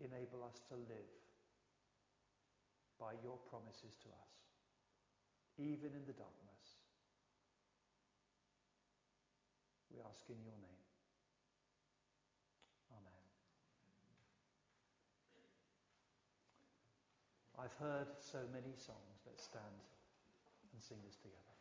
Enable 0.00 0.44
us 0.44 0.60
to 0.68 0.74
live 0.76 1.16
by 3.00 3.16
your 3.24 3.38
promises 3.48 3.96
to 4.04 4.08
us, 4.12 4.34
even 5.56 5.96
in 5.96 6.04
the 6.04 6.12
darkness. 6.12 6.84
We 9.88 10.04
ask 10.04 10.28
in 10.28 10.36
your 10.44 10.58
name. 10.60 10.84
Amen. 12.92 13.24
I've 17.58 17.74
heard 17.80 18.06
so 18.20 18.38
many 18.52 18.74
songs. 18.78 19.18
Let's 19.26 19.44
stand 19.44 19.82
and 20.72 20.82
sing 20.82 20.98
this 21.04 21.16
together. 21.16 21.57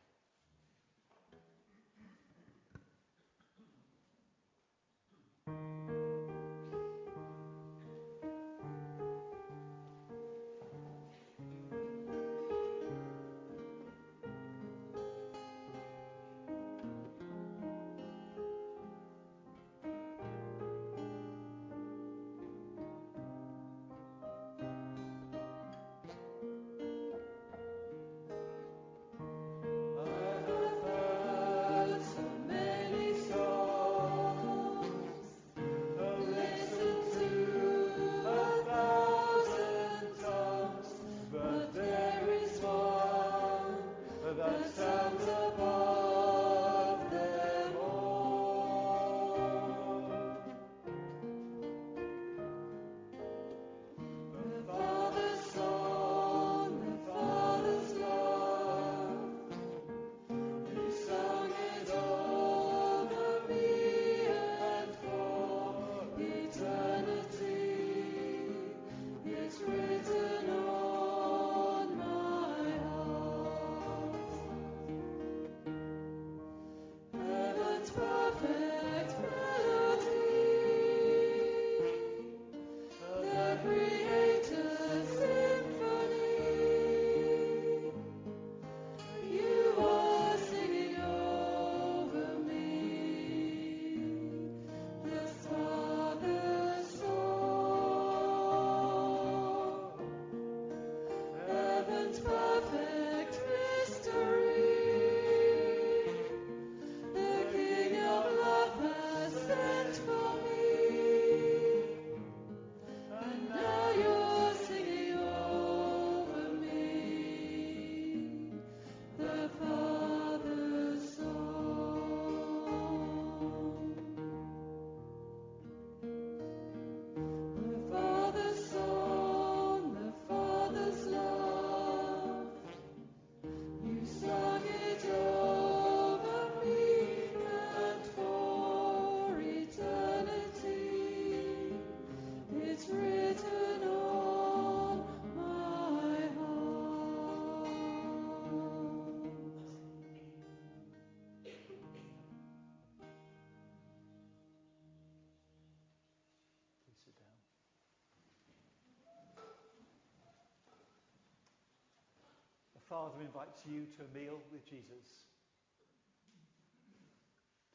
Father 162.87 163.19
invites 163.19 163.67
you 163.67 163.83
to 163.99 164.07
a 164.07 164.11
meal 164.15 164.39
with 164.47 164.63
Jesus, 164.63 165.27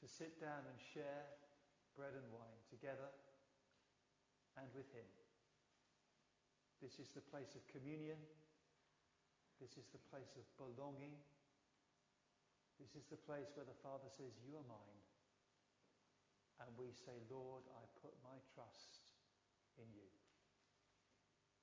to 0.00 0.08
sit 0.08 0.40
down 0.40 0.64
and 0.64 0.78
share 0.80 1.28
bread 1.92 2.16
and 2.16 2.24
wine 2.32 2.60
together 2.72 3.12
and 4.56 4.64
with 4.72 4.88
Him. 4.96 5.04
This 6.80 6.96
is 6.96 7.12
the 7.12 7.20
place 7.28 7.52
of 7.54 7.62
communion. 7.68 8.16
This 9.60 9.76
is 9.76 9.86
the 9.92 10.02
place 10.08 10.32
of 10.34 10.48
belonging. 10.58 11.14
This 12.80 12.98
is 12.98 13.06
the 13.06 13.20
place 13.20 13.52
where 13.54 13.68
the 13.68 13.78
Father 13.84 14.10
says, 14.10 14.34
You 14.42 14.58
are 14.58 14.66
mine. 14.66 15.00
And 16.64 16.72
we 16.74 16.90
say, 16.90 17.14
Lord, 17.30 17.62
I 17.70 17.84
put 18.02 18.16
my 18.24 18.40
trust 18.56 19.04
in 19.78 19.86
you. 19.92 20.08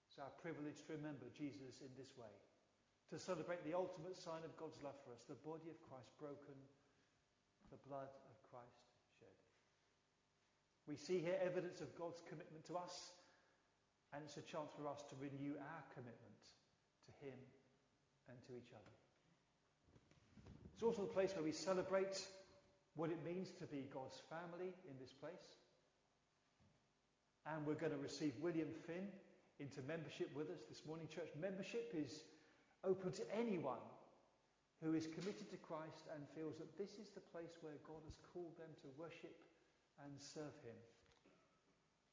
It's 0.08 0.22
our 0.22 0.32
privilege 0.40 0.86
to 0.88 0.96
remember 0.96 1.28
Jesus 1.36 1.84
in 1.84 1.92
this 2.00 2.16
way, 2.16 2.32
to 3.10 3.18
celebrate 3.18 3.66
the 3.66 3.74
ultimate 3.74 4.16
sign 4.16 4.46
of 4.46 4.54
God's 4.58 4.78
love 4.86 4.98
for 5.02 5.12
us, 5.18 5.26
the 5.26 5.42
body 5.42 5.66
of 5.74 5.82
Christ 5.90 6.14
broken, 6.22 6.58
the 7.74 7.82
blood 7.90 8.10
of 8.30 8.36
Christ 8.54 8.86
shed. 9.18 9.34
We 10.86 10.94
see 10.94 11.18
here 11.18 11.38
evidence 11.42 11.82
of 11.82 11.90
God's 11.98 12.22
commitment 12.30 12.66
to 12.70 12.78
us, 12.78 13.14
and 14.14 14.22
it's 14.22 14.38
a 14.38 14.46
chance 14.46 14.70
for 14.78 14.86
us 14.86 15.02
to 15.10 15.18
renew 15.18 15.58
our 15.58 15.84
commitment 15.94 16.38
to 17.10 17.12
Him 17.26 17.38
and 18.30 18.38
to 18.46 18.54
each 18.54 18.74
other. 18.78 18.96
It's 20.74 20.86
also 20.86 21.10
the 21.10 21.14
place 21.14 21.34
where 21.34 21.44
we 21.44 21.52
celebrate 21.52 22.22
what 22.96 23.10
it 23.10 23.20
means 23.26 23.50
to 23.58 23.66
be 23.66 23.90
God's 23.94 24.22
family 24.30 24.72
in 24.86 24.96
this 25.02 25.14
place. 25.14 25.58
And 27.46 27.66
we're 27.66 27.80
going 27.80 27.92
to 27.92 28.02
receive 28.02 28.34
William 28.40 28.70
Finn 28.86 29.10
into 29.60 29.82
membership 29.88 30.30
with 30.36 30.50
us 30.50 30.62
this 30.70 30.86
morning. 30.86 31.08
Church 31.10 31.30
membership 31.42 31.92
is 31.98 32.24
open 32.84 33.12
to 33.14 33.26
anyone 33.36 33.84
who 34.84 34.96
is 34.96 35.12
committed 35.12 35.52
to 35.52 35.60
Christ 35.60 36.08
and 36.16 36.24
feels 36.32 36.56
that 36.58 36.72
this 36.80 36.96
is 36.96 37.12
the 37.12 37.26
place 37.36 37.60
where 37.60 37.76
God 37.84 38.00
has 38.08 38.16
called 38.32 38.56
them 38.56 38.72
to 38.80 38.88
worship 38.96 39.36
and 40.00 40.12
serve 40.16 40.56
Him. 40.64 40.80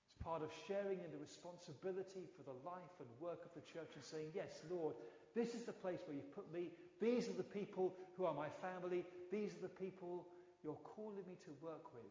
It's 0.02 0.18
part 0.18 0.42
of 0.42 0.50
sharing 0.66 0.98
in 0.98 1.10
the 1.14 1.22
responsibility 1.22 2.26
for 2.34 2.42
the 2.42 2.58
life 2.66 2.94
and 2.98 3.06
work 3.22 3.46
of 3.46 3.54
the 3.54 3.62
church 3.66 3.94
and 3.94 4.02
saying, 4.02 4.34
Yes, 4.34 4.66
Lord, 4.66 4.98
this 5.34 5.54
is 5.54 5.62
the 5.62 5.74
place 5.74 6.02
where 6.06 6.18
you've 6.18 6.34
put 6.34 6.50
me. 6.50 6.74
These 6.98 7.30
are 7.30 7.38
the 7.38 7.46
people 7.46 7.94
who 8.18 8.26
are 8.26 8.34
my 8.34 8.50
family. 8.58 9.06
These 9.30 9.54
are 9.54 9.70
the 9.70 9.78
people 9.78 10.26
you're 10.64 10.80
calling 10.82 11.22
me 11.28 11.38
to 11.46 11.52
work 11.62 11.94
with. 11.94 12.10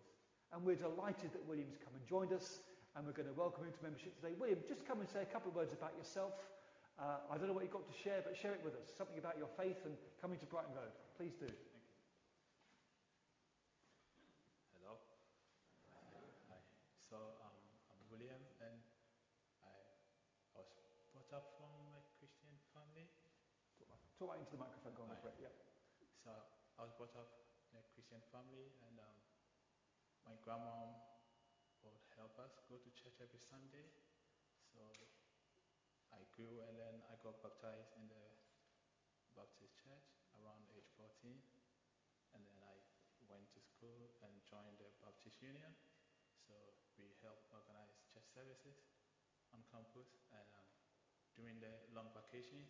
And 0.54 0.64
we're 0.64 0.80
delighted 0.80 1.34
that 1.36 1.44
William's 1.44 1.76
come 1.76 1.92
and 1.92 2.06
joined 2.08 2.32
us, 2.32 2.64
and 2.96 3.04
we're 3.04 3.18
going 3.18 3.28
to 3.28 3.36
welcome 3.36 3.66
him 3.66 3.74
to 3.76 3.84
membership 3.84 4.16
today. 4.16 4.38
William, 4.40 4.60
just 4.70 4.88
come 4.88 5.02
and 5.04 5.10
say 5.10 5.20
a 5.20 5.28
couple 5.28 5.52
of 5.52 5.56
words 5.56 5.74
about 5.74 5.92
yourself. 5.98 6.32
Uh, 6.96 7.20
I 7.28 7.36
don't 7.36 7.52
know 7.52 7.54
what 7.54 7.64
you've 7.68 7.76
got 7.76 7.84
to 7.92 7.98
share, 8.08 8.24
but 8.24 8.32
share 8.40 8.56
it 8.56 8.64
with 8.64 8.72
us. 8.80 8.88
Something 8.96 9.20
about 9.20 9.36
your 9.36 9.52
faith 9.60 9.84
and 9.84 10.00
coming 10.24 10.40
to 10.40 10.48
Brighton 10.48 10.72
Road. 10.72 10.96
Please 11.20 11.36
do. 11.36 11.52
Hello. 14.80 14.96
Hi. 16.48 16.64
So 17.12 17.36
um, 17.44 17.52
I'm 17.92 18.00
William, 18.08 18.40
and 18.64 18.80
I 19.68 19.76
was 20.56 20.72
brought 21.12 21.32
up 21.36 21.52
from 21.60 21.68
a 22.00 22.04
Christian 22.16 22.56
family. 22.72 23.12
Talk 24.16 24.32
right 24.32 24.40
into 24.40 24.56
the 24.56 24.64
microphone, 24.64 24.96
go 24.96 25.04
on, 25.04 25.12
Right. 25.12 25.36
yeah. 25.36 25.52
So 26.24 26.32
I 26.80 26.88
was 26.88 26.96
brought 26.96 27.12
up 27.20 27.28
in 27.76 27.84
a 27.84 27.84
Christian 27.92 28.24
family, 28.32 28.72
and 28.88 28.96
um, 29.04 29.18
my 30.24 30.40
grandma 30.40 30.96
would 31.84 32.00
help 32.16 32.40
us 32.40 32.56
go 32.72 32.80
to 32.80 32.90
church 32.96 33.20
every 33.20 33.44
Sunday. 33.44 33.84
So 34.72 34.80
grew, 36.36 36.60
and 36.68 36.76
then 36.76 36.96
I 37.08 37.16
got 37.24 37.40
baptized 37.40 37.96
in 37.96 38.12
the 38.12 38.24
Baptist 39.36 39.76
church 39.80 40.08
around 40.40 40.68
age 40.76 40.92
14, 41.00 41.32
and 41.32 42.42
then 42.44 42.60
I 42.60 42.76
went 43.32 43.48
to 43.56 43.60
school 43.64 44.12
and 44.20 44.32
joined 44.44 44.76
the 44.76 44.92
Baptist 45.00 45.40
Union. 45.40 45.72
So 46.44 46.54
we 47.00 47.16
help 47.24 47.40
organize 47.56 47.96
church 48.12 48.28
services 48.36 48.84
on 49.56 49.64
campus, 49.72 50.20
and 50.36 50.48
um, 50.60 50.68
during 51.40 51.60
the 51.64 51.88
long 51.96 52.12
vacations, 52.12 52.68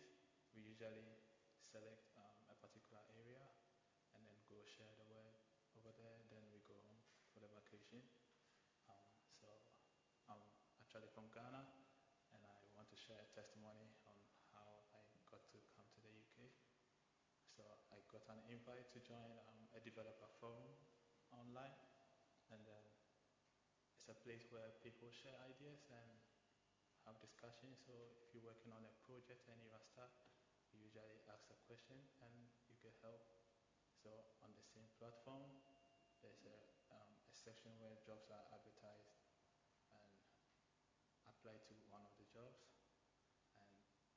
we 0.54 0.62
usually 0.62 1.18
select 1.58 2.06
um, 2.14 2.38
a 2.48 2.56
particular 2.62 3.02
area 3.18 3.42
and 4.14 4.22
then 4.24 4.38
go 4.48 4.62
share 4.64 4.94
the 4.96 5.06
word 5.10 5.36
over 5.76 5.92
there. 5.98 6.16
Then 6.32 6.46
we 6.54 6.62
go 6.64 6.78
home 6.88 7.02
for 7.34 7.44
the 7.44 7.50
vacation. 7.52 8.00
Um, 8.88 9.12
so 9.36 9.46
I'm 10.30 10.40
actually 10.80 11.12
from 11.12 11.28
Ghana, 11.34 11.62
and 12.32 12.40
I 12.40 12.56
want 12.72 12.88
to 12.94 12.95
share 13.06 13.22
a 13.22 13.30
testimony 13.38 13.94
on 14.10 14.18
how 14.50 14.66
I 14.90 14.98
got 15.30 15.38
to 15.54 15.58
come 15.78 15.86
to 15.94 16.02
the 16.02 16.10
UK. 16.10 16.50
So 17.54 17.62
I 17.94 18.02
got 18.10 18.26
an 18.34 18.42
invite 18.50 18.90
to 18.90 18.98
join 19.06 19.30
um, 19.46 19.70
a 19.78 19.80
developer 19.80 20.26
forum 20.42 20.74
online, 21.30 21.78
and 22.50 22.66
then 22.66 22.82
it's 23.94 24.10
a 24.10 24.18
place 24.26 24.42
where 24.50 24.74
people 24.82 25.06
share 25.14 25.38
ideas 25.46 25.86
and 25.86 26.10
have 27.06 27.14
discussions. 27.22 27.78
So 27.86 27.94
if 28.18 28.34
you're 28.34 28.42
working 28.42 28.74
on 28.74 28.82
a 28.82 28.94
project 29.06 29.46
and 29.46 29.62
you 29.62 29.70
are 29.70 29.86
stuck, 29.94 30.10
you 30.74 30.82
usually 30.82 31.22
ask 31.30 31.46
a 31.54 31.58
question 31.70 32.02
and 32.26 32.34
you 32.66 32.74
get 32.82 32.98
help. 33.06 33.22
So 34.02 34.10
on 34.42 34.50
the 34.58 34.66
same 34.66 34.90
platform, 34.98 35.46
there's 36.26 36.42
a, 36.42 36.58
um, 36.90 37.14
a 37.30 37.34
section 37.38 37.70
where 37.78 37.94
jobs 38.02 38.26
are 38.34 38.42
advertised 38.50 39.14
and 39.94 40.10
I 41.22 41.30
applied 41.30 41.62
to 41.70 41.74
one 41.86 42.02
of 42.02 42.10
the 42.18 42.26
jobs 42.34 42.66
and 43.58 43.74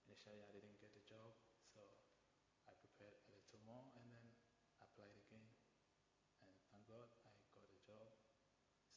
initially 0.09 0.41
I 0.41 0.49
didn't 0.49 0.81
get 0.81 0.89
the 0.97 1.05
job 1.05 1.37
so 1.69 1.85
I 2.65 2.73
prepared 2.81 3.13
a 3.13 3.29
little 3.29 3.61
more 3.61 3.93
and 3.93 4.09
then 4.09 4.25
applied 4.81 5.13
again. 5.21 5.45
And 6.41 6.49
thank 6.73 6.89
God 6.89 7.13
I 7.21 7.29
got 7.53 7.69
a 7.69 7.77
job. 7.85 8.17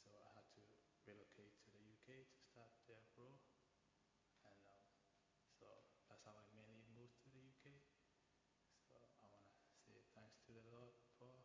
So 0.01 0.09
I 0.09 0.33
had 0.33 0.49
to 0.57 0.65
relocate 1.05 1.53
to 1.53 1.69
the 1.69 1.85
UK 1.85 2.25
to 2.33 2.41
start 2.49 2.73
the 2.89 2.97
role 3.13 3.45
and 4.41 4.65
um, 4.65 4.81
so 5.61 5.85
that's 6.09 6.25
how 6.25 6.33
I 6.33 6.49
mainly 6.57 6.81
moved 6.97 7.21
to 7.29 7.31
the 7.31 7.45
UK 7.45 7.77
so 8.89 8.97
I 9.21 9.29
want 9.29 9.45
to 9.45 9.77
say 9.85 10.01
thanks 10.17 10.41
to 10.49 10.57
the 10.57 10.65
Lord 10.73 10.97
for 11.21 11.45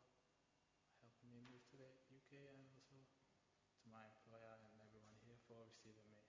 helping 1.04 1.28
me 1.28 1.44
move 1.44 1.68
to 1.76 1.78
the 1.78 1.92
UK 2.08 2.56
and 2.56 2.64
also 2.72 3.04
to 3.04 3.86
my 3.92 4.08
employer 4.08 4.64
and 4.64 4.80
everyone 4.80 5.20
here 5.28 5.38
for 5.44 5.68
receiving 5.68 6.08
me. 6.08 6.24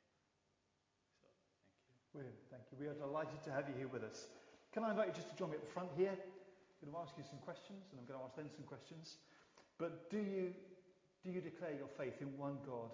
So 1.22 1.28
thank 2.18 2.34
you. 2.34 2.46
Thank 2.50 2.64
you. 2.70 2.76
We 2.82 2.86
are 2.90 2.98
delighted 2.98 3.38
to 3.46 3.50
have 3.54 3.70
you 3.70 3.74
here 3.78 3.86
with 3.86 4.02
us. 4.02 4.26
Can 4.74 4.82
I 4.82 4.90
invite 4.90 5.14
you 5.14 5.16
just 5.22 5.30
to 5.30 5.36
join 5.38 5.54
me 5.54 5.56
at 5.56 5.64
the 5.64 5.70
front 5.70 5.94
here? 5.94 6.14
I'm 6.14 6.90
going 6.90 6.94
to 6.94 7.02
ask 7.02 7.14
you 7.14 7.26
some 7.26 7.38
questions, 7.42 7.90
and 7.90 7.98
I'm 7.98 8.06
going 8.06 8.18
to 8.18 8.26
ask 8.26 8.34
them 8.34 8.50
some 8.50 8.66
questions. 8.66 9.22
But 9.78 10.10
do 10.10 10.18
you, 10.18 10.54
do 11.22 11.30
you 11.30 11.38
declare 11.38 11.74
your 11.74 11.90
faith 11.94 12.18
in 12.18 12.34
one 12.34 12.58
God, 12.66 12.90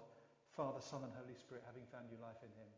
Father, 0.53 0.81
Son, 0.81 1.01
and 1.05 1.13
Holy 1.17 1.37
Spirit, 1.37 1.65
having 1.65 1.85
found 1.89 2.09
new 2.09 2.21
life 2.21 2.37
in 2.45 2.53
Him? 2.53 2.69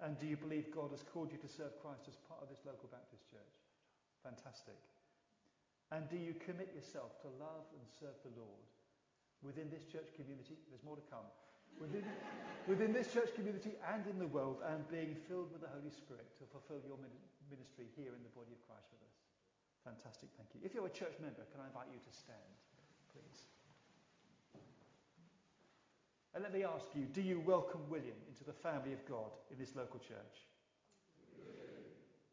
And 0.00 0.16
do 0.16 0.24
you 0.24 0.36
believe 0.40 0.72
God 0.72 0.92
has 0.92 1.04
called 1.04 1.32
you 1.32 1.40
to 1.40 1.48
serve 1.48 1.76
Christ 1.80 2.08
as 2.08 2.16
part 2.24 2.40
of 2.40 2.48
this 2.48 2.64
local 2.64 2.88
Baptist 2.88 3.28
church? 3.28 3.54
Fantastic. 4.24 4.76
And 5.92 6.08
do 6.08 6.16
you 6.16 6.32
commit 6.32 6.72
yourself 6.72 7.20
to 7.24 7.28
love 7.36 7.68
and 7.76 7.84
serve 7.88 8.16
the 8.24 8.34
Lord 8.34 8.64
within 9.44 9.68
this 9.68 9.84
church 9.84 10.10
community? 10.16 10.56
There's 10.72 10.84
more 10.84 10.96
to 10.96 11.06
come. 11.12 11.28
Within, 11.80 12.04
within 12.66 12.92
this 12.92 13.12
church 13.12 13.34
community 13.34 13.76
and 13.92 14.06
in 14.06 14.18
the 14.18 14.30
world, 14.30 14.62
and 14.72 14.86
being 14.88 15.16
filled 15.28 15.52
with 15.52 15.60
the 15.60 15.72
Holy 15.72 15.90
Spirit 15.90 16.30
to 16.38 16.44
fulfill 16.48 16.80
your 16.86 16.96
ministry 17.50 17.90
here 17.98 18.14
in 18.14 18.22
the 18.22 18.32
body 18.32 18.54
of 18.54 18.60
Christ 18.64 18.88
with 18.94 19.02
us. 19.04 19.16
Fantastic, 19.84 20.32
thank 20.40 20.48
you. 20.56 20.64
If 20.64 20.72
you're 20.72 20.88
a 20.88 20.96
church 20.96 21.14
member, 21.20 21.44
can 21.52 21.60
I 21.60 21.68
invite 21.68 21.92
you 21.92 22.00
to 22.00 22.12
stand, 22.14 22.54
please? 23.12 23.44
And 26.34 26.42
let 26.42 26.52
me 26.52 26.64
ask 26.64 26.86
you 26.94 27.06
do 27.12 27.22
you 27.22 27.38
welcome 27.40 27.82
William 27.88 28.18
into 28.26 28.42
the 28.42 28.52
family 28.52 28.92
of 28.92 29.06
God 29.06 29.30
in 29.52 29.58
this 29.58 29.76
local 29.76 30.00
church? 30.00 30.36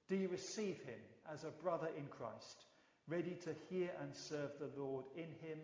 Do 0.10 0.16
you 0.16 0.28
receive 0.28 0.82
him 0.84 1.00
as 1.32 1.44
a 1.44 1.52
brother 1.64 1.88
in 1.96 2.08
Christ, 2.08 2.66
ready 3.08 3.38
to 3.46 3.54
hear 3.70 3.92
and 4.02 4.16
serve 4.16 4.52
the 4.60 4.72
Lord 4.76 5.06
in 5.16 5.30
him 5.40 5.60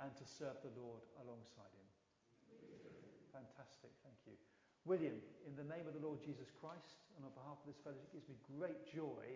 and 0.00 0.10
to 0.16 0.24
serve 0.24 0.56
the 0.64 0.74
Lord 0.80 1.02
alongside 1.22 1.70
him? 1.74 1.88
Fantastic, 3.30 3.90
thank 4.02 4.16
you. 4.26 4.34
William, 4.82 5.14
in 5.46 5.54
the 5.54 5.66
name 5.70 5.86
of 5.86 5.94
the 5.94 6.02
Lord 6.02 6.18
Jesus 6.18 6.50
Christ 6.58 7.06
and 7.14 7.22
on 7.22 7.30
behalf 7.38 7.58
of 7.62 7.66
this 7.70 7.78
fellowship, 7.86 8.10
it 8.10 8.18
gives 8.18 8.26
me 8.26 8.38
great 8.58 8.82
joy 8.90 9.26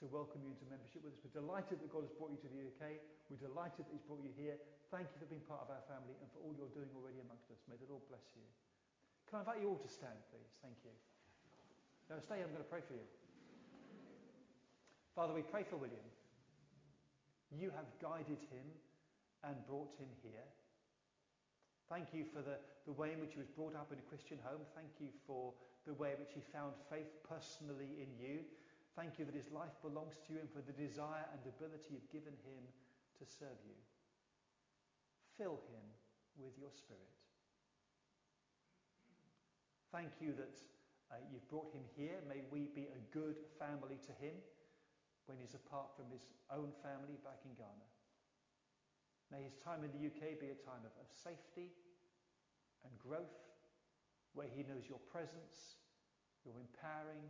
to 0.00 0.04
welcome 0.08 0.40
you 0.40 0.52
into 0.52 0.64
membership 0.68 1.04
with 1.04 1.12
us. 1.12 1.20
We're 1.24 1.36
delighted 1.36 1.80
that 1.84 1.92
God 1.92 2.04
has 2.04 2.12
brought 2.16 2.32
you 2.32 2.40
to 2.44 2.50
the 2.52 2.60
UK. 2.64 3.00
We're 3.28 3.40
delighted 3.40 3.84
that 3.88 3.92
He's 3.92 4.04
brought 4.04 4.24
you 4.24 4.32
here. 4.36 4.56
Thank 4.88 5.12
you 5.12 5.18
for 5.20 5.28
being 5.28 5.44
part 5.44 5.64
of 5.64 5.72
our 5.72 5.84
family 5.88 6.16
and 6.20 6.28
for 6.32 6.40
all 6.44 6.52
you're 6.56 6.72
doing 6.72 6.88
already 6.96 7.20
amongst 7.20 7.48
us. 7.52 7.60
May 7.68 7.76
the 7.76 7.88
Lord 7.88 8.04
bless 8.08 8.24
you. 8.36 8.44
Can 9.28 9.40
I 9.40 9.44
invite 9.44 9.60
you 9.60 9.68
all 9.72 9.80
to 9.80 9.90
stand, 9.90 10.16
please? 10.32 10.52
Thank 10.64 10.80
you. 10.84 10.94
No, 12.08 12.20
stay. 12.22 12.40
Here, 12.40 12.46
I'm 12.48 12.54
going 12.54 12.64
to 12.64 12.72
pray 12.72 12.84
for 12.84 12.94
you. 12.94 13.04
Father, 15.12 15.32
we 15.32 15.42
pray 15.42 15.64
for 15.64 15.76
William. 15.80 16.06
You 17.50 17.72
have 17.72 17.88
guided 18.00 18.40
him 18.52 18.68
and 19.44 19.56
brought 19.66 19.96
him 19.96 20.08
here. 20.20 20.44
Thank 21.86 22.10
you 22.10 22.26
for 22.26 22.42
the, 22.42 22.58
the 22.82 22.92
way 22.92 23.14
in 23.14 23.22
which 23.22 23.34
he 23.34 23.38
was 23.38 23.50
brought 23.50 23.78
up 23.78 23.94
in 23.94 23.98
a 23.98 24.06
Christian 24.10 24.38
home. 24.42 24.66
Thank 24.74 24.98
you 24.98 25.14
for 25.26 25.54
the 25.86 25.94
way 25.94 26.14
in 26.14 26.18
which 26.18 26.34
he 26.34 26.42
found 26.42 26.74
faith 26.90 27.14
personally 27.22 28.02
in 28.02 28.10
you. 28.18 28.42
Thank 28.98 29.22
you 29.22 29.24
that 29.24 29.38
his 29.38 29.52
life 29.54 29.76
belongs 29.86 30.18
to 30.26 30.34
you 30.34 30.42
and 30.42 30.50
for 30.50 30.66
the 30.66 30.74
desire 30.74 31.22
and 31.30 31.40
ability 31.46 31.94
you've 31.94 32.10
given 32.10 32.34
him 32.42 32.64
to 33.22 33.24
serve 33.28 33.60
you. 33.62 33.78
Fill 35.38 35.62
him 35.70 35.86
with 36.42 36.58
your 36.58 36.74
spirit. 36.74 37.14
Thank 39.94 40.18
you 40.18 40.34
that 40.34 40.58
uh, 41.12 41.22
you've 41.30 41.46
brought 41.46 41.70
him 41.70 41.86
here. 41.94 42.18
May 42.26 42.42
we 42.50 42.66
be 42.74 42.90
a 42.90 43.02
good 43.14 43.38
family 43.62 44.02
to 44.10 44.12
him 44.18 44.34
when 45.26 45.38
he's 45.38 45.54
apart 45.54 45.94
from 45.94 46.10
his 46.10 46.26
own 46.50 46.74
family 46.82 47.14
back 47.22 47.38
in 47.46 47.54
Ghana. 47.54 47.86
May 49.30 49.42
his 49.42 49.58
time 49.58 49.82
in 49.82 49.90
the 49.90 50.06
UK 50.06 50.38
be 50.38 50.54
a 50.54 50.62
time 50.62 50.86
of, 50.86 50.94
of 51.02 51.08
safety 51.10 51.74
and 52.86 52.94
growth, 53.02 53.42
where 54.34 54.46
he 54.46 54.62
knows 54.62 54.86
your 54.86 55.02
presence, 55.10 55.82
your 56.46 56.54
empowering, 56.62 57.26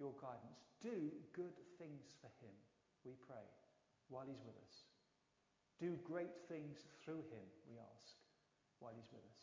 your 0.00 0.16
guidance. 0.16 0.64
Do 0.80 1.12
good 1.36 1.56
things 1.76 2.16
for 2.20 2.32
him, 2.40 2.56
we 3.04 3.12
pray, 3.20 3.44
while 4.08 4.24
he's 4.24 4.40
with 4.40 4.56
us. 4.64 4.88
Do 5.76 6.00
great 6.06 6.32
things 6.48 6.86
through 7.04 7.26
him, 7.28 7.44
we 7.68 7.76
ask, 7.76 8.16
while 8.80 8.96
he's 8.96 9.12
with 9.12 9.26
us. 9.28 9.42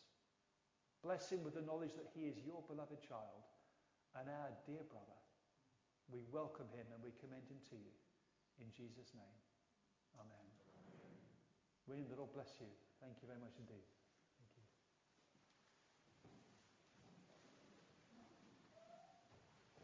Bless 1.02 1.30
him 1.30 1.42
with 1.42 1.54
the 1.54 1.66
knowledge 1.66 1.94
that 1.94 2.10
he 2.14 2.26
is 2.26 2.42
your 2.42 2.62
beloved 2.66 2.98
child 3.02 3.46
and 4.18 4.26
our 4.30 4.50
dear 4.66 4.82
brother. 4.86 5.18
We 6.10 6.22
welcome 6.30 6.70
him 6.74 6.86
and 6.94 7.02
we 7.02 7.14
commend 7.18 7.46
him 7.50 7.62
to 7.70 7.76
you. 7.76 7.94
In 8.60 8.70
Jesus' 8.74 9.14
name. 9.14 9.38
William, 11.92 12.08
the 12.08 12.16
Lord 12.16 12.32
bless 12.32 12.48
you. 12.58 12.64
Thank 13.04 13.20
you 13.20 13.28
very 13.28 13.38
much 13.38 13.52
indeed. 13.60 13.84
Thank 14.40 14.48
you. 14.56 14.64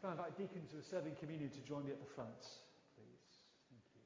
I 0.01 0.17
invite 0.17 0.33
deacons 0.35 0.71
who 0.73 0.79
are 0.79 0.89
serving 0.89 1.13
communion 1.21 1.51
to 1.51 1.61
join 1.61 1.85
me 1.85 1.91
at 1.91 1.99
the 2.01 2.09
front, 2.17 2.41
please? 2.97 3.45
Thank 3.69 3.85
you. 3.93 4.01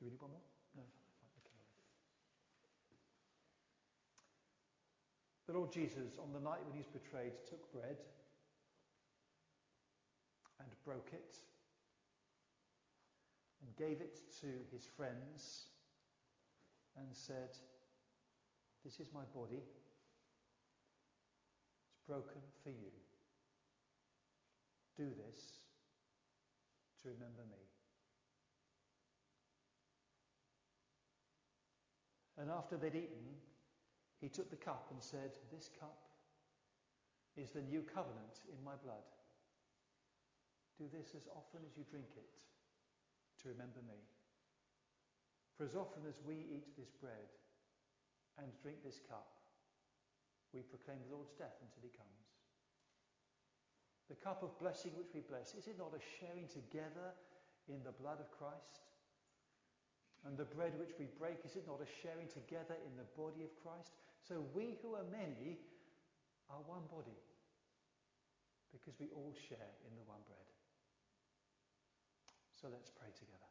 Do 0.00 0.06
we 0.06 0.12
need 0.12 0.22
one 0.22 0.32
more? 0.32 0.40
No, 0.72 0.80
fine, 1.20 1.28
okay. 1.44 1.60
The 5.44 5.49
Lord 5.60 5.72
Jesus, 5.72 6.16
on 6.16 6.32
the 6.32 6.40
night 6.40 6.64
when 6.64 6.74
he's 6.74 6.88
betrayed, 6.88 7.32
took 7.46 7.70
bread 7.70 7.98
and 10.58 10.68
broke 10.86 11.10
it 11.12 11.36
and 13.60 13.76
gave 13.76 14.00
it 14.00 14.20
to 14.40 14.46
his 14.72 14.86
friends 14.96 15.66
and 16.96 17.08
said, 17.12 17.50
This 18.86 19.00
is 19.00 19.08
my 19.12 19.20
body. 19.34 19.60
It's 21.92 22.00
broken 22.08 22.40
for 22.64 22.70
you. 22.70 22.90
Do 24.96 25.10
this 25.26 25.60
to 27.02 27.08
remember 27.08 27.42
me. 27.50 27.60
And 32.38 32.50
after 32.50 32.78
they'd 32.78 32.96
eaten, 32.96 33.36
he 34.20 34.28
took 34.28 34.50
the 34.50 34.60
cup 34.60 34.88
and 34.92 35.02
said, 35.02 35.32
This 35.50 35.70
cup 35.80 35.98
is 37.36 37.50
the 37.50 37.64
new 37.64 37.80
covenant 37.80 38.44
in 38.52 38.60
my 38.62 38.76
blood. 38.84 39.08
Do 40.76 40.84
this 40.92 41.16
as 41.16 41.28
often 41.32 41.64
as 41.64 41.76
you 41.76 41.84
drink 41.88 42.12
it 42.16 42.36
to 43.42 43.48
remember 43.48 43.80
me. 43.88 43.96
For 45.56 45.64
as 45.64 45.76
often 45.76 46.04
as 46.08 46.20
we 46.24 46.48
eat 46.52 46.76
this 46.76 46.92
bread 46.92 47.32
and 48.40 48.48
drink 48.60 48.84
this 48.84 49.00
cup, 49.08 49.28
we 50.52 50.64
proclaim 50.64 51.00
the 51.04 51.12
Lord's 51.12 51.36
death 51.36 51.56
until 51.60 51.84
he 51.84 51.92
comes. 51.92 52.20
The 54.08 54.18
cup 54.18 54.42
of 54.42 54.58
blessing 54.58 54.92
which 54.96 55.14
we 55.14 55.20
bless, 55.20 55.54
is 55.54 55.68
it 55.68 55.78
not 55.78 55.94
a 55.94 56.02
sharing 56.18 56.48
together 56.48 57.14
in 57.68 57.84
the 57.84 57.94
blood 57.94 58.18
of 58.18 58.32
Christ? 58.34 58.82
And 60.26 60.36
the 60.36 60.48
bread 60.48 60.76
which 60.76 60.98
we 60.98 61.06
break, 61.16 61.40
is 61.44 61.56
it 61.56 61.64
not 61.64 61.80
a 61.80 61.88
sharing 62.02 62.28
together 62.28 62.76
in 62.84 62.92
the 62.98 63.08
body 63.16 63.46
of 63.46 63.54
Christ? 63.62 63.94
So 64.26 64.44
we 64.54 64.78
who 64.82 64.94
are 64.94 65.06
many 65.10 65.58
are 66.48 66.62
one 66.66 66.86
body 66.90 67.18
because 68.70 68.94
we 69.00 69.08
all 69.14 69.34
share 69.48 69.70
in 69.86 69.92
the 69.96 70.04
one 70.06 70.22
bread. 70.26 70.46
So 72.60 72.68
let's 72.70 72.90
pray 72.90 73.08
together. 73.18 73.50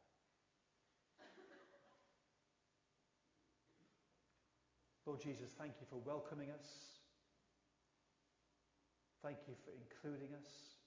Lord 5.06 5.20
Jesus, 5.22 5.50
thank 5.58 5.74
you 5.82 5.88
for 5.90 5.98
welcoming 6.06 6.52
us. 6.52 7.00
Thank 9.24 9.38
you 9.48 9.56
for 9.66 9.72
including 9.74 10.36
us. 10.38 10.80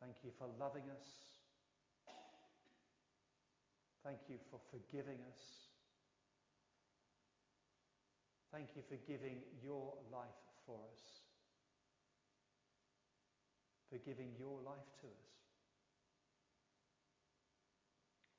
Thank 0.00 0.16
you 0.22 0.30
for 0.38 0.46
loving 0.60 0.84
us. 0.92 1.06
Thank 4.04 4.18
you 4.28 4.36
for 4.50 4.60
forgiving 4.70 5.18
us. 5.26 5.65
Thank 8.56 8.72
you 8.72 8.80
for 8.88 8.96
giving 9.04 9.44
your 9.60 9.92
life 10.08 10.40
for 10.64 10.80
us. 10.88 11.28
For 13.92 14.00
giving 14.00 14.32
your 14.40 14.64
life 14.64 14.88
to 15.04 15.12
us. 15.12 15.28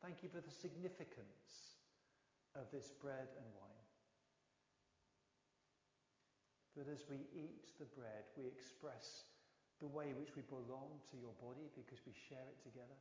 Thank 0.02 0.26
you 0.26 0.30
for 0.34 0.42
the 0.42 0.50
significance 0.50 1.78
of 2.58 2.66
this 2.74 2.90
bread 2.98 3.30
and 3.30 3.46
wine. 3.62 3.86
That 6.82 6.90
as 6.90 7.06
we 7.06 7.22
eat 7.38 7.78
the 7.78 7.86
bread, 7.86 8.26
we 8.34 8.50
express 8.50 9.30
the 9.78 9.86
way 9.86 10.10
in 10.10 10.18
which 10.18 10.34
we 10.34 10.42
belong 10.50 10.98
to 11.14 11.16
your 11.22 11.38
body 11.38 11.70
because 11.78 12.02
we 12.10 12.18
share 12.18 12.50
it 12.50 12.58
together. 12.66 12.98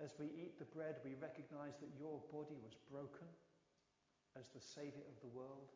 As 0.00 0.16
we 0.16 0.32
eat 0.32 0.56
the 0.56 0.72
bread, 0.72 0.96
we 1.04 1.12
recognize 1.20 1.76
that 1.84 1.92
your 2.00 2.24
body 2.32 2.56
was 2.64 2.72
broken 2.88 3.28
as 4.38 4.52
the 4.52 4.60
Saviour 4.60 5.02
of 5.08 5.16
the 5.24 5.32
world. 5.32 5.72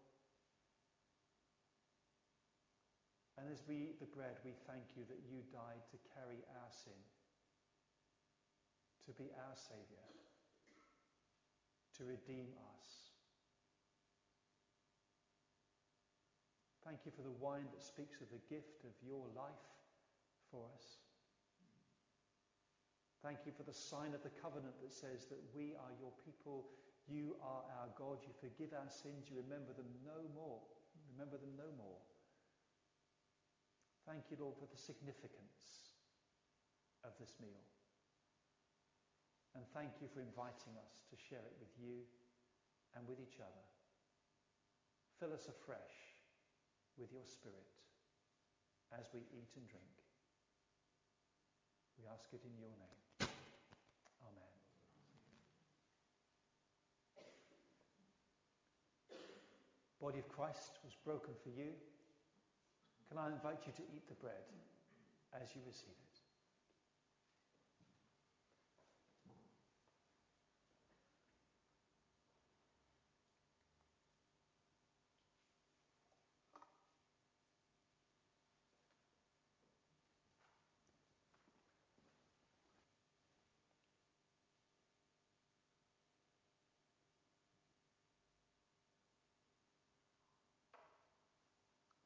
And 3.40 3.48
as 3.48 3.64
we 3.64 3.88
eat 3.88 3.98
the 3.98 4.12
bread, 4.12 4.36
we 4.44 4.52
thank 4.68 4.84
you 4.92 5.08
that 5.08 5.24
you 5.24 5.40
died 5.48 5.80
to 5.90 5.98
carry 6.12 6.44
our 6.60 6.70
sin, 6.70 7.00
to 9.08 9.12
be 9.16 9.32
our 9.32 9.56
Saviour, 9.56 10.04
to 11.96 12.04
redeem 12.04 12.52
us. 12.76 13.10
Thank 16.84 17.08
you 17.08 17.12
for 17.16 17.24
the 17.24 17.32
wine 17.40 17.68
that 17.72 17.80
speaks 17.80 18.20
of 18.20 18.28
the 18.28 18.44
gift 18.52 18.84
of 18.84 18.92
your 19.00 19.24
life 19.32 19.68
for 20.50 20.68
us. 20.76 21.00
Thank 23.22 23.44
you 23.44 23.52
for 23.52 23.64
the 23.64 23.76
sign 23.76 24.12
of 24.16 24.24
the 24.24 24.32
covenant 24.40 24.80
that 24.80 24.92
says 24.92 25.28
that 25.28 25.40
we 25.52 25.76
are 25.76 25.92
your 26.00 26.12
people, 26.24 26.68
you 27.10 27.34
are 27.42 27.66
our 27.82 27.90
God, 27.98 28.22
you 28.22 28.32
forgive 28.38 28.70
our 28.72 28.88
sins, 28.88 29.26
you 29.26 29.36
remember 29.42 29.74
them 29.74 29.90
no 30.06 30.22
more. 30.32 30.62
Remember 31.12 31.36
them 31.36 31.52
no 31.58 31.68
more. 31.76 31.98
Thank 34.06 34.30
you, 34.30 34.38
Lord, 34.40 34.56
for 34.56 34.70
the 34.70 34.78
significance 34.78 35.98
of 37.04 37.12
this 37.18 37.34
meal. 37.42 37.66
And 39.58 39.66
thank 39.74 39.98
you 39.98 40.06
for 40.14 40.22
inviting 40.22 40.78
us 40.78 41.02
to 41.10 41.18
share 41.18 41.42
it 41.42 41.56
with 41.58 41.74
you 41.76 42.06
and 42.94 43.02
with 43.06 43.18
each 43.18 43.42
other. 43.42 43.66
Fill 45.18 45.34
us 45.34 45.50
afresh 45.50 46.16
with 46.96 47.12
your 47.12 47.26
Spirit 47.26 47.70
as 48.94 49.10
we 49.12 49.20
eat 49.34 49.50
and 49.58 49.66
drink. 49.68 49.96
We 51.98 52.06
ask 52.08 52.32
it 52.32 52.40
in 52.46 52.56
your 52.56 52.72
name. 52.80 53.28
Amen. 54.24 54.54
Body 60.00 60.18
of 60.18 60.28
Christ 60.28 60.80
was 60.82 60.96
broken 61.04 61.34
for 61.42 61.50
you. 61.50 61.72
Can 63.08 63.18
I 63.18 63.28
invite 63.28 63.60
you 63.66 63.72
to 63.76 63.82
eat 63.94 64.08
the 64.08 64.14
bread 64.14 64.48
as 65.34 65.48
you 65.54 65.60
receive 65.66 65.92
it? 65.92 66.09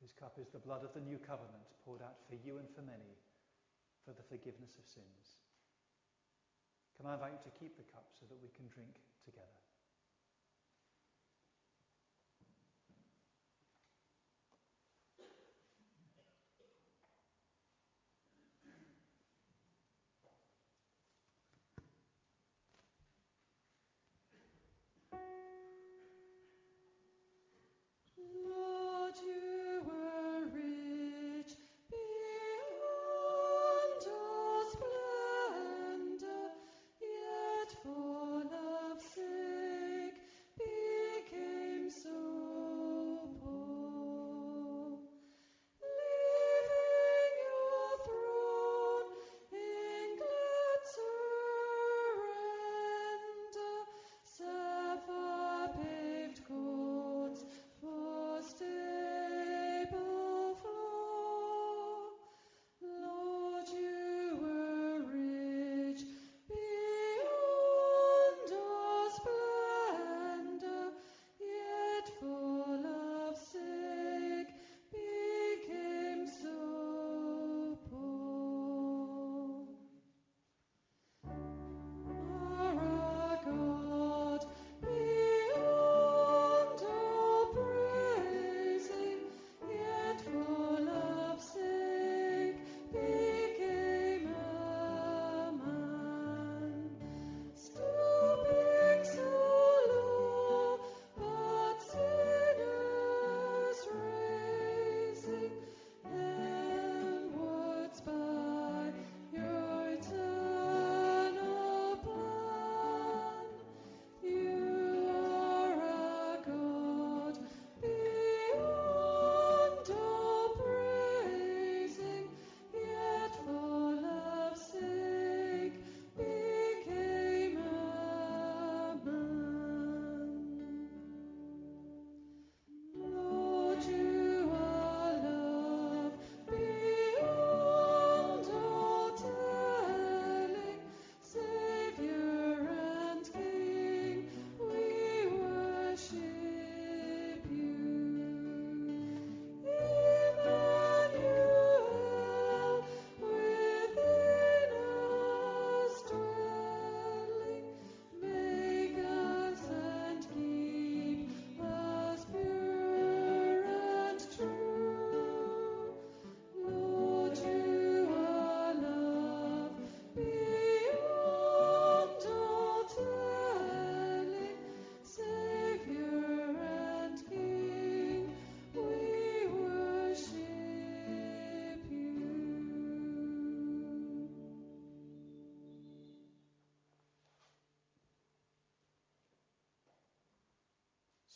This 0.04 0.12
cup 0.12 0.36
is 0.36 0.52
the 0.52 0.60
blood 0.60 0.84
of 0.84 0.92
the 0.92 1.00
new 1.00 1.16
covenant 1.16 1.64
poured 1.80 2.04
out 2.04 2.20
for 2.28 2.36
you 2.36 2.60
and 2.60 2.68
for 2.76 2.84
many 2.84 3.16
for 4.04 4.12
the 4.12 4.20
forgiveness 4.28 4.76
of 4.76 4.84
sins. 4.84 5.40
Can 7.00 7.08
I 7.08 7.16
invite 7.16 7.40
you 7.40 7.40
to 7.48 7.56
keep 7.56 7.80
the 7.80 7.88
cup 7.88 8.12
so 8.12 8.28
that 8.28 8.36
we 8.36 8.52
can 8.52 8.68
drink 8.68 9.00
together? 9.24 9.56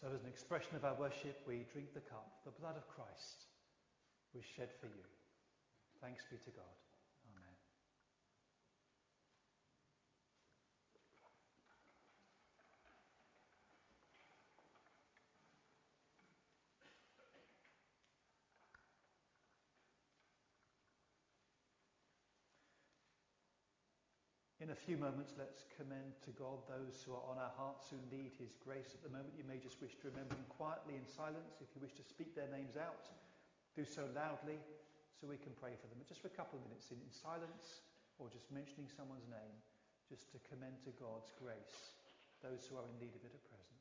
So, 0.01 0.07
as 0.15 0.23
an 0.23 0.31
expression 0.31 0.77
of 0.77 0.85
our 0.85 0.95
worship, 0.95 1.43
we 1.47 1.67
drink 1.73 1.93
the 1.93 2.07
cup, 2.07 2.31
the 2.45 2.55
blood 2.61 2.77
of 2.77 2.87
Christ 2.87 3.51
was 4.33 4.45
shed 4.45 4.69
for 4.81 4.87
you. 4.87 5.03
Thanks 6.01 6.23
be 6.31 6.37
to 6.37 6.51
God. 6.55 6.88
Few 24.85 25.01
moments, 25.01 25.35
let's 25.35 25.67
commend 25.75 26.15
to 26.23 26.31
God 26.39 26.63
those 26.71 27.03
who 27.03 27.17
are 27.17 27.27
on 27.27 27.41
our 27.41 27.53
hearts 27.59 27.91
who 27.91 27.99
need 28.13 28.37
His 28.39 28.55
grace 28.63 28.95
at 28.95 29.03
the 29.03 29.11
moment. 29.11 29.35
You 29.35 29.47
may 29.49 29.59
just 29.59 29.83
wish 29.83 29.99
to 30.03 30.11
remember 30.11 30.39
them 30.39 30.47
quietly 30.47 30.95
in 30.95 31.07
silence. 31.07 31.59
If 31.59 31.73
you 31.75 31.83
wish 31.83 31.95
to 31.99 32.05
speak 32.07 32.37
their 32.39 32.49
names 32.49 32.79
out, 32.79 33.11
do 33.75 33.83
so 33.83 34.07
loudly 34.15 34.61
so 35.19 35.27
we 35.27 35.41
can 35.41 35.55
pray 35.59 35.75
for 35.79 35.91
them. 35.91 35.99
But 35.99 36.07
just 36.07 36.23
for 36.23 36.31
a 36.31 36.39
couple 36.39 36.59
of 36.59 36.67
minutes 36.67 36.95
in, 36.95 36.99
in 37.03 37.11
silence 37.11 37.83
or 38.19 38.31
just 38.31 38.51
mentioning 38.55 38.87
someone's 38.91 39.27
name, 39.27 39.57
just 40.07 40.31
to 40.35 40.39
commend 40.47 40.79
to 40.87 40.93
God's 40.99 41.31
grace 41.39 41.99
those 42.43 42.67
who 42.67 42.79
are 42.79 42.87
in 42.87 42.97
need 43.03 43.15
of 43.19 43.23
it 43.27 43.35
at 43.35 43.45
present. 43.51 43.78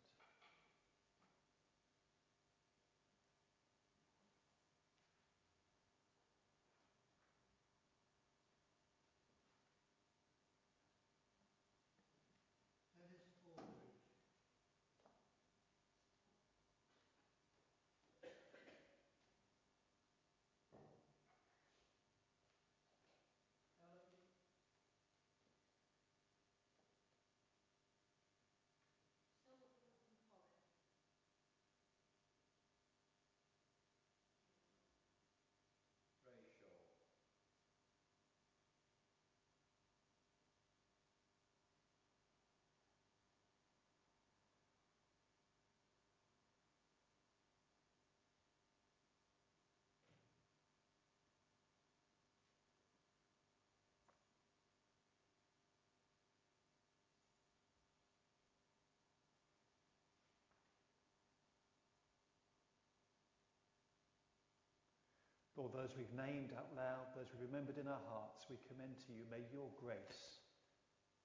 Lord, 65.58 65.74
those 65.74 65.98
we've 65.98 66.14
named 66.14 66.54
out 66.54 66.70
loud, 66.78 67.18
those 67.18 67.34
we've 67.34 67.50
remembered 67.50 67.82
in 67.82 67.90
our 67.90 68.04
hearts, 68.14 68.46
we 68.46 68.62
commend 68.70 68.94
to 69.04 69.12
you. 69.12 69.26
May 69.26 69.42
your 69.50 69.74
grace 69.82 70.46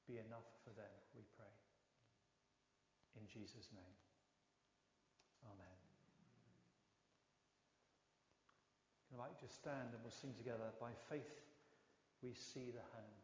be 0.08 0.16
enough 0.16 0.48
for 0.64 0.72
them, 0.72 0.88
we 1.12 1.20
pray. 1.36 1.52
In 3.20 3.28
Jesus' 3.28 3.68
name. 3.76 3.96
Amen. 5.44 5.76
Can 9.12 9.20
I 9.20 9.28
invite 9.28 9.36
you 9.36 9.44
to 9.44 9.52
stand 9.52 9.92
and 9.92 10.00
we'll 10.00 10.16
sing 10.16 10.32
together, 10.32 10.72
By 10.80 10.96
faith 11.12 11.28
we 12.24 12.32
see 12.32 12.72
the 12.72 12.80
hand. 12.96 13.21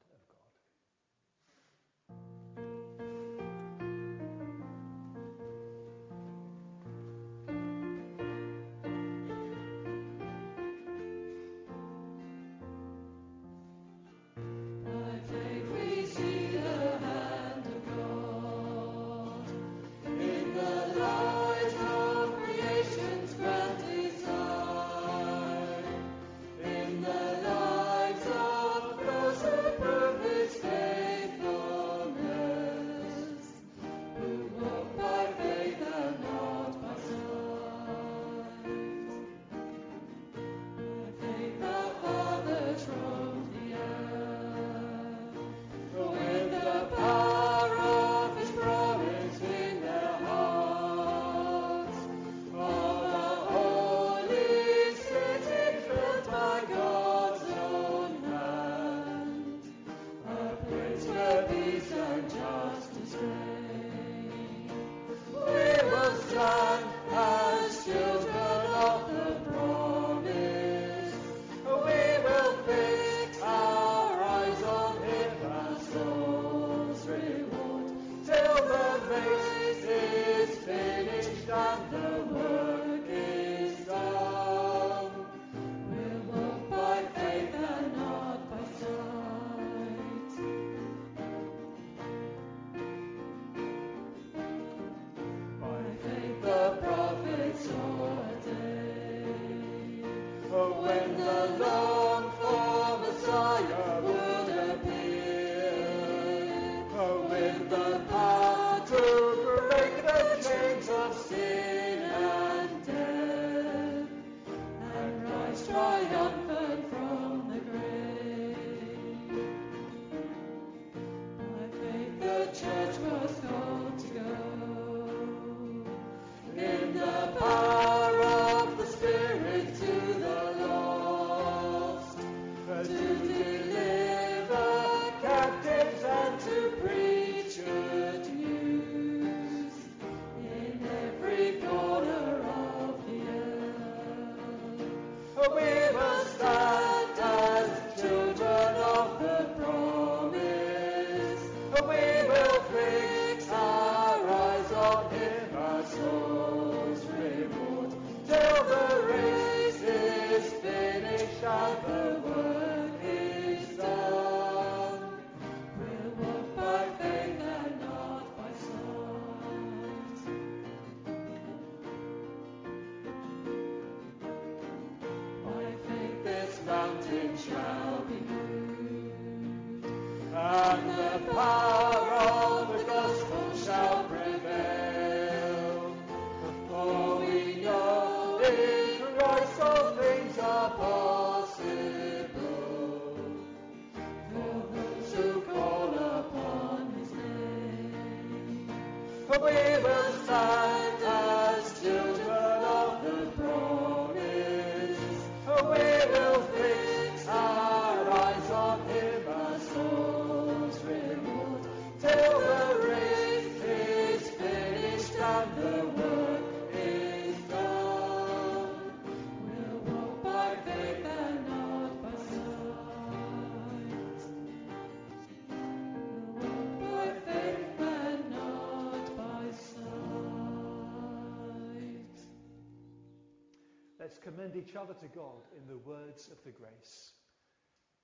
each 234.58 234.76
other 234.76 234.94
to 234.94 235.06
God 235.14 235.46
in 235.56 235.66
the 235.68 235.78
words 235.78 236.28
of 236.28 236.38
the 236.44 236.50
grace. 236.50 237.12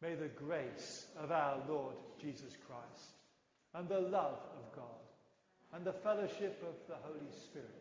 May 0.01 0.15
the 0.15 0.29
grace 0.29 1.07
of 1.19 1.31
our 1.31 1.59
Lord 1.69 1.97
Jesus 2.21 2.57
Christ 2.67 3.15
and 3.75 3.89
the 3.89 4.01
love 4.01 4.39
of 4.57 4.75
God 4.75 5.05
and 5.73 5.85
the 5.85 5.93
fellowship 5.93 6.63
of 6.63 6.75
the 6.89 6.97
Holy 7.03 7.31
Spirit 7.31 7.74